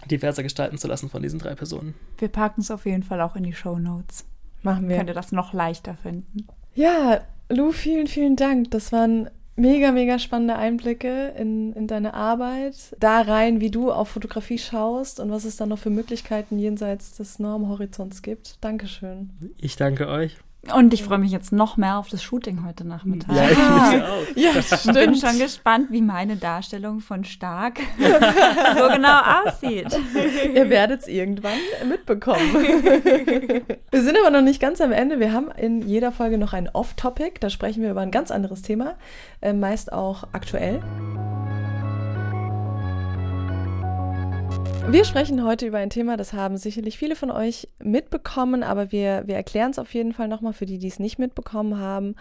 diverser 0.09 0.43
gestalten 0.43 0.77
zu 0.77 0.87
lassen 0.87 1.09
von 1.09 1.21
diesen 1.21 1.39
drei 1.39 1.55
Personen. 1.55 1.93
Wir 2.17 2.29
packen 2.29 2.61
es 2.61 2.71
auf 2.71 2.85
jeden 2.85 3.03
Fall 3.03 3.21
auch 3.21 3.35
in 3.35 3.43
die 3.43 3.53
Show 3.53 3.77
Notes. 3.77 4.25
Machen 4.63 4.87
wir. 4.87 4.97
Könnt 4.97 5.09
ihr 5.09 5.15
das 5.15 5.31
noch 5.31 5.53
leichter 5.53 5.95
finden. 6.01 6.47
Ja, 6.75 7.21
Lou, 7.49 7.71
vielen, 7.71 8.07
vielen 8.07 8.35
Dank. 8.35 8.71
Das 8.71 8.91
waren 8.91 9.29
Mega, 9.61 9.91
mega 9.91 10.17
spannende 10.17 10.55
Einblicke 10.55 11.33
in, 11.37 11.73
in 11.73 11.85
deine 11.85 12.13
Arbeit. 12.13 12.95
Da 12.99 13.21
rein, 13.21 13.59
wie 13.59 13.69
du 13.69 13.91
auf 13.91 14.09
Fotografie 14.09 14.57
schaust 14.57 15.19
und 15.19 15.29
was 15.29 15.45
es 15.45 15.57
dann 15.57 15.69
noch 15.69 15.79
für 15.79 15.89
Möglichkeiten 15.89 16.57
jenseits 16.57 17.17
des 17.17 17.37
Normhorizonts 17.37 18.21
gibt. 18.21 18.57
Dankeschön. 18.61 19.29
Ich 19.57 19.75
danke 19.75 20.07
euch. 20.07 20.37
Und 20.76 20.93
ich 20.93 21.03
freue 21.03 21.18
mich 21.18 21.32
jetzt 21.32 21.51
noch 21.51 21.76
mehr 21.76 21.97
auf 21.97 22.09
das 22.09 22.22
Shooting 22.22 22.64
heute 22.66 22.86
Nachmittag. 22.86 23.36
Ja, 23.36 23.49
ich 23.49 24.03
auch. 24.03 24.36
Ja, 24.36 24.51
Ich 24.59 24.93
bin 24.93 25.16
schon 25.16 25.39
gespannt, 25.39 25.88
wie 25.89 26.01
meine 26.01 26.36
Darstellung 26.36 26.99
von 26.99 27.24
Stark 27.26 27.80
so 27.97 28.88
genau 28.93 29.22
aussieht. 29.43 29.88
Ihr 30.53 30.70
werdet 30.70 31.01
es 31.01 31.07
irgendwann 31.07 31.57
mitbekommen. 31.89 32.53
wir 33.91 34.01
sind 34.01 34.18
aber 34.20 34.30
noch 34.30 34.43
nicht 34.43 34.62
ganz 34.62 34.82
am 34.82 34.91
Ende. 34.91 35.20
Wir 35.20 35.34
haben 35.34 35.49
in 35.49 35.82
jeder 35.82 36.12
Folge 36.12 36.38
noch 36.38 36.53
ein 36.53 36.70
Off-Topic. 36.70 37.39
Da 37.39 37.49
sprechen 37.49 37.82
wir 37.82 37.89
über 37.89 38.01
ein 38.01 38.12
ganz 38.12 38.30
anderes 38.30 38.62
Thema, 38.62 38.93
äh, 39.41 39.53
meist 39.53 39.91
auch 39.91 40.28
aktuell. 40.32 40.80
Wir 44.91 45.05
sprechen 45.05 45.45
heute 45.45 45.67
über 45.67 45.77
ein 45.77 45.89
Thema, 45.89 46.17
das 46.17 46.33
haben 46.33 46.57
sicherlich 46.57 46.97
viele 46.97 47.15
von 47.15 47.31
euch 47.31 47.69
mitbekommen, 47.81 48.61
aber 48.61 48.91
wir, 48.91 49.23
wir 49.25 49.35
erklären 49.35 49.71
es 49.71 49.79
auf 49.79 49.93
jeden 49.93 50.11
Fall 50.11 50.27
nochmal 50.27 50.51
für 50.51 50.65
die, 50.65 50.79
die 50.79 50.89
es 50.89 50.99
nicht 50.99 51.17
mitbekommen 51.17 51.79
haben. 51.79 52.15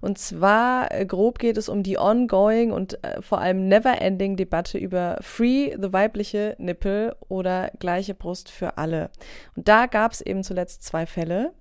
Und 0.00 0.18
zwar, 0.18 0.92
äh, 0.92 1.04
grob 1.04 1.40
geht 1.40 1.56
es 1.56 1.68
um 1.68 1.82
die 1.82 1.98
ongoing 1.98 2.70
und 2.70 3.02
äh, 3.02 3.20
vor 3.20 3.40
allem 3.40 3.66
never-ending 3.66 4.36
Debatte 4.36 4.78
über 4.78 5.18
Free, 5.20 5.74
the 5.76 5.92
weibliche 5.92 6.54
Nippel 6.58 7.16
oder 7.28 7.72
gleiche 7.80 8.14
Brust 8.14 8.50
für 8.50 8.78
alle. 8.78 9.10
Und 9.56 9.66
da 9.66 9.86
gab 9.86 10.12
es 10.12 10.20
eben 10.20 10.44
zuletzt 10.44 10.84
zwei 10.84 11.06
Fälle. 11.06 11.52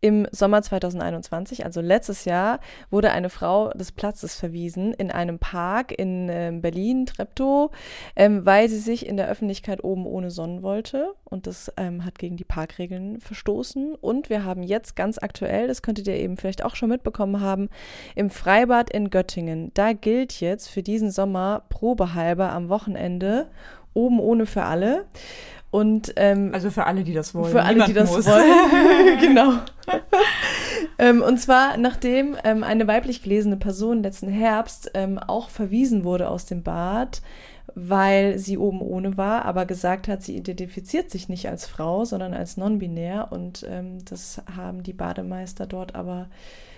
Im 0.00 0.28
Sommer 0.30 0.62
2021, 0.62 1.64
also 1.64 1.80
letztes 1.80 2.24
Jahr, 2.24 2.60
wurde 2.88 3.10
eine 3.10 3.30
Frau 3.30 3.70
des 3.70 3.90
Platzes 3.90 4.36
verwiesen 4.36 4.94
in 4.94 5.10
einem 5.10 5.40
Park 5.40 5.90
in 5.90 6.28
äh, 6.28 6.52
Berlin, 6.54 7.04
Treptow, 7.04 7.72
ähm, 8.14 8.46
weil 8.46 8.68
sie 8.68 8.78
sich 8.78 9.06
in 9.06 9.16
der 9.16 9.28
Öffentlichkeit 9.28 9.82
oben 9.82 10.06
ohne 10.06 10.30
sonnen 10.30 10.62
wollte. 10.62 11.14
Und 11.24 11.48
das 11.48 11.72
ähm, 11.76 12.04
hat 12.04 12.20
gegen 12.20 12.36
die 12.36 12.44
Parkregeln 12.44 13.20
verstoßen. 13.20 13.96
Und 13.96 14.30
wir 14.30 14.44
haben 14.44 14.62
jetzt 14.62 14.94
ganz 14.94 15.18
aktuell, 15.18 15.66
das 15.66 15.82
könntet 15.82 16.06
ihr 16.06 16.14
eben 16.14 16.36
vielleicht 16.36 16.64
auch 16.64 16.76
schon 16.76 16.90
mitbekommen 16.90 17.40
haben, 17.40 17.68
im 18.14 18.30
Freibad 18.30 18.90
in 18.90 19.10
Göttingen. 19.10 19.72
Da 19.74 19.94
gilt 19.94 20.40
jetzt 20.40 20.68
für 20.68 20.84
diesen 20.84 21.10
Sommer 21.10 21.64
probehalber 21.70 22.52
am 22.52 22.68
Wochenende 22.68 23.48
oben 23.94 24.20
ohne 24.20 24.46
für 24.46 24.62
alle. 24.62 25.06
Und 25.70 26.14
ähm, 26.16 26.50
Also 26.54 26.70
für 26.70 26.86
alle, 26.86 27.04
die 27.04 27.12
das 27.12 27.34
wollen. 27.34 27.52
für 27.52 27.62
alle, 27.62 27.72
Niemand 27.74 27.90
die 27.90 27.94
das 27.94 28.10
muss. 28.10 28.26
wollen. 28.26 29.18
genau. 29.20 29.52
ähm, 30.98 31.22
und 31.22 31.38
zwar, 31.38 31.76
nachdem 31.76 32.36
ähm, 32.44 32.64
eine 32.64 32.86
weiblich 32.86 33.22
gelesene 33.22 33.56
Person 33.56 34.02
letzten 34.02 34.28
Herbst 34.28 34.90
ähm, 34.94 35.18
auch 35.18 35.50
verwiesen 35.50 36.04
wurde 36.04 36.28
aus 36.30 36.46
dem 36.46 36.62
Bad, 36.62 37.20
weil 37.74 38.38
sie 38.38 38.56
oben 38.56 38.80
ohne 38.80 39.16
war, 39.18 39.44
aber 39.44 39.66
gesagt 39.66 40.08
hat, 40.08 40.22
sie 40.22 40.36
identifiziert 40.36 41.10
sich 41.10 41.28
nicht 41.28 41.48
als 41.48 41.66
Frau, 41.66 42.04
sondern 42.06 42.32
als 42.32 42.56
non-binär. 42.56 43.28
Und 43.30 43.66
ähm, 43.68 43.98
das 44.06 44.42
haben 44.56 44.82
die 44.82 44.94
Bademeister 44.94 45.66
dort 45.66 45.94
aber 45.94 46.28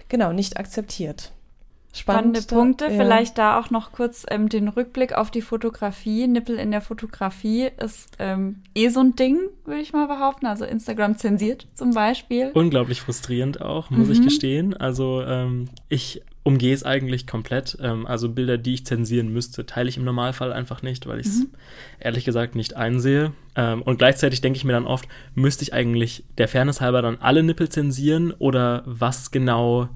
genau 0.09 0.32
nicht 0.32 0.59
akzeptiert. 0.59 1.30
Spannende 1.93 2.41
Punkte. 2.43 2.84
ja. 2.84 2.91
Vielleicht 2.91 3.36
da 3.36 3.59
auch 3.59 3.70
noch 3.70 3.93
kurz 3.93 4.24
ähm, 4.30 4.49
den 4.49 4.68
Rückblick 4.68 5.12
auf 5.12 5.30
die 5.30 5.43
Fotografie. 5.43 6.26
Nippel 6.28 6.57
in 6.57 6.70
der 6.70 6.80
Fotografie 6.80 7.68
ist 7.82 8.11
ähm, 8.18 8.57
eh 8.74 8.88
so 8.91 9.01
ein 9.01 9.16
Ding, 9.16 9.38
würde 9.64 9.80
ich 9.80 9.93
mal 9.93 10.07
behaupten. 10.07 10.47
Also 10.47 10.64
Instagram 10.64 11.18
zensiert 11.18 11.66
zum 11.74 11.93
Beispiel. 11.93 12.51
Unglaublich 12.55 13.01
frustrierend 13.01 13.61
auch, 13.61 13.91
muss 13.91 14.07
Mhm. 14.07 14.12
ich 14.12 14.22
gestehen. 14.22 14.76
Also 14.76 15.22
ähm, 15.22 15.68
ich 15.88 16.22
umgehe 16.43 16.72
es 16.72 16.84
eigentlich 16.84 17.26
komplett. 17.26 17.76
Ähm, 17.82 18.07
also 18.07 18.28
Bilder, 18.30 18.57
die 18.57 18.74
ich 18.74 18.86
zensieren 18.86 19.32
müsste, 19.32 19.66
teile 19.66 19.88
ich 19.88 19.97
im 19.99 20.05
Normalfall 20.05 20.53
einfach 20.53 20.82
nicht, 20.82 21.07
weil 21.07 21.20
ich 21.20 21.26
es 21.26 21.47
ehrlich 21.99 22.24
gesagt 22.24 22.55
nicht 22.55 22.76
einsehe. 22.76 23.32
Ähm, 23.57 23.82
und 23.82 23.99
gleichzeitig 23.99 24.41
denke 24.41 24.57
ich 24.57 24.64
mir 24.64 24.72
dann 24.72 24.86
oft, 24.86 25.07
müsste 25.34 25.64
ich 25.64 25.74
eigentlich 25.74 26.24
der 26.38 26.49
Fairness 26.49 26.80
halber 26.80 27.03
dann 27.03 27.18
alle 27.20 27.43
Nippel 27.43 27.68
zensieren 27.68 28.32
oder 28.38 28.84
was 28.86 29.30
genau 29.32 29.88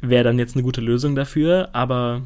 wäre 0.00 0.24
dann 0.24 0.38
jetzt 0.38 0.54
eine 0.54 0.62
gute 0.62 0.80
Lösung 0.80 1.14
dafür? 1.14 1.70
Aber 1.72 2.22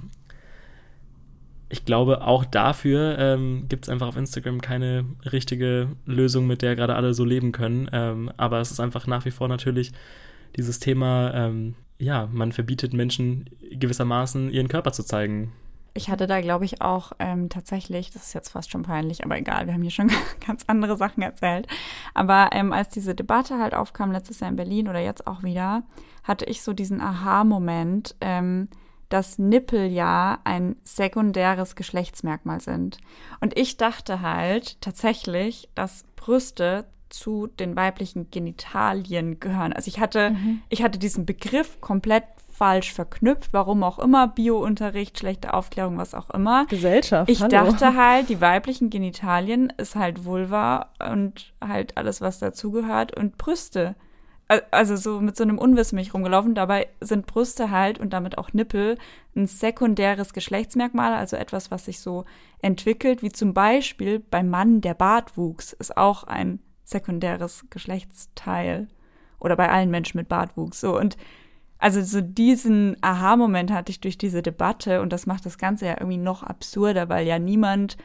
ich 1.69 1.85
glaube, 1.85 2.23
auch 2.23 2.45
dafür 2.45 3.17
ähm, 3.19 3.67
gibt 3.69 3.85
es 3.85 3.89
einfach 3.89 4.09
auf 4.09 4.17
Instagram 4.17 4.61
keine 4.61 5.05
richtige 5.33 5.89
Lösung, 6.05 6.47
mit 6.47 6.63
der 6.63 6.75
gerade 6.75 6.97
alle 6.97 7.15
so 7.15 7.25
leben 7.25 7.53
können. 7.53 7.89
Ähm, 7.93 8.31
aber 8.37 8.61
es 8.61 8.73
ist 8.73 8.81
einfach 8.81 9.07
nach 9.07 9.25
wie 9.25 9.31
vor 9.31 9.47
natürlich 9.47 9.93
dieses 10.57 10.81
Thema, 10.81 11.33
ähm, 11.33 11.77
ja, 11.99 12.29
man 12.33 12.51
verbietet 12.51 12.93
Menschen 12.93 13.49
gewissermaßen 13.71 14.51
ihren 14.51 14.69
Körper 14.69 14.93
zu 14.93 15.05
zeigen. 15.05 15.53
Ich 15.95 16.09
hatte 16.09 16.27
da, 16.27 16.41
glaube 16.41 16.65
ich, 16.65 16.81
auch 16.83 17.13
ähm, 17.19 17.49
tatsächlich, 17.49 18.11
das 18.11 18.29
ist 18.29 18.33
jetzt 18.33 18.51
fast 18.51 18.71
schon 18.71 18.83
peinlich, 18.83 19.25
aber 19.25 19.37
egal, 19.37 19.67
wir 19.67 19.75
haben 19.75 19.83
hier 19.83 19.91
schon 19.91 20.11
ganz 20.47 20.65
andere 20.67 20.97
Sachen 20.97 21.23
erzählt. 21.23 21.67
Aber 22.15 22.51
ähm, 22.53 22.73
als 22.73 22.89
diese 22.91 23.15
Debatte 23.15 23.59
halt 23.59 23.75
aufkam, 23.75 24.13
letztes 24.13 24.41
Jahr 24.41 24.51
in 24.51 24.57
Berlin 24.57 24.89
oder 24.89 25.01
jetzt 25.01 25.27
auch 25.27 25.43
wieder, 25.43 25.83
hatte 26.23 26.45
ich 26.45 26.63
so 26.63 26.73
diesen 26.73 27.01
Aha-Moment, 27.01 28.15
ähm, 28.21 28.69
dass 29.09 29.39
Nippel 29.39 29.91
ja 29.91 30.39
ein 30.45 30.77
sekundäres 30.85 31.75
Geschlechtsmerkmal 31.75 32.61
sind. 32.61 32.99
Und 33.41 33.59
ich 33.59 33.77
dachte 33.77 34.23
halt 34.23 34.81
tatsächlich, 34.81 35.69
dass 35.75 36.05
Brüste 36.15 36.87
zu 37.09 37.49
den 37.49 37.75
weiblichen 37.75 38.31
Genitalien 38.31 39.41
gehören. 39.41 39.73
Also 39.73 39.89
ich 39.89 39.99
hatte, 39.99 40.37
ich 40.69 40.83
hatte 40.83 40.99
diesen 40.99 41.27
Begriff 41.27 41.81
komplett 41.81 42.23
falsch 42.61 42.93
verknüpft, 42.93 43.55
warum 43.55 43.83
auch 43.83 43.99
immer, 43.99 44.29
Biounterricht, 44.29 45.19
schlechte 45.19 45.55
Aufklärung, 45.55 45.97
was 45.97 46.13
auch 46.13 46.29
immer. 46.29 46.67
Gesellschaft. 46.67 47.31
Ich 47.31 47.41
hallo. 47.41 47.49
dachte 47.49 47.97
halt, 47.97 48.29
die 48.29 48.43
weiblichen 48.43 48.91
Genitalien 48.91 49.73
ist 49.79 49.97
halt 49.97 50.27
Vulva 50.27 50.91
und 51.11 51.55
halt 51.67 51.97
alles, 51.97 52.21
was 52.21 52.39
dazugehört 52.39 53.17
und 53.17 53.39
Brüste. 53.39 53.95
Al- 54.47 54.63
Also 54.73 54.97
so 54.97 55.23
mit 55.23 55.39
so 55.39 55.43
einem 55.43 55.57
Unwissen 55.57 55.97
mich 55.97 56.13
rumgelaufen. 56.13 56.55
Dabei 56.55 56.89
sind 57.01 57.27
Brüste 57.27 57.71
halt 57.71 57.99
und 57.99 58.13
damit 58.13 58.37
auch 58.37 58.53
Nippel 58.53 58.99
ein 59.35 59.47
sekundäres 59.47 60.35
Geschlechtsmerkmal, 60.35 61.15
also 61.15 61.37
etwas, 61.37 61.71
was 61.71 61.87
sich 61.87 62.01
so 62.01 62.27
entwickelt, 62.61 63.23
wie 63.23 63.33
zum 63.33 63.55
Beispiel 63.55 64.19
beim 64.19 64.51
Mann 64.51 64.83
der 64.83 64.93
Bartwuchs 64.93 65.73
ist 65.73 65.97
auch 65.97 66.25
ein 66.25 66.59
sekundäres 66.85 67.65
Geschlechtsteil. 67.71 68.89
Oder 69.39 69.57
bei 69.57 69.71
allen 69.71 69.91
Menschen 69.91 70.19
mit 70.19 70.29
Bartwuchs. 70.29 70.79
So 70.83 70.99
und 70.99 71.17
also 71.81 72.03
so 72.03 72.21
diesen 72.21 72.97
Aha-Moment 73.01 73.73
hatte 73.73 73.91
ich 73.91 74.01
durch 74.01 74.19
diese 74.19 74.43
Debatte 74.43 75.01
und 75.01 75.13
das 75.13 75.27
macht 75.27 75.47
das 75.47 75.57
Ganze 75.57 75.87
ja 75.87 75.97
irgendwie 75.99 76.19
noch 76.19 76.43
absurder, 76.43 77.09
weil 77.09 77.27
ja 77.27 77.39
niemand, 77.39 77.97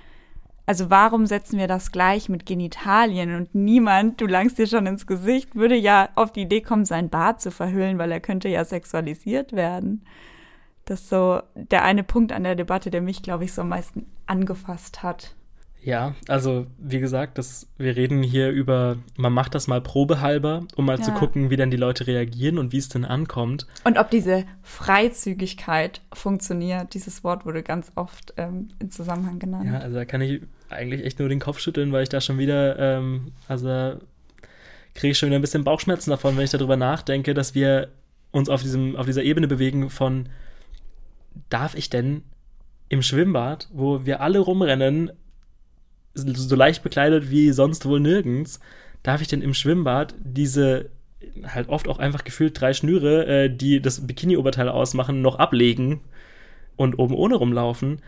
also 0.66 0.90
warum 0.90 1.26
setzen 1.26 1.60
wir 1.60 1.68
das 1.68 1.92
gleich 1.92 2.30
mit 2.30 2.46
Genitalien 2.46 3.36
und 3.36 3.54
niemand, 3.54 4.22
du 4.22 4.28
langst 4.28 4.58
dir 4.58 4.68
schon 4.68 4.88
ins 4.88 5.06
Gesicht, 5.06 5.56
würde 5.56 5.76
ja 5.76 6.08
auf 6.16 6.32
die 6.32 6.44
Idee 6.44 6.62
kommen, 6.62 6.86
sein 6.86 7.10
Bart 7.10 7.42
zu 7.42 7.52
verhüllen, 7.52 7.98
weil 7.98 8.14
er 8.14 8.22
könnte 8.22 8.48
ja 8.48 8.64
sexualisiert 8.64 9.52
werden. 9.52 10.06
Das 10.86 11.02
ist 11.02 11.10
so 11.10 11.42
der 11.56 11.84
eine 11.84 12.04
Punkt 12.04 12.32
an 12.32 12.44
der 12.44 12.56
Debatte, 12.56 12.92
der 12.92 13.02
mich, 13.02 13.24
glaube 13.24 13.44
ich, 13.44 13.54
so 13.54 13.62
am 13.62 13.70
meisten 13.70 14.06
angefasst 14.26 15.04
hat. 15.04 15.36
Ja, 15.86 16.16
also 16.28 16.66
wie 16.80 17.00
gesagt, 17.00 17.38
das, 17.38 17.68
wir 17.78 17.96
reden 17.96 18.24
hier 18.24 18.50
über, 18.50 18.98
man 19.18 19.32
macht 19.32 19.54
das 19.54 19.68
mal 19.68 19.82
probehalber, 19.82 20.64
um 20.76 20.86
mal 20.86 21.00
zu 21.00 21.12
Ja. 21.12 21.18
gucken, 21.18 21.52
wie 21.52 21.58
dann 21.58 21.70
die 21.70 21.78
Leute 21.78 22.08
reagieren 22.08 22.58
und 22.58 22.72
wie 22.72 22.80
es 22.80 22.90
denn 22.90 23.06
ankommt. 23.06 23.68
Und 23.84 24.00
ob 24.00 24.10
diese 24.10 24.46
Freizügigkeit 24.64 26.02
funktioniert, 26.12 26.96
dieses 26.96 27.24
Wort 27.24 27.46
wurde 27.46 27.62
ganz 27.62 27.92
oft 27.96 28.34
ähm, 28.38 28.70
in 28.80 28.90
Zusammenhang 28.90 29.38
genannt. 29.38 29.66
Ja, 29.66 29.78
also 29.78 29.96
da 29.98 30.06
kann 30.06 30.22
ich 30.22 30.42
eigentlich 30.70 31.06
echt 31.06 31.20
nur 31.20 31.30
den 31.30 31.40
Kopf 31.40 31.60
schütteln, 31.60 31.92
weil 31.92 32.02
ich 32.02 32.10
da 32.10 32.20
schon 32.20 32.40
wieder, 32.40 32.80
ähm, 32.80 33.32
also 33.48 34.00
kriege 34.96 35.12
ich 35.12 35.18
schon 35.20 35.28
wieder 35.30 35.38
ein 35.38 35.42
bisschen 35.44 35.64
Bauchschmerzen 35.64 36.10
davon, 36.10 36.36
wenn 36.36 36.46
ich 36.46 36.50
darüber 36.52 36.78
nachdenke, 36.78 37.36
dass 37.36 37.54
wir 37.54 37.90
uns 38.32 38.50
auf, 38.50 38.64
diesem, 38.64 38.96
auf 38.96 39.06
dieser 39.06 39.22
Ebene 39.22 39.48
bewegen 39.48 39.92
von, 39.92 40.30
darf 41.50 41.76
ich 41.76 41.92
denn 41.92 42.24
im 42.90 43.04
Schwimmbad, 43.04 43.70
wo 43.72 44.06
wir 44.06 44.22
alle 44.22 44.40
rumrennen, 44.40 45.12
so 46.16 46.56
leicht 46.56 46.82
bekleidet 46.82 47.30
wie 47.30 47.52
sonst 47.52 47.86
wohl 47.86 48.00
nirgends, 48.00 48.60
darf 49.04 49.22
ich 49.22 49.28
denn 49.28 49.42
im 49.42 49.54
Schwimmbad 49.54 50.16
diese 50.20 50.90
halt 51.44 51.70
oft 51.70 51.88
auch 51.88 52.00
einfach 52.00 52.24
gefühlt 52.24 52.60
drei 52.60 52.74
Schnüre, 52.74 53.26
äh, 53.26 53.50
die 53.50 53.82
das 53.82 54.08
Bikini-Oberteil 54.08 54.70
ausmachen, 54.70 55.22
noch 55.22 55.36
ablegen 55.38 56.02
und 56.76 56.98
oben 56.98 57.16
ohne 57.16 57.36
rumlaufen? 57.36 58.02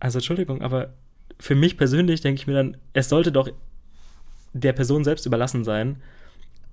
Also 0.00 0.18
Entschuldigung, 0.18 0.62
aber 0.62 0.90
für 1.38 1.54
mich 1.54 1.76
persönlich 1.76 2.20
denke 2.20 2.40
ich 2.40 2.46
mir 2.46 2.54
dann, 2.54 2.76
es 2.92 3.08
sollte 3.08 3.32
doch 3.32 3.48
der 4.52 4.72
Person 4.72 5.04
selbst 5.04 5.26
überlassen 5.26 5.64
sein, 5.64 5.96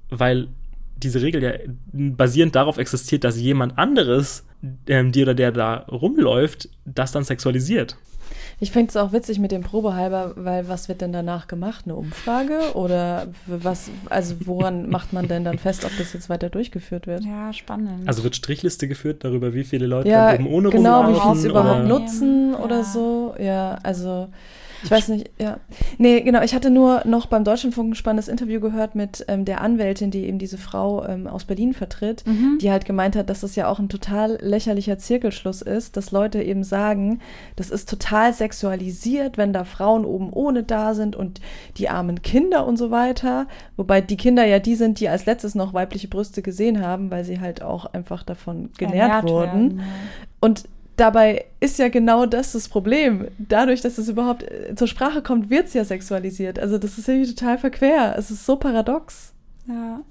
weil 0.09 0.47
diese 0.97 1.21
Regel 1.21 1.43
ja 1.43 1.53
basierend 1.93 2.55
darauf 2.55 2.77
existiert, 2.77 3.23
dass 3.23 3.39
jemand 3.39 3.77
anderes, 3.77 4.45
ähm, 4.87 5.11
die 5.11 5.21
oder 5.21 5.33
der 5.33 5.51
da 5.51 5.75
rumläuft, 5.89 6.69
das 6.85 7.11
dann 7.11 7.23
sexualisiert. 7.23 7.97
Ich 8.61 8.71
finde 8.71 8.89
es 8.89 8.97
auch 8.97 9.13
witzig 9.13 9.39
mit 9.39 9.51
dem 9.51 9.61
Probehalber, 9.61 10.33
weil 10.35 10.67
was 10.67 10.89
wird 10.89 10.99
denn 10.99 11.13
danach 11.13 11.47
gemacht? 11.47 11.85
Eine 11.85 11.95
Umfrage? 11.95 12.59
Oder 12.73 13.27
was, 13.45 13.89
also 14.09 14.35
woran 14.45 14.89
macht 14.89 15.13
man 15.13 15.27
denn 15.29 15.45
dann 15.45 15.57
fest, 15.59 15.85
ob 15.85 15.91
das 15.97 16.11
jetzt 16.13 16.29
weiter 16.29 16.49
durchgeführt 16.49 17.07
wird? 17.07 17.23
Ja, 17.23 17.53
spannend. 17.53 18.05
Also 18.07 18.23
wird 18.25 18.35
Strichliste 18.35 18.87
geführt 18.89 19.23
darüber, 19.23 19.53
wie 19.53 19.63
viele 19.63 19.85
Leute 19.87 20.09
Ja, 20.09 20.33
oben 20.33 20.47
ohne 20.47 20.69
genau, 20.71 21.03
wie 21.03 21.05
rumlaufen? 21.13 21.31
viel 21.35 21.39
es 21.39 21.45
überhaupt 21.45 21.85
nutzen 21.87 22.51
Ja. 22.53 22.59
oder 22.59 22.83
so. 22.83 23.33
Ja, 23.39 23.79
also 23.83 24.27
ich 24.83 24.91
weiß 24.91 25.09
nicht, 25.09 25.29
ja. 25.39 25.59
Nee, 25.97 26.21
genau, 26.21 26.41
ich 26.41 26.53
hatte 26.55 26.69
nur 26.69 27.03
noch 27.05 27.25
beim 27.25 27.43
Deutschlandfunk 27.43 27.91
ein 27.91 27.95
spannendes 27.95 28.27
Interview 28.27 28.59
gehört 28.59 28.95
mit 28.95 29.25
ähm, 29.27 29.45
der 29.45 29.61
Anwältin, 29.61 30.11
die 30.11 30.25
eben 30.25 30.39
diese 30.39 30.57
Frau 30.57 31.05
ähm, 31.05 31.27
aus 31.27 31.45
Berlin 31.45 31.73
vertritt, 31.73 32.23
Mhm. 32.25 32.57
die 32.61 32.71
halt 32.71 32.85
gemeint 32.85 33.15
hat, 33.15 33.29
dass 33.29 33.41
das 33.41 33.55
ja 33.55 33.67
auch 33.67 33.79
ein 33.79 33.89
total 33.89 34.37
lächerlicher 34.41 34.97
Zirkelschluss 34.97 35.61
ist, 35.61 35.97
dass 35.97 36.11
Leute 36.11 36.41
eben 36.41 36.63
sagen, 36.63 37.19
das 37.55 37.69
ist 37.69 37.89
total 37.89 38.33
sexualisiert, 38.33 39.37
wenn 39.37 39.53
da 39.53 39.63
Frauen 39.63 40.05
oben 40.05 40.31
ohne 40.31 40.63
da 40.63 40.93
sind 40.93 41.15
und 41.15 41.41
die 41.77 41.89
armen 41.89 42.21
Kinder 42.21 42.65
und 42.67 42.77
so 42.77 42.91
weiter. 42.91 43.47
Wobei 43.77 44.01
die 44.01 44.17
Kinder 44.17 44.45
ja 44.45 44.59
die 44.59 44.75
sind, 44.75 44.99
die 44.99 45.09
als 45.09 45.25
letztes 45.25 45.55
noch 45.55 45.73
weibliche 45.73 46.07
Brüste 46.07 46.41
gesehen 46.41 46.81
haben, 46.81 47.09
weil 47.11 47.23
sie 47.23 47.39
halt 47.39 47.61
auch 47.61 47.85
einfach 47.93 48.23
davon 48.23 48.69
genährt 48.77 48.99
Ernährt 49.09 49.23
wurden. 49.29 49.77
werden. 49.77 49.81
Und 50.39 50.63
dabei 50.99 51.45
ist 51.59 51.79
ja 51.79 51.89
genau 51.89 52.25
das 52.25 52.51
das 52.51 52.67
Problem. 52.69 53.27
Dadurch, 53.37 53.81
dass 53.81 53.97
es 53.97 54.09
überhaupt 54.09 54.43
äh, 54.43 54.75
zur 54.75 54.87
Sprache 54.87 55.21
kommt, 55.21 55.49
wird 55.49 55.67
es 55.67 55.73
ja 55.73 55.83
sexualisiert. 55.83 56.59
Also 56.59 56.77
das 56.77 56.97
ist 56.97 57.07
irgendwie 57.07 57.33
total 57.33 57.57
verquer. 57.57 58.15
Es 58.17 58.31
ist 58.31 58.45
so 58.45 58.55
paradox. 58.55 59.33
Ja. 59.67 60.01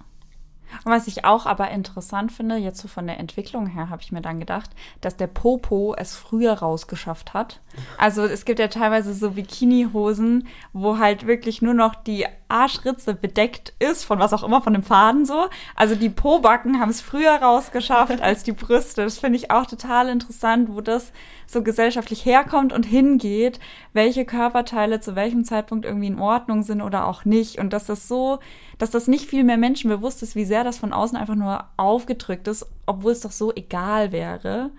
Und 0.85 0.93
was 0.93 1.07
ich 1.07 1.25
auch 1.25 1.47
aber 1.47 1.71
interessant 1.71 2.33
finde, 2.33 2.57
jetzt 2.57 2.81
so 2.81 2.89
von 2.89 3.07
der 3.07 3.19
Entwicklung 3.19 3.67
her, 3.67 3.91
habe 3.91 4.03
ich 4.03 4.13
mir 4.13 4.21
dann 4.21 4.39
gedacht, 4.39 4.71
dass 5.01 5.17
der 5.17 5.27
Popo 5.27 5.95
es 5.97 6.15
früher 6.15 6.53
rausgeschafft 6.55 7.35
hat. 7.35 7.61
Also 7.97 8.25
es 8.25 8.45
gibt 8.45 8.59
ja 8.59 8.69
teilweise 8.69 9.15
so 9.15 9.33
Bikini-Hosen, 9.33 10.49
wo 10.73 10.99
halt 10.99 11.27
wirklich 11.27 11.63
nur 11.63 11.75
noch 11.75 11.95
die 11.95 12.27
Arschritze 12.49 13.15
bedeckt 13.15 13.73
ist, 13.79 14.05
von 14.05 14.19
was 14.19 14.33
auch 14.33 14.43
immer, 14.43 14.63
von 14.63 14.73
dem 14.73 14.83
Faden 14.83 15.27
so. 15.27 15.49
Also 15.75 15.95
die 15.95 16.09
Pobacken 16.09 16.81
haben 16.81 16.91
es 16.91 17.01
früher 17.01 17.37
rausgeschafft 17.37 18.21
als 18.21 18.43
die 18.43 18.53
Brüste. 18.53 19.05
Das 19.05 19.19
finde 19.19 19.39
ich 19.39 19.51
auch 19.51 19.67
total 19.67 20.09
interessant, 20.09 20.69
wo 20.73 20.81
das 20.81 21.13
so 21.49 21.63
gesellschaftlich 21.63 22.25
herkommt 22.27 22.73
und 22.73 22.85
hingeht, 22.85 23.59
welche 23.95 24.27
Körperteile 24.27 25.01
zu 25.01 25.17
welchem 25.17 25.45
Zeitpunkt 25.45 25.87
irgendwie 25.87 26.07
in 26.07 26.21
Ordnung 26.21 26.63
sind 26.63 26.83
oder 26.83 27.07
auch 27.07 27.25
nicht. 27.25 27.59
Und 27.59 27.73
dass 27.73 27.87
das 27.87 28.07
so, 28.07 28.39
dass 28.77 28.91
das 28.91 29.09
nicht 29.09 29.25
viel 29.25 29.45
mehr 29.45 29.57
Menschen 29.57 29.89
bewusst 29.89 30.23
ist, 30.23 30.37
wie 30.37 30.45
sehr 30.45 30.63
das 30.63 30.79
von 30.79 30.93
außen 30.93 31.17
einfach 31.17 31.35
nur 31.35 31.65
aufgedrückt 31.79 32.47
ist, 32.49 32.67
obwohl 32.85 33.13
es 33.13 33.23
doch 33.23 33.33
so 33.33 33.53
egal 33.55 34.13
wäre. 34.13 34.71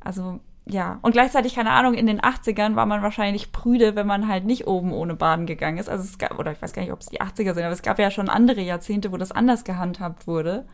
Also 0.00 0.40
ja, 0.68 0.98
und 1.02 1.12
gleichzeitig, 1.12 1.54
keine 1.54 1.70
Ahnung, 1.70 1.94
in 1.94 2.08
den 2.08 2.20
80ern 2.20 2.74
war 2.74 2.86
man 2.86 3.00
wahrscheinlich 3.00 3.52
prüde, 3.52 3.94
wenn 3.94 4.08
man 4.08 4.26
halt 4.26 4.44
nicht 4.44 4.66
oben 4.66 4.92
ohne 4.92 5.14
Baden 5.14 5.46
gegangen 5.46 5.78
ist. 5.78 5.88
Also 5.88 6.02
es 6.02 6.18
gab, 6.18 6.40
oder 6.40 6.50
ich 6.50 6.60
weiß 6.60 6.72
gar 6.72 6.82
nicht, 6.82 6.90
ob 6.90 7.00
es 7.00 7.06
die 7.06 7.20
80er 7.20 7.54
sind, 7.54 7.62
aber 7.62 7.72
es 7.72 7.82
gab 7.82 8.00
ja 8.00 8.10
schon 8.10 8.28
andere 8.28 8.62
Jahrzehnte, 8.62 9.12
wo 9.12 9.16
das 9.16 9.30
anders 9.30 9.62
gehandhabt 9.62 10.26
wurde. 10.26 10.66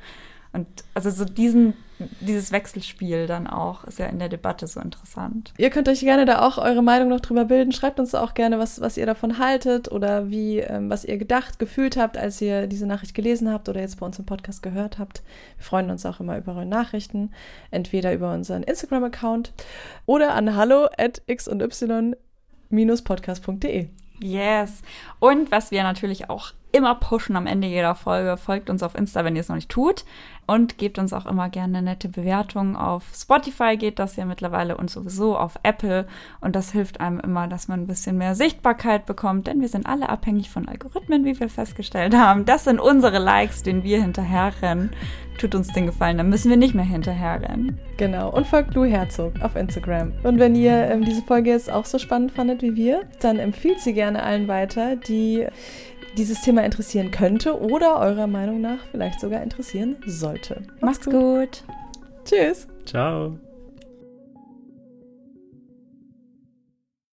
Und 0.53 0.66
also 0.92 1.09
so 1.11 1.24
diesen, 1.24 1.72
dieses 2.20 2.53
Wechselspiel 2.53 3.26
dann 3.26 3.46
auch 3.46 3.84
ist 3.84 3.98
ja 3.98 4.05
in 4.07 4.18
der 4.18 4.28
Debatte 4.28 4.66
so 4.66 4.80
interessant. 4.80 5.55
Ihr 5.57 5.70
könnt 5.70 5.88
euch 5.88 6.00
gerne 6.00 6.26
da 6.26 6.46
auch 6.46 6.59
eure 6.59 6.82
Meinung 6.82 7.09
noch 7.09 7.20
drüber 7.20 7.46
bilden. 7.46 7.72
Schreibt 7.72 7.98
uns 7.98 8.14
auch 8.14 8.34
gerne, 8.34 8.59
was, 8.59 8.78
was 8.80 8.98
ihr 8.98 9.07
davon 9.07 9.38
haltet 9.38 9.90
oder 9.90 10.28
wie, 10.28 10.59
ähm, 10.59 10.90
was 10.90 11.07
ihr 11.07 11.16
gedacht, 11.16 11.59
gefühlt 11.59 11.96
habt, 11.96 12.18
als 12.18 12.42
ihr 12.42 12.66
diese 12.66 12.86
Nachricht 12.86 13.14
gelesen 13.14 13.50
habt 13.50 13.70
oder 13.70 13.80
jetzt 13.80 13.98
bei 13.98 14.05
uns 14.05 14.18
im 14.18 14.26
Podcast 14.26 14.62
gehört 14.62 14.98
habt. 14.98 15.22
Wir 15.57 15.64
freuen 15.64 15.90
uns 15.90 16.05
auch 16.05 16.20
immer 16.20 16.36
über 16.36 16.53
eure 16.53 16.66
Nachrichten, 16.66 17.30
entweder 17.70 18.12
über 18.12 18.34
unseren 18.34 18.62
Instagram-Account 18.62 19.55
oder 20.05 20.34
an 20.34 20.55
hallo 20.55 20.88
at 20.98 21.22
x 21.26 21.48
und 21.48 21.62
y-podcast.de. 21.62 23.88
Yes. 24.20 24.82
Und 25.18 25.50
was 25.50 25.70
wir 25.70 25.82
natürlich 25.82 26.28
auch 26.30 26.53
immer 26.73 26.95
pushen 26.95 27.37
am 27.37 27.47
Ende 27.47 27.68
jeder 27.68 27.95
Folge, 27.95 28.37
folgt 28.37 28.70
uns 28.70 28.83
auf 28.83 28.95
Insta, 28.95 29.25
wenn 29.25 29.37
ihr 29.37 29.41
es 29.41 29.49
noch 29.49 29.57
nicht 29.57 29.70
tut. 29.70 30.05
Und 30.45 30.77
gebt 30.77 30.99
uns 30.99 31.12
auch 31.12 31.27
immer 31.27 31.49
gerne 31.49 31.79
eine 31.79 31.91
nette 31.91 32.09
Bewertung. 32.09 32.77
Auf 32.77 33.05
Spotify 33.14 33.77
geht 33.77 34.01
das 34.01 34.16
ja 34.16 34.25
mittlerweile 34.25 34.77
und 34.77 34.91
sowieso 34.91 35.37
auf 35.37 35.55
Apple. 35.62 36.07
Und 36.41 36.57
das 36.57 36.73
hilft 36.73 37.01
einem 37.01 37.20
immer, 37.20 37.47
dass 37.47 37.68
man 37.68 37.83
ein 37.83 37.87
bisschen 37.87 38.18
mehr 38.18 38.35
Sichtbarkeit 38.35 39.07
bekommt, 39.07 39.47
denn 39.47 39.61
wir 39.61 39.68
sind 39.68 39.87
alle 39.87 40.09
abhängig 40.09 40.51
von 40.51 40.66
Algorithmen, 40.66 41.25
wie 41.25 41.39
wir 41.39 41.49
festgestellt 41.49 42.16
haben. 42.16 42.45
Das 42.45 42.64
sind 42.64 42.81
unsere 42.81 43.18
Likes, 43.18 43.62
denen 43.62 43.85
wir 43.85 44.03
hinterherrennen. 44.03 44.91
Tut 45.39 45.55
uns 45.55 45.73
den 45.73 45.87
Gefallen, 45.87 46.18
dann 46.18 46.29
müssen 46.29 46.51
wir 46.51 46.57
nicht 46.57 46.75
mehr 46.75 46.85
hinterherrennen. 46.85 47.79
Genau. 47.97 48.31
Und 48.31 48.47
folgt 48.47 48.75
Lou 48.75 48.85
Herzog 48.85 49.41
auf 49.41 49.57
Instagram. 49.57 50.12
Und 50.23 50.39
wenn 50.39 50.55
ihr 50.55 50.73
ähm, 50.73 51.05
diese 51.05 51.23
Folge 51.23 51.51
jetzt 51.51 51.73
auch 51.73 51.87
so 51.87 51.99
spannend 51.99 52.33
fandet 52.33 52.62
wie 52.62 52.77
wir, 52.77 53.03
dann 53.20 53.39
empfiehlt 53.39 53.81
sie 53.81 53.95
gerne 53.95 54.23
allen 54.23 54.49
weiter, 54.49 54.97
die 54.97 55.47
dieses 56.17 56.41
Thema 56.43 56.65
interessieren 56.65 57.11
könnte 57.11 57.59
oder 57.59 57.99
eurer 57.99 58.27
Meinung 58.27 58.61
nach 58.61 58.79
vielleicht 58.91 59.21
sogar 59.21 59.43
interessieren 59.43 59.97
sollte. 60.07 60.63
Macht's 60.81 61.07
gut. 61.07 61.63
Tschüss. 62.25 62.67
Ciao. 62.85 63.39